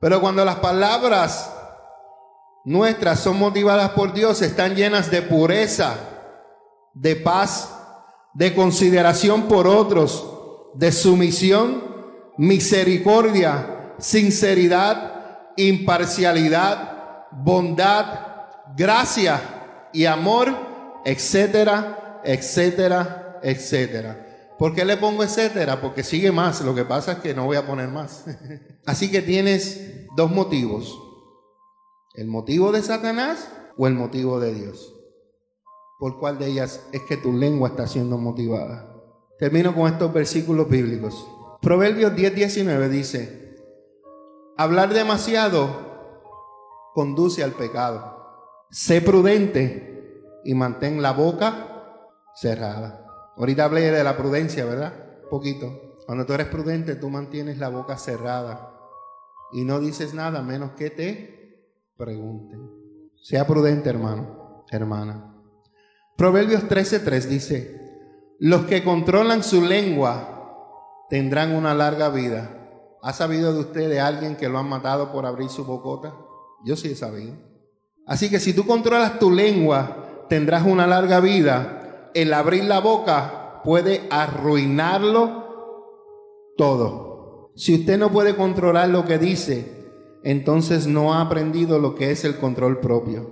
Pero 0.01 0.21
cuando 0.21 0.45
las 0.45 0.57
palabras 0.57 1.51
nuestras 2.65 3.21
son 3.21 3.39
motivadas 3.39 3.91
por 3.91 4.13
Dios, 4.13 4.43
están 4.43 4.75
llenas 4.75 5.11
de 5.11 5.23
pureza, 5.23 5.95
de 6.95 7.15
paz, 7.15 7.73
de 8.35 8.55
consideración 8.55 9.45
por 9.45 9.67
otros, 9.69 10.27
de 10.75 10.91
sumisión, 10.93 11.83
misericordia, 12.37 13.95
sinceridad, 13.99 15.16
imparcialidad, 15.57 17.27
bondad, 17.33 18.07
gracia 18.77 19.89
y 19.93 20.05
amor, 20.07 20.55
etcétera, 21.05 22.21
etcétera, 22.25 23.41
etcétera. 23.43 24.27
¿Por 24.59 24.75
qué 24.75 24.85
le 24.85 24.97
pongo 24.97 25.23
etcétera? 25.23 25.81
Porque 25.81 26.03
sigue 26.03 26.33
más. 26.33 26.61
Lo 26.63 26.75
que 26.75 26.85
pasa 26.85 27.13
es 27.13 27.19
que 27.19 27.35
no 27.35 27.45
voy 27.45 27.57
a 27.57 27.67
poner 27.67 27.89
más. 27.89 28.25
Así 28.87 29.11
que 29.11 29.23
tienes 29.23 30.07
dos 30.17 30.31
motivos. 30.31 30.99
¿El 32.15 32.29
motivo 32.29 32.73
de 32.73 32.83
Satanás 32.83 33.51
o 33.77 33.87
el 33.87 33.95
motivo 33.95 34.41
de 34.41 34.55
Dios? 34.55 34.95
¿Por 35.99 36.19
cuál 36.19 36.39
de 36.39 36.47
ellas 36.47 36.83
es 36.93 37.03
que 37.03 37.17
tu 37.17 37.33
lengua 37.33 37.69
está 37.69 37.87
siendo 37.87 38.17
motivada? 38.17 38.93
Termino 39.39 39.75
con 39.75 39.93
estos 39.93 40.13
versículos 40.13 40.69
bíblicos. 40.69 41.27
Proverbios 41.61 42.13
10:19 42.13 42.89
dice, 42.89 43.46
hablar 44.57 44.93
demasiado 44.93 46.91
conduce 46.95 47.45
al 47.45 47.53
pecado. 47.53 48.67
Sé 48.71 49.01
prudente 49.01 50.23
y 50.45 50.55
mantén 50.55 51.03
la 51.03 51.13
boca 51.13 51.85
cerrada. 52.35 53.05
Ahorita 53.37 53.65
hablé 53.65 53.91
de 53.91 54.05
la 54.05 54.17
prudencia, 54.17 54.65
¿verdad? 54.65 55.07
poquito. 55.29 55.97
Cuando 56.07 56.25
tú 56.25 56.33
eres 56.33 56.47
prudente, 56.47 56.95
tú 56.95 57.11
mantienes 57.11 57.59
la 57.59 57.69
boca 57.69 57.99
cerrada 57.99 58.73
y 59.53 59.65
no 59.65 59.81
dices 59.81 60.15
nada 60.15 60.43
menos 60.43 60.73
que 60.73 60.91
te 60.91 61.93
pregunten. 61.97 62.61
Sea 63.23 63.47
prudente, 63.47 63.91
hermano, 63.91 64.65
hermana. 64.71 65.35
Proverbios 66.17 66.69
13:3 66.69 67.27
dice, 67.27 67.81
los 68.39 68.67
que 68.67 68.85
controlan 68.85 69.43
su 69.43 69.63
lengua 69.63 71.07
tendrán 71.09 71.55
una 71.55 71.75
larga 71.75 72.09
vida. 72.09 72.56
¿Ha 73.07 73.13
sabido 73.13 73.53
de 73.53 73.61
usted 73.61 73.89
de 73.89 74.01
alguien 74.01 74.35
que 74.35 74.49
lo 74.49 74.59
han 74.59 74.69
matado 74.69 75.13
por 75.13 75.27
abrir 75.27 75.49
su 75.49 75.65
bocota? 75.65 76.13
Yo 76.65 76.75
sí 76.75 76.89
he 76.89 76.97
sabido. 76.97 77.35
Así 78.05 78.29
que 78.29 78.41
si 78.41 78.53
tú 78.53 78.67
controlas 78.67 79.21
tu 79.21 79.31
lengua, 79.31 80.25
tendrás 80.29 80.67
una 80.67 80.89
larga 80.89 81.21
vida 81.21 82.11
el 82.15 82.33
abrir 82.33 82.65
la 82.65 82.81
boca 82.81 83.61
puede 83.63 84.09
arruinarlo 84.11 85.45
todo. 86.57 87.53
Si 87.55 87.77
usted 87.77 87.97
no 87.97 88.11
puede 88.11 88.35
controlar 88.35 88.89
lo 88.89 89.05
que 89.05 89.19
dice, 89.19 89.87
entonces 90.25 90.89
no 90.89 91.15
ha 91.15 91.21
aprendido 91.21 91.79
lo 91.79 91.95
que 91.95 92.11
es 92.11 92.25
el 92.25 92.39
control 92.39 92.81
propio. 92.81 93.31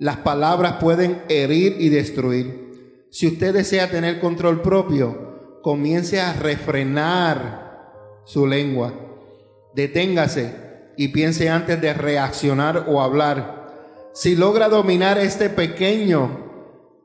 Las 0.00 0.16
palabras 0.16 0.78
pueden 0.80 1.22
herir 1.28 1.76
y 1.78 1.88
destruir. 1.88 3.06
Si 3.12 3.28
usted 3.28 3.54
desea 3.54 3.92
tener 3.92 4.18
control 4.18 4.60
propio, 4.60 5.60
comience 5.62 6.20
a 6.20 6.32
refrenar 6.32 7.67
su 8.28 8.46
lengua. 8.46 8.92
Deténgase 9.74 10.54
y 10.98 11.08
piense 11.08 11.48
antes 11.48 11.80
de 11.80 11.94
reaccionar 11.94 12.84
o 12.86 13.00
hablar. 13.00 14.10
Si 14.12 14.36
logra 14.36 14.68
dominar 14.68 15.16
este 15.16 15.48
pequeño 15.48 16.46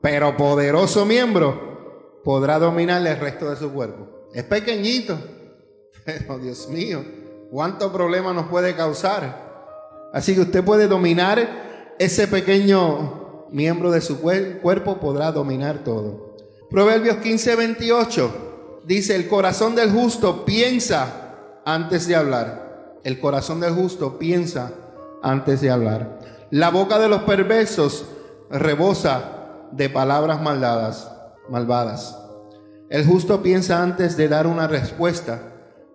pero 0.02 0.36
poderoso 0.36 1.06
miembro, 1.06 2.20
podrá 2.24 2.58
dominar 2.58 3.06
el 3.06 3.18
resto 3.18 3.48
de 3.48 3.56
su 3.56 3.72
cuerpo. 3.72 4.28
Es 4.34 4.44
pequeñito, 4.44 5.18
pero 6.04 6.38
Dios 6.38 6.68
mío, 6.68 7.02
cuánto 7.50 7.90
problema 7.90 8.34
nos 8.34 8.48
puede 8.48 8.74
causar. 8.74 10.10
Así 10.12 10.34
que 10.34 10.42
usted 10.42 10.62
puede 10.62 10.88
dominar 10.88 11.94
ese 11.98 12.28
pequeño 12.28 13.46
miembro 13.50 13.90
de 13.90 14.02
su 14.02 14.20
cuerpo 14.20 15.00
podrá 15.00 15.32
dominar 15.32 15.84
todo. 15.84 16.36
Proverbios 16.68 17.16
15, 17.16 17.56
28 17.56 18.53
dice, 18.86 19.16
el 19.16 19.28
corazón 19.28 19.74
del 19.74 19.90
justo 19.90 20.44
piensa 20.44 21.60
antes 21.64 22.06
de 22.06 22.16
hablar. 22.16 22.98
El 23.04 23.20
corazón 23.20 23.60
del 23.60 23.74
justo 23.74 24.18
piensa 24.18 24.72
antes 25.22 25.60
de 25.60 25.70
hablar. 25.70 26.20
La 26.50 26.70
boca 26.70 26.98
de 26.98 27.08
los 27.08 27.22
perversos 27.22 28.06
rebosa 28.50 29.68
de 29.72 29.90
palabras 29.90 30.40
maldadas, 30.40 31.10
malvadas. 31.48 32.18
El 32.90 33.04
justo 33.06 33.42
piensa 33.42 33.82
antes 33.82 34.16
de 34.16 34.28
dar 34.28 34.46
una 34.46 34.68
respuesta, 34.68 35.40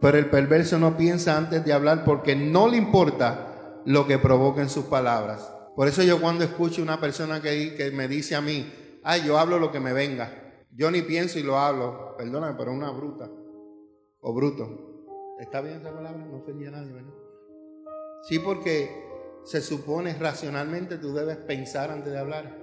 pero 0.01 0.17
el 0.17 0.29
perverso 0.29 0.79
no 0.79 0.97
piensa 0.97 1.37
antes 1.37 1.63
de 1.63 1.73
hablar 1.73 2.03
porque 2.03 2.35
no 2.35 2.67
le 2.67 2.77
importa 2.77 3.81
lo 3.85 4.07
que 4.07 4.17
provoquen 4.17 4.69
sus 4.69 4.85
palabras. 4.85 5.49
Por 5.75 5.87
eso 5.87 6.03
yo 6.03 6.19
cuando 6.19 6.43
escucho 6.43 6.81
una 6.81 6.99
persona 6.99 7.41
que, 7.41 7.75
que 7.75 7.91
me 7.91 8.07
dice 8.07 8.35
a 8.35 8.41
mí, 8.41 8.71
ay, 9.03 9.23
yo 9.25 9.39
hablo 9.39 9.59
lo 9.59 9.71
que 9.71 9.79
me 9.79 9.93
venga, 9.93 10.49
yo 10.80 10.89
ni 10.89 11.01
pienso 11.01 11.38
y 11.38 11.43
lo 11.43 11.59
hablo, 11.59 12.15
perdóname, 12.17 12.55
pero 12.57 12.71
una 12.71 12.89
bruta 12.89 13.30
o 14.21 14.34
bruto. 14.34 15.36
¿Está 15.38 15.59
bien 15.59 15.82
esa 15.82 15.93
palabra? 15.93 16.25
No 16.25 16.38
ofendía 16.38 16.69
a 16.69 16.71
nadie, 16.71 16.93
¿verdad? 16.93 17.13
Sí, 18.23 18.39
porque 18.39 18.89
se 19.43 19.61
supone 19.61 20.13
racionalmente 20.17 20.97
tú 20.97 21.13
debes 21.13 21.36
pensar 21.36 21.91
antes 21.91 22.13
de 22.13 22.17
hablar. 22.17 22.57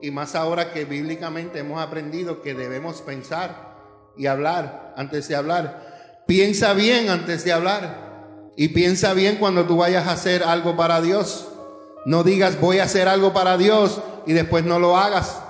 Y 0.00 0.10
más 0.10 0.34
ahora 0.34 0.72
que 0.72 0.86
bíblicamente 0.86 1.58
hemos 1.58 1.78
aprendido 1.78 2.40
que 2.40 2.54
debemos 2.54 3.02
pensar 3.02 3.76
y 4.16 4.28
hablar 4.28 4.94
antes 4.96 5.28
de 5.28 5.36
hablar. 5.36 6.22
Piensa 6.26 6.72
bien 6.72 7.10
antes 7.10 7.44
de 7.44 7.52
hablar. 7.52 8.52
Y 8.56 8.68
piensa 8.68 9.12
bien 9.12 9.36
cuando 9.36 9.66
tú 9.66 9.76
vayas 9.76 10.06
a 10.06 10.12
hacer 10.12 10.42
algo 10.42 10.74
para 10.74 11.02
Dios. 11.02 11.52
No 12.06 12.22
digas 12.22 12.58
voy 12.58 12.78
a 12.78 12.84
hacer 12.84 13.08
algo 13.08 13.34
para 13.34 13.58
Dios 13.58 14.00
y 14.24 14.32
después 14.32 14.64
no 14.64 14.78
lo 14.78 14.96
hagas. 14.96 15.42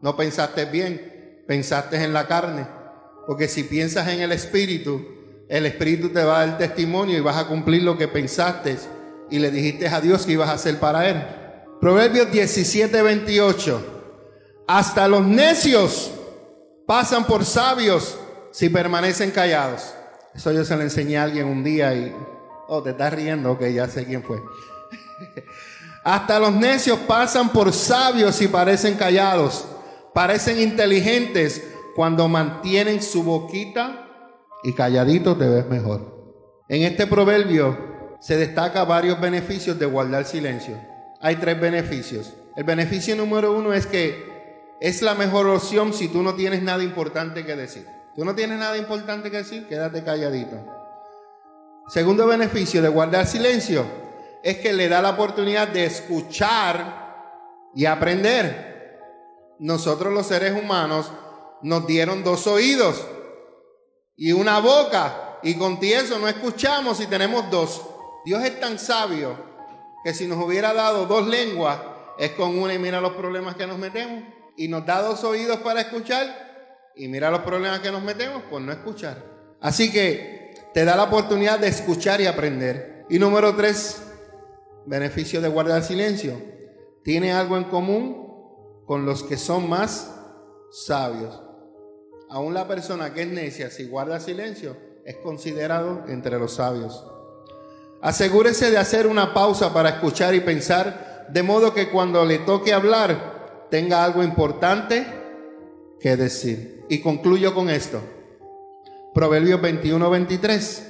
No 0.00 0.16
pensaste 0.16 0.64
bien, 0.64 1.19
pensaste 1.50 1.96
en 1.96 2.12
la 2.12 2.28
carne. 2.28 2.64
Porque 3.26 3.48
si 3.48 3.64
piensas 3.64 4.06
en 4.06 4.20
el 4.20 4.30
Espíritu, 4.30 5.04
el 5.48 5.66
Espíritu 5.66 6.10
te 6.10 6.22
va 6.22 6.42
a 6.42 6.46
dar 6.46 6.58
testimonio 6.58 7.18
y 7.18 7.20
vas 7.20 7.38
a 7.38 7.48
cumplir 7.48 7.82
lo 7.82 7.98
que 7.98 8.06
pensaste 8.06 8.78
y 9.30 9.40
le 9.40 9.50
dijiste 9.50 9.88
a 9.88 10.00
Dios 10.00 10.24
que 10.24 10.32
ibas 10.34 10.48
a 10.48 10.52
hacer 10.52 10.78
para 10.78 11.08
Él. 11.08 11.20
Proverbios 11.80 12.30
17, 12.30 13.02
28. 13.02 14.04
Hasta 14.68 15.08
los 15.08 15.26
necios 15.26 16.12
pasan 16.86 17.26
por 17.26 17.44
sabios 17.44 18.16
si 18.52 18.68
permanecen 18.68 19.32
callados. 19.32 19.92
Eso 20.32 20.52
yo 20.52 20.64
se 20.64 20.76
lo 20.76 20.82
enseñé 20.82 21.18
a 21.18 21.24
alguien 21.24 21.48
un 21.48 21.64
día 21.64 21.92
y, 21.94 22.14
oh, 22.68 22.80
te 22.80 22.90
estás 22.90 23.12
riendo, 23.12 23.50
ok, 23.50 23.64
ya 23.74 23.88
sé 23.88 24.04
quién 24.04 24.22
fue. 24.22 24.40
Hasta 26.04 26.38
los 26.38 26.52
necios 26.52 27.00
pasan 27.08 27.48
por 27.48 27.72
sabios 27.72 28.36
si 28.36 28.46
parecen 28.46 28.94
callados. 28.94 29.66
Parecen 30.20 30.60
inteligentes 30.60 31.66
cuando 31.96 32.28
mantienen 32.28 33.02
su 33.02 33.22
boquita 33.22 34.06
y 34.62 34.74
calladito 34.74 35.34
te 35.34 35.48
ves 35.48 35.64
mejor. 35.64 36.34
En 36.68 36.82
este 36.82 37.06
proverbio 37.06 38.18
se 38.20 38.36
destaca 38.36 38.84
varios 38.84 39.18
beneficios 39.18 39.78
de 39.78 39.86
guardar 39.86 40.26
silencio. 40.26 40.78
Hay 41.22 41.36
tres 41.36 41.58
beneficios. 41.58 42.34
El 42.54 42.64
beneficio 42.64 43.16
número 43.16 43.54
uno 43.54 43.72
es 43.72 43.86
que 43.86 44.76
es 44.78 45.00
la 45.00 45.14
mejor 45.14 45.46
opción 45.46 45.94
si 45.94 46.08
tú 46.08 46.22
no 46.22 46.34
tienes 46.34 46.62
nada 46.62 46.84
importante 46.84 47.46
que 47.46 47.56
decir. 47.56 47.86
Tú 48.14 48.22
no 48.22 48.34
tienes 48.34 48.58
nada 48.58 48.76
importante 48.76 49.30
que 49.30 49.38
decir, 49.38 49.66
quédate 49.68 50.04
calladito. 50.04 50.58
Segundo 51.88 52.26
beneficio 52.26 52.82
de 52.82 52.90
guardar 52.90 53.26
silencio 53.26 53.86
es 54.42 54.58
que 54.58 54.74
le 54.74 54.86
da 54.90 55.00
la 55.00 55.12
oportunidad 55.12 55.68
de 55.68 55.86
escuchar 55.86 57.70
y 57.74 57.86
aprender. 57.86 58.70
Nosotros 59.60 60.12
los 60.12 60.26
seres 60.26 60.52
humanos 60.52 61.12
nos 61.60 61.86
dieron 61.86 62.24
dos 62.24 62.46
oídos 62.46 63.06
y 64.16 64.32
una 64.32 64.58
boca 64.58 65.38
y 65.42 65.54
con 65.54 65.78
eso 65.82 66.18
no 66.18 66.28
escuchamos 66.28 66.98
y 67.00 67.06
tenemos 67.06 67.50
dos. 67.50 67.82
Dios 68.24 68.42
es 68.42 68.58
tan 68.58 68.78
sabio 68.78 69.36
que 70.02 70.14
si 70.14 70.26
nos 70.26 70.42
hubiera 70.42 70.72
dado 70.72 71.04
dos 71.04 71.26
lenguas, 71.26 71.78
es 72.18 72.30
con 72.30 72.58
una 72.58 72.72
y 72.72 72.78
mira 72.78 73.02
los 73.02 73.12
problemas 73.12 73.54
que 73.54 73.66
nos 73.66 73.78
metemos. 73.78 74.24
Y 74.56 74.68
nos 74.68 74.86
da 74.86 75.02
dos 75.02 75.24
oídos 75.24 75.58
para 75.58 75.82
escuchar 75.82 76.90
y 76.96 77.08
mira 77.08 77.30
los 77.30 77.40
problemas 77.40 77.80
que 77.80 77.92
nos 77.92 78.02
metemos 78.02 78.42
por 78.44 78.62
no 78.62 78.72
escuchar. 78.72 79.22
Así 79.60 79.92
que 79.92 80.54
te 80.72 80.86
da 80.86 80.96
la 80.96 81.04
oportunidad 81.04 81.58
de 81.58 81.68
escuchar 81.68 82.22
y 82.22 82.26
aprender. 82.26 83.04
Y 83.10 83.18
número 83.18 83.54
tres, 83.54 84.02
beneficio 84.86 85.42
de 85.42 85.48
guardar 85.48 85.82
silencio. 85.82 86.40
Tiene 87.04 87.32
algo 87.32 87.58
en 87.58 87.64
común 87.64 88.19
con 88.90 89.06
los 89.06 89.22
que 89.22 89.36
son 89.36 89.68
más 89.68 90.10
sabios. 90.72 91.40
Aún 92.28 92.54
la 92.54 92.66
persona 92.66 93.14
que 93.14 93.22
es 93.22 93.28
necia, 93.28 93.70
si 93.70 93.86
guarda 93.86 94.18
silencio, 94.18 94.76
es 95.04 95.14
considerado 95.18 96.02
entre 96.08 96.40
los 96.40 96.54
sabios. 96.54 97.06
Asegúrese 98.02 98.72
de 98.72 98.78
hacer 98.78 99.06
una 99.06 99.32
pausa 99.32 99.72
para 99.72 99.90
escuchar 99.90 100.34
y 100.34 100.40
pensar, 100.40 101.28
de 101.28 101.40
modo 101.44 101.72
que 101.72 101.88
cuando 101.88 102.24
le 102.24 102.40
toque 102.40 102.72
hablar 102.72 103.68
tenga 103.70 104.02
algo 104.02 104.24
importante 104.24 105.06
que 106.00 106.16
decir. 106.16 106.84
Y 106.88 107.00
concluyo 107.00 107.54
con 107.54 107.70
esto. 107.70 108.00
Proverbios 109.14 109.60
21-23. 109.60 110.82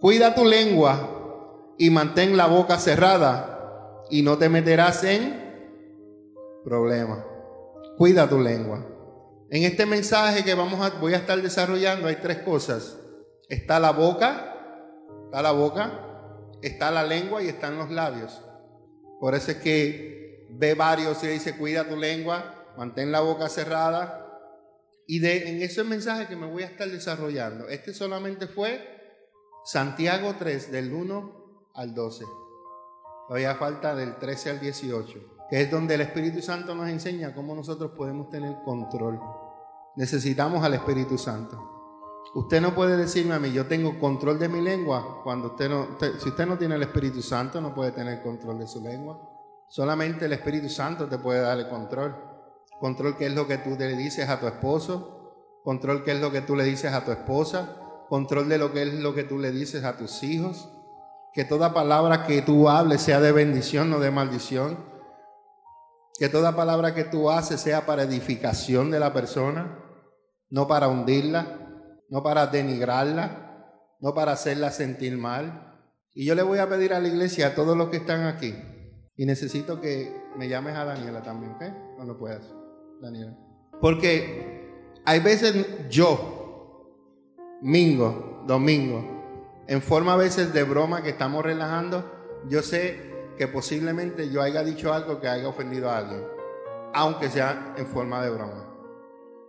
Cuida 0.00 0.34
tu 0.34 0.44
lengua 0.44 1.74
y 1.78 1.90
mantén 1.90 2.36
la 2.36 2.46
boca 2.46 2.76
cerrada 2.76 4.04
y 4.10 4.22
no 4.22 4.36
te 4.36 4.48
meterás 4.48 5.04
en 5.04 5.47
problemas. 6.68 7.24
Cuida 7.96 8.28
tu 8.28 8.38
lengua. 8.38 8.86
En 9.50 9.62
este 9.62 9.86
mensaje 9.86 10.44
que 10.44 10.54
vamos 10.54 10.80
a, 10.80 10.98
voy 10.98 11.14
a 11.14 11.18
estar 11.18 11.40
desarrollando 11.40 12.08
hay 12.08 12.16
tres 12.16 12.38
cosas. 12.38 12.98
Está 13.48 13.80
la 13.80 13.92
boca, 13.92 14.48
Está 15.28 15.42
la 15.42 15.52
boca, 15.52 15.92
está 16.62 16.90
la 16.90 17.04
lengua 17.04 17.42
y 17.42 17.48
están 17.48 17.76
los 17.76 17.90
labios. 17.90 18.42
Por 19.20 19.34
eso 19.34 19.50
es 19.50 19.58
que 19.58 20.46
ve 20.48 20.72
varios 20.72 21.22
y 21.22 21.26
dice, 21.26 21.54
cuida 21.54 21.86
tu 21.86 21.96
lengua, 21.98 22.72
mantén 22.78 23.12
la 23.12 23.20
boca 23.20 23.50
cerrada. 23.50 24.26
Y 25.06 25.18
de, 25.18 25.50
en 25.50 25.60
ese 25.60 25.84
mensaje 25.84 26.28
que 26.28 26.34
me 26.34 26.46
voy 26.46 26.62
a 26.62 26.66
estar 26.66 26.88
desarrollando, 26.88 27.68
este 27.68 27.92
solamente 27.92 28.46
fue 28.46 28.88
Santiago 29.66 30.34
3, 30.38 30.72
del 30.72 30.94
1 30.94 31.72
al 31.74 31.92
12. 31.92 32.24
Todavía 33.28 33.54
falta 33.56 33.94
del 33.94 34.16
13 34.16 34.48
al 34.48 34.60
18, 34.60 35.37
que 35.48 35.62
es 35.62 35.70
donde 35.70 35.94
el 35.94 36.02
Espíritu 36.02 36.42
Santo 36.42 36.74
nos 36.74 36.88
enseña 36.88 37.34
cómo 37.34 37.54
nosotros 37.54 37.92
podemos 37.96 38.28
tener 38.28 38.62
control. 38.62 39.20
Necesitamos 39.96 40.62
al 40.62 40.74
Espíritu 40.74 41.16
Santo. 41.16 41.76
Usted 42.34 42.60
no 42.60 42.74
puede 42.74 42.96
decirme 42.96 43.34
a 43.34 43.38
mí, 43.38 43.52
yo 43.52 43.66
tengo 43.66 43.98
control 43.98 44.38
de 44.38 44.48
mi 44.48 44.60
lengua, 44.60 45.22
cuando 45.24 45.48
usted 45.48 45.70
no, 45.70 45.88
si 46.18 46.28
usted 46.28 46.46
no 46.46 46.58
tiene 46.58 46.74
el 46.74 46.82
Espíritu 46.82 47.22
Santo, 47.22 47.60
no 47.60 47.74
puede 47.74 47.92
tener 47.92 48.22
control 48.22 48.58
de 48.58 48.66
su 48.66 48.82
lengua. 48.82 49.18
Solamente 49.68 50.26
el 50.26 50.32
Espíritu 50.32 50.68
Santo 50.68 51.08
te 51.08 51.18
puede 51.18 51.40
dar 51.40 51.58
el 51.58 51.68
control. 51.68 52.14
Control 52.80 53.16
qué 53.16 53.26
es 53.26 53.34
lo 53.34 53.46
que 53.46 53.58
tú 53.58 53.70
le 53.78 53.96
dices 53.96 54.28
a 54.28 54.38
tu 54.38 54.46
esposo, 54.46 55.60
control 55.64 56.04
qué 56.04 56.12
es 56.12 56.20
lo 56.20 56.30
que 56.30 56.42
tú 56.42 56.54
le 56.54 56.64
dices 56.64 56.92
a 56.92 57.04
tu 57.04 57.10
esposa, 57.10 57.76
control 58.08 58.48
de 58.48 58.58
lo 58.58 58.72
que 58.72 58.82
es 58.82 58.94
lo 58.94 59.14
que 59.14 59.24
tú 59.24 59.38
le 59.38 59.50
dices 59.50 59.84
a 59.84 59.96
tus 59.96 60.22
hijos. 60.22 60.70
Que 61.32 61.44
toda 61.44 61.74
palabra 61.74 62.24
que 62.24 62.42
tú 62.42 62.68
hables 62.68 63.02
sea 63.02 63.20
de 63.20 63.32
bendición, 63.32 63.90
no 63.90 64.00
de 64.00 64.10
maldición. 64.10 64.78
Que 66.18 66.28
toda 66.28 66.56
palabra 66.56 66.94
que 66.94 67.04
tú 67.04 67.30
haces 67.30 67.60
sea 67.60 67.86
para 67.86 68.02
edificación 68.02 68.90
de 68.90 69.00
la 69.00 69.12
persona, 69.12 69.78
no 70.50 70.66
para 70.66 70.88
hundirla 70.88 71.68
no 72.08 72.22
para 72.22 72.46
denigrarla, 72.46 73.96
no 74.00 74.14
para 74.14 74.32
hacerla 74.32 74.70
sentir 74.70 75.16
mal. 75.16 75.76
Y 76.14 76.24
yo 76.24 76.34
le 76.34 76.42
voy 76.42 76.58
a 76.58 76.68
pedir 76.68 76.94
a 76.94 77.00
la 77.00 77.08
iglesia, 77.08 77.48
a 77.48 77.54
todos 77.54 77.76
los 77.76 77.90
que 77.90 77.98
están 77.98 78.26
aquí, 78.26 78.54
y 79.16 79.26
necesito 79.26 79.80
que 79.80 80.12
me 80.36 80.48
llames 80.48 80.74
a 80.74 80.84
Daniela 80.84 81.22
también, 81.22 81.52
¿ok? 81.52 81.64
Cuando 81.96 82.18
puedas, 82.18 82.42
Daniela. 83.00 83.36
Porque 83.80 84.72
hay 85.04 85.20
veces 85.20 85.66
yo, 85.88 87.34
Mingo, 87.62 88.44
Domingo, 88.46 89.64
en 89.66 89.82
forma 89.82 90.14
a 90.14 90.16
veces 90.16 90.52
de 90.52 90.62
broma 90.62 91.02
que 91.02 91.10
estamos 91.10 91.44
relajando, 91.44 92.10
yo 92.48 92.62
sé 92.62 93.17
que 93.38 93.48
posiblemente 93.48 94.28
yo 94.28 94.42
haya 94.42 94.64
dicho 94.64 94.92
algo 94.92 95.20
que 95.20 95.28
haya 95.28 95.48
ofendido 95.48 95.88
a 95.88 95.98
alguien, 95.98 96.24
aunque 96.92 97.30
sea 97.30 97.74
en 97.76 97.86
forma 97.86 98.22
de 98.22 98.30
broma. 98.30 98.68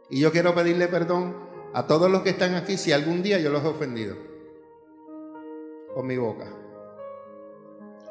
Y 0.09 0.21
yo 0.21 0.31
quiero 0.31 0.53
pedirle 0.53 0.87
perdón 0.87 1.35
a 1.73 1.87
todos 1.87 2.09
los 2.09 2.21
que 2.21 2.29
están 2.29 2.55
aquí 2.55 2.77
si 2.77 2.91
algún 2.91 3.21
día 3.23 3.39
yo 3.39 3.49
los 3.49 3.63
he 3.63 3.67
ofendido 3.67 4.15
con 5.93 6.05
mi 6.05 6.17
boca, 6.17 6.45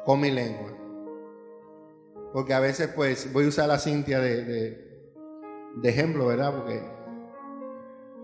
con 0.05 0.19
mi 0.19 0.31
lengua. 0.31 0.71
Porque 2.33 2.53
a 2.53 2.59
veces 2.59 2.89
pues 2.89 3.31
voy 3.33 3.45
a 3.45 3.47
usar 3.47 3.71
a 3.71 3.79
Cintia 3.79 4.19
de, 4.19 4.43
de, 5.75 5.89
ejemplo, 5.89 6.27
¿verdad? 6.27 6.53
Porque 6.55 6.83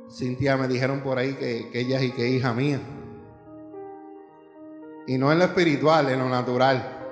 Cintia 0.09 0.57
me 0.57 0.67
dijeron 0.67 1.01
por 1.01 1.17
ahí 1.17 1.33
que, 1.33 1.69
ella 1.73 2.01
y 2.01 2.11
que 2.11 2.27
hija 2.27 2.53
mía. 2.53 2.79
Y 5.07 5.17
no 5.17 5.31
en 5.31 5.39
lo 5.39 5.45
espiritual, 5.45 6.09
en 6.09 6.19
lo 6.19 6.29
natural. 6.29 7.04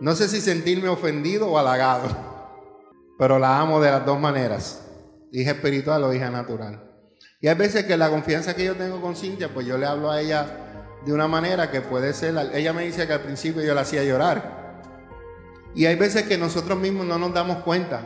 No 0.00 0.14
sé 0.14 0.28
si 0.28 0.40
sentirme 0.40 0.88
ofendido 0.88 1.48
o 1.48 1.58
halagado, 1.58 2.08
pero 3.18 3.38
la 3.38 3.60
amo 3.60 3.80
de 3.80 3.90
las 3.90 4.04
dos 4.04 4.18
maneras, 4.18 4.82
hija 5.30 5.52
espiritual 5.52 6.04
o 6.04 6.12
hija 6.12 6.30
natural. 6.30 6.90
Y 7.40 7.48
hay 7.48 7.54
veces 7.54 7.84
que 7.84 7.96
la 7.96 8.10
confianza 8.10 8.54
que 8.54 8.64
yo 8.64 8.76
tengo 8.76 9.00
con 9.00 9.16
Cintia, 9.16 9.52
pues 9.52 9.66
yo 9.66 9.76
le 9.76 9.86
hablo 9.86 10.10
a 10.10 10.20
ella 10.20 10.46
de 11.04 11.12
una 11.12 11.28
manera 11.28 11.70
que 11.70 11.80
puede 11.80 12.12
ser, 12.14 12.34
ella 12.54 12.72
me 12.72 12.84
dice 12.84 13.06
que 13.06 13.12
al 13.12 13.20
principio 13.20 13.62
yo 13.62 13.74
la 13.74 13.82
hacía 13.82 14.04
llorar. 14.04 14.80
Y 15.74 15.86
hay 15.86 15.96
veces 15.96 16.24
que 16.24 16.38
nosotros 16.38 16.78
mismos 16.78 17.06
no 17.06 17.18
nos 17.18 17.32
damos 17.32 17.58
cuenta. 17.64 18.02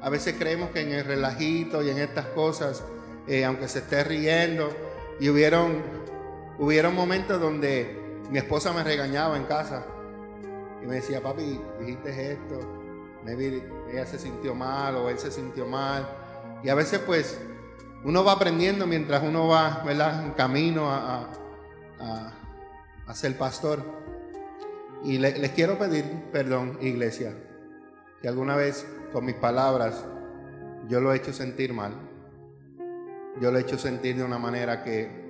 A 0.00 0.08
veces 0.08 0.36
creemos 0.38 0.70
que 0.70 0.80
en 0.80 0.92
el 0.92 1.04
relajito 1.04 1.82
y 1.82 1.90
en 1.90 1.98
estas 1.98 2.26
cosas, 2.26 2.82
eh, 3.26 3.44
aunque 3.44 3.68
se 3.68 3.80
esté 3.80 4.04
riendo, 4.04 4.70
y 5.18 5.28
hubieron, 5.28 5.82
hubieron 6.58 6.94
momentos 6.94 7.40
donde 7.40 8.20
mi 8.30 8.38
esposa 8.38 8.72
me 8.72 8.84
regañaba 8.84 9.36
en 9.36 9.44
casa 9.44 9.84
me 10.86 10.96
decía, 10.96 11.22
papi, 11.22 11.60
dijiste 11.80 12.32
esto, 12.32 12.60
ella 13.26 14.06
se 14.06 14.18
sintió 14.18 14.54
mal 14.54 14.96
o 14.96 15.08
él 15.08 15.18
se 15.18 15.30
sintió 15.30 15.66
mal. 15.66 16.06
Y 16.62 16.68
a 16.68 16.74
veces 16.74 17.00
pues 17.00 17.38
uno 18.04 18.24
va 18.24 18.32
aprendiendo 18.32 18.86
mientras 18.86 19.22
uno 19.22 19.48
va 19.48 19.82
en 20.24 20.32
camino 20.32 20.90
a, 20.90 21.30
a, 21.98 23.14
ser 23.14 23.36
pastor. 23.36 23.82
Y 25.02 25.18
les 25.18 25.50
quiero 25.52 25.78
pedir 25.78 26.04
perdón, 26.32 26.78
iglesia, 26.80 27.34
que 28.20 28.28
alguna 28.28 28.56
vez 28.56 28.86
con 29.12 29.24
mis 29.24 29.36
palabras 29.36 30.04
yo 30.88 31.00
lo 31.00 31.12
he 31.12 31.16
hecho 31.16 31.32
sentir 31.32 31.72
mal. 31.72 31.92
Yo 33.40 33.50
lo 33.50 33.58
he 33.58 33.60
hecho 33.60 33.78
sentir 33.78 34.16
de 34.16 34.24
una 34.24 34.38
manera 34.38 34.82
que 34.82 35.25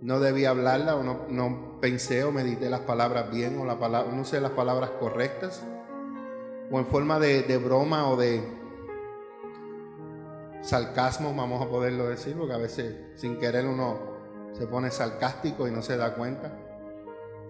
no 0.00 0.20
debía 0.20 0.50
hablarla 0.50 0.96
o 0.96 1.02
no, 1.02 1.80
pensé 1.80 2.24
o 2.24 2.32
medité 2.32 2.68
las 2.68 2.80
palabras 2.80 3.30
bien 3.30 3.58
o 3.58 3.64
la 3.64 3.78
palabra, 3.78 4.12
no 4.12 4.24
sé 4.24 4.40
las 4.40 4.52
palabras 4.52 4.90
correctas 5.00 5.64
o 6.70 6.78
en 6.78 6.86
forma 6.86 7.18
de, 7.18 7.58
broma 7.58 8.08
o 8.08 8.16
de 8.16 8.42
sarcasmo, 10.62 11.34
vamos 11.34 11.64
a 11.64 11.68
poderlo 11.68 12.08
decir, 12.08 12.36
porque 12.36 12.54
a 12.54 12.58
veces 12.58 12.96
sin 13.14 13.38
querer 13.38 13.66
uno 13.66 14.16
se 14.52 14.66
pone 14.66 14.90
sarcástico 14.90 15.68
y 15.68 15.70
no 15.70 15.82
se 15.82 15.96
da 15.96 16.14
cuenta. 16.14 16.58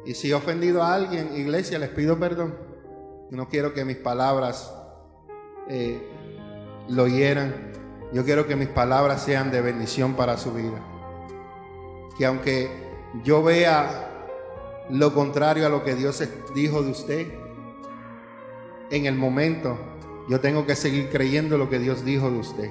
Y 0.05 0.15
si 0.15 0.31
he 0.31 0.35
ofendido 0.35 0.83
a 0.83 0.95
alguien, 0.95 1.35
iglesia, 1.35 1.79
les 1.79 1.89
pido 1.89 2.19
perdón. 2.19 2.55
No 3.31 3.49
quiero 3.49 3.73
que 3.75 3.85
mis 3.85 3.97
palabras 3.97 4.73
eh, 5.69 6.01
lo 6.89 7.09
hieran. 7.09 7.73
Yo 8.13 8.25
quiero 8.25 8.47
que 8.47 8.55
mis 8.55 8.69
palabras 8.69 9.23
sean 9.23 9.51
de 9.51 9.63
bendición 9.63 10.15
para 10.15 10.37
su 10.37 10.53
vida 10.53 10.81
que 12.19 12.27
aunque 12.27 12.71
yo 13.25 13.43
vea 13.43 14.11
lo 14.91 15.13
contrario 15.15 15.67
a 15.67 15.69
lo 15.69 15.85
que 15.85 15.95
Dios 15.95 16.23
dijo 16.55 16.83
de 16.83 16.91
usted, 16.91 17.27
en 18.91 19.07
el 19.07 19.15
momento 19.15 19.79
yo 20.29 20.41
tengo 20.41 20.67
que 20.67 20.77
seguir 20.77 21.09
creyendo 21.11 21.59
lo 21.59 21.69
que 21.69 21.79
Dios 21.79 22.05
dijo 22.05 22.31
de 22.31 22.39
usted 22.39 22.71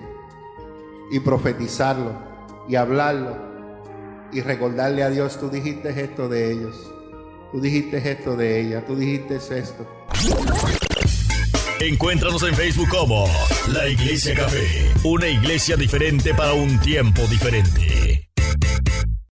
y 1.11 1.19
profetizarlo 1.19 2.13
y 2.67 2.75
hablarlo 2.75 3.37
y 4.31 4.41
recordarle 4.41 5.03
a 5.03 5.09
Dios, 5.09 5.39
tú 5.39 5.49
dijiste 5.49 5.89
esto 6.01 6.27
de 6.27 6.51
ellos, 6.51 6.75
tú 7.51 7.61
dijiste 7.61 7.97
esto 8.09 8.35
de 8.35 8.59
ella, 8.61 8.85
tú 8.85 8.95
dijiste 8.95 9.35
esto. 9.35 9.87
Encuéntranos 11.79 12.43
en 12.43 12.55
Facebook 12.55 12.89
como 12.89 13.25
La 13.71 13.87
Iglesia 13.87 14.33
Café, 14.35 14.91
una 15.03 15.27
iglesia 15.27 15.77
diferente 15.77 16.33
para 16.33 16.53
un 16.53 16.79
tiempo 16.79 17.21
diferente. 17.27 18.24